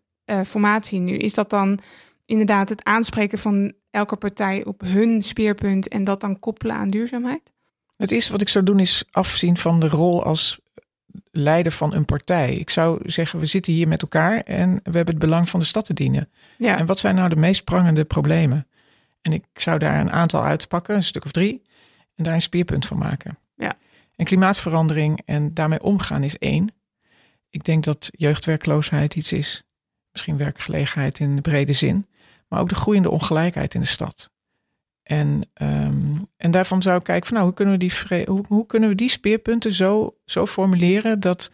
formatie 0.45 0.99
nu? 0.99 1.17
Is 1.17 1.33
dat 1.33 1.49
dan 1.49 1.79
inderdaad 2.25 2.69
het 2.69 2.83
aanspreken 2.83 3.37
van 3.37 3.73
elke 3.89 4.15
partij 4.15 4.65
op 4.65 4.81
hun 4.81 5.21
speerpunt 5.21 5.87
en 5.87 6.03
dat 6.03 6.21
dan 6.21 6.39
koppelen 6.39 6.75
aan 6.75 6.89
duurzaamheid? 6.89 7.52
Het 8.03 8.11
is 8.11 8.29
wat 8.29 8.41
ik 8.41 8.49
zou 8.49 8.65
doen, 8.65 8.79
is 8.79 9.03
afzien 9.11 9.57
van 9.57 9.79
de 9.79 9.87
rol 9.87 10.23
als 10.23 10.59
leider 11.31 11.71
van 11.71 11.93
een 11.93 12.05
partij. 12.05 12.55
Ik 12.55 12.69
zou 12.69 13.09
zeggen, 13.09 13.39
we 13.39 13.45
zitten 13.45 13.73
hier 13.73 13.87
met 13.87 14.01
elkaar 14.01 14.41
en 14.41 14.69
we 14.73 14.91
hebben 14.95 15.15
het 15.15 15.19
belang 15.19 15.49
van 15.49 15.59
de 15.59 15.65
stad 15.65 15.85
te 15.85 15.93
dienen. 15.93 16.29
Ja. 16.57 16.77
En 16.77 16.85
wat 16.85 16.99
zijn 16.99 17.15
nou 17.15 17.29
de 17.29 17.35
meest 17.35 17.63
prangende 17.63 18.03
problemen? 18.03 18.67
En 19.21 19.33
ik 19.33 19.45
zou 19.53 19.79
daar 19.79 19.99
een 19.99 20.11
aantal 20.11 20.43
uitpakken, 20.43 20.95
een 20.95 21.03
stuk 21.03 21.25
of 21.25 21.31
drie, 21.31 21.61
en 22.15 22.23
daar 22.23 22.33
een 22.33 22.41
speerpunt 22.41 22.85
van 22.85 22.97
maken. 22.97 23.37
Ja. 23.55 23.77
En 24.15 24.25
klimaatverandering 24.25 25.21
en 25.25 25.53
daarmee 25.53 25.81
omgaan 25.81 26.23
is 26.23 26.37
één. 26.37 26.73
Ik 27.49 27.63
denk 27.63 27.83
dat 27.83 28.09
jeugdwerkloosheid 28.11 29.15
iets 29.15 29.33
is. 29.33 29.63
Misschien 30.11 30.37
werkgelegenheid 30.37 31.19
in 31.19 31.35
de 31.35 31.41
brede 31.41 31.73
zin. 31.73 32.07
Maar 32.47 32.59
ook 32.59 32.69
de 32.69 32.75
groeiende 32.75 33.11
ongelijkheid 33.11 33.73
in 33.73 33.81
de 33.81 33.87
stad. 33.87 34.31
En, 35.03 35.49
um, 35.61 36.27
en 36.37 36.51
daarvan 36.51 36.81
zou 36.81 36.97
ik 36.97 37.03
kijken 37.03 37.25
van 37.27 37.35
nou, 37.35 37.47
hoe 37.47 37.55
kunnen 37.55 37.73
we 37.73 37.79
die, 37.79 38.25
hoe, 38.47 38.65
kunnen 38.65 38.89
we 38.89 38.95
die 38.95 39.09
speerpunten 39.09 39.71
zo, 39.71 40.17
zo 40.25 40.45
formuleren 40.45 41.19
dat, 41.19 41.51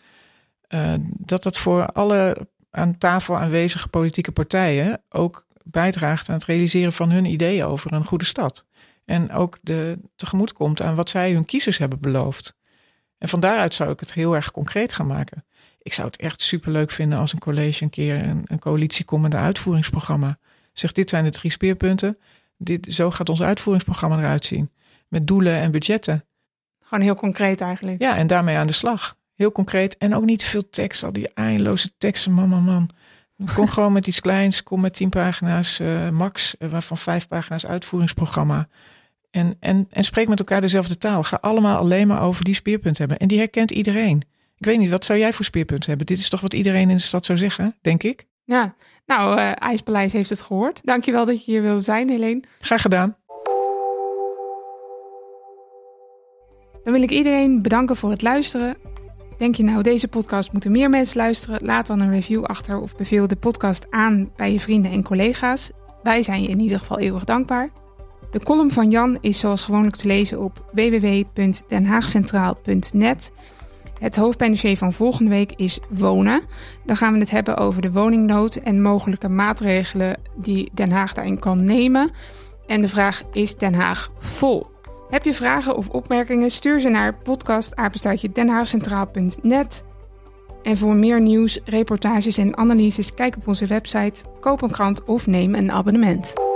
uh, 0.69 0.93
dat 1.07 1.43
dat 1.43 1.57
voor 1.57 1.85
alle 1.85 2.47
aan 2.71 2.97
tafel 2.97 3.37
aanwezige 3.37 3.87
politieke 3.87 4.31
partijen 4.31 5.01
ook 5.09 5.47
bijdraagt 5.63 6.29
aan 6.29 6.35
het 6.35 6.45
realiseren 6.45 6.93
van 6.93 7.09
hun 7.09 7.25
ideeën 7.25 7.65
over 7.65 7.93
een 7.93 8.05
goede 8.05 8.25
stad. 8.25 8.65
En 9.05 9.31
ook 9.31 9.57
de, 9.61 9.99
tegemoet 10.15 10.53
komt 10.53 10.81
aan 10.81 10.95
wat 10.95 11.09
zij 11.09 11.31
hun 11.33 11.45
kiezers 11.45 11.77
hebben 11.77 11.99
beloofd. 11.99 12.57
En 13.17 13.29
van 13.29 13.39
daaruit 13.39 13.75
zou 13.75 13.91
ik 13.91 13.99
het 13.99 14.13
heel 14.13 14.35
erg 14.35 14.51
concreet 14.51 14.93
gaan 14.93 15.07
maken. 15.07 15.45
Ik 15.81 15.93
zou 15.93 16.07
het 16.07 16.17
echt 16.17 16.41
superleuk 16.41 16.91
vinden 16.91 17.19
als 17.19 17.33
een 17.33 17.39
college 17.39 17.83
een 17.83 17.89
keer 17.89 18.23
een, 18.23 18.41
een 18.45 18.59
coalitie 18.59 19.05
een 19.09 19.35
uitvoeringsprogramma. 19.35 20.39
Zegt 20.73 20.95
dit 20.95 21.09
zijn 21.09 21.23
de 21.23 21.29
drie 21.29 21.51
speerpunten. 21.51 22.17
Dit, 22.61 22.93
zo 22.93 23.11
gaat 23.11 23.29
ons 23.29 23.41
uitvoeringsprogramma 23.41 24.17
eruit 24.17 24.45
zien. 24.45 24.71
Met 25.07 25.27
doelen 25.27 25.55
en 25.55 25.71
budgetten. 25.71 26.25
Gewoon 26.83 27.03
heel 27.03 27.15
concreet 27.15 27.61
eigenlijk. 27.61 27.99
Ja, 27.99 28.15
en 28.15 28.27
daarmee 28.27 28.57
aan 28.57 28.67
de 28.67 28.73
slag. 28.73 29.17
Heel 29.35 29.51
concreet. 29.51 29.97
En 29.97 30.15
ook 30.15 30.25
niet 30.25 30.39
te 30.39 30.45
veel 30.45 30.69
tekst. 30.69 31.03
Al 31.03 31.13
die 31.13 31.33
eindeloze 31.33 31.91
teksten, 31.97 32.31
man, 32.31 32.49
man, 32.49 32.63
man. 32.63 32.89
Kom 33.53 33.67
gewoon 33.75 33.93
met 33.93 34.07
iets 34.07 34.19
kleins. 34.19 34.63
Kom 34.63 34.81
met 34.81 34.93
tien 34.93 35.09
pagina's 35.09 35.79
uh, 35.79 36.09
max. 36.09 36.55
Uh, 36.59 36.69
waarvan 36.69 36.97
vijf 36.97 37.27
pagina's 37.27 37.65
uitvoeringsprogramma. 37.65 38.67
En, 39.31 39.55
en, 39.59 39.87
en 39.89 40.03
spreek 40.03 40.27
met 40.27 40.39
elkaar 40.39 40.61
dezelfde 40.61 40.97
taal. 40.97 41.23
Ga 41.23 41.37
allemaal 41.41 41.77
alleen 41.77 42.07
maar 42.07 42.21
over 42.21 42.43
die 42.43 42.53
speerpunten 42.53 42.99
hebben. 42.99 43.19
En 43.19 43.27
die 43.27 43.37
herkent 43.37 43.71
iedereen. 43.71 44.23
Ik 44.57 44.65
weet 44.65 44.79
niet, 44.79 44.89
wat 44.89 45.05
zou 45.05 45.19
jij 45.19 45.33
voor 45.33 45.45
speerpunten 45.45 45.89
hebben? 45.89 46.07
Dit 46.07 46.17
is 46.17 46.29
toch 46.29 46.41
wat 46.41 46.53
iedereen 46.53 46.89
in 46.89 46.95
de 46.95 47.01
stad 47.01 47.25
zou 47.25 47.37
zeggen, 47.37 47.75
denk 47.81 48.03
ik? 48.03 48.25
Ja, 48.43 48.75
nou, 49.09 49.39
uh, 49.39 49.51
IJspaleis 49.55 50.13
heeft 50.13 50.29
het 50.29 50.41
gehoord. 50.41 50.81
Dankjewel 50.83 51.25
dat 51.25 51.45
je 51.45 51.51
hier 51.51 51.61
wilde 51.61 51.81
zijn, 51.81 52.09
Helene. 52.09 52.43
Graag 52.59 52.81
gedaan. 52.81 53.15
Dan 56.83 56.93
wil 56.93 57.01
ik 57.01 57.09
iedereen 57.09 57.61
bedanken 57.61 57.95
voor 57.95 58.09
het 58.09 58.21
luisteren. 58.21 58.77
Denk 59.37 59.55
je 59.55 59.63
nou, 59.63 59.83
deze 59.83 60.07
podcast 60.07 60.51
moeten 60.51 60.71
meer 60.71 60.89
mensen 60.89 61.17
luisteren? 61.17 61.65
Laat 61.65 61.87
dan 61.87 61.99
een 61.99 62.13
review 62.13 62.43
achter 62.43 62.81
of 62.81 62.95
beveel 62.95 63.27
de 63.27 63.35
podcast 63.35 63.87
aan 63.89 64.31
bij 64.35 64.51
je 64.51 64.59
vrienden 64.59 64.91
en 64.91 65.03
collega's. 65.03 65.71
Wij 66.03 66.23
zijn 66.23 66.41
je 66.41 66.47
in 66.47 66.59
ieder 66.59 66.79
geval 66.79 66.99
eeuwig 66.99 67.23
dankbaar. 67.23 67.69
De 68.31 68.39
column 68.39 68.71
van 68.71 68.89
Jan 68.89 69.17
is 69.21 69.39
zoals 69.39 69.61
gewoonlijk 69.61 69.95
te 69.95 70.07
lezen 70.07 70.39
op 70.39 70.65
www.denhaagcentraal.net. 70.73 73.31
Het 73.99 74.15
hoofdpijndossier 74.15 74.77
van 74.77 74.93
volgende 74.93 75.31
week 75.31 75.53
is 75.55 75.79
wonen. 75.89 76.41
Dan 76.85 76.97
gaan 76.97 77.13
we 77.13 77.19
het 77.19 77.31
hebben 77.31 77.57
over 77.57 77.81
de 77.81 77.91
woningnood 77.91 78.55
en 78.55 78.81
mogelijke 78.81 79.29
maatregelen 79.29 80.17
die 80.35 80.71
Den 80.73 80.91
Haag 80.91 81.13
daarin 81.13 81.39
kan 81.39 81.63
nemen. 81.63 82.11
En 82.67 82.81
de 82.81 82.87
vraag 82.87 83.23
is 83.31 83.55
Den 83.55 83.73
Haag 83.73 84.11
vol? 84.17 84.65
Heb 85.09 85.23
je 85.23 85.33
vragen 85.33 85.75
of 85.75 85.89
opmerkingen? 85.89 86.51
Stuur 86.51 86.79
ze 86.79 86.89
naar 86.89 87.15
podcastapenstaartje 87.15 88.31
denhaagcentraal.net. 88.31 89.83
En 90.63 90.77
voor 90.77 90.95
meer 90.95 91.21
nieuws, 91.21 91.59
reportages 91.65 92.37
en 92.37 92.57
analyses 92.57 93.13
kijk 93.13 93.35
op 93.35 93.47
onze 93.47 93.65
website, 93.65 94.23
koop 94.39 94.61
een 94.61 94.71
krant 94.71 95.03
of 95.03 95.27
neem 95.27 95.55
een 95.55 95.71
abonnement. 95.71 96.48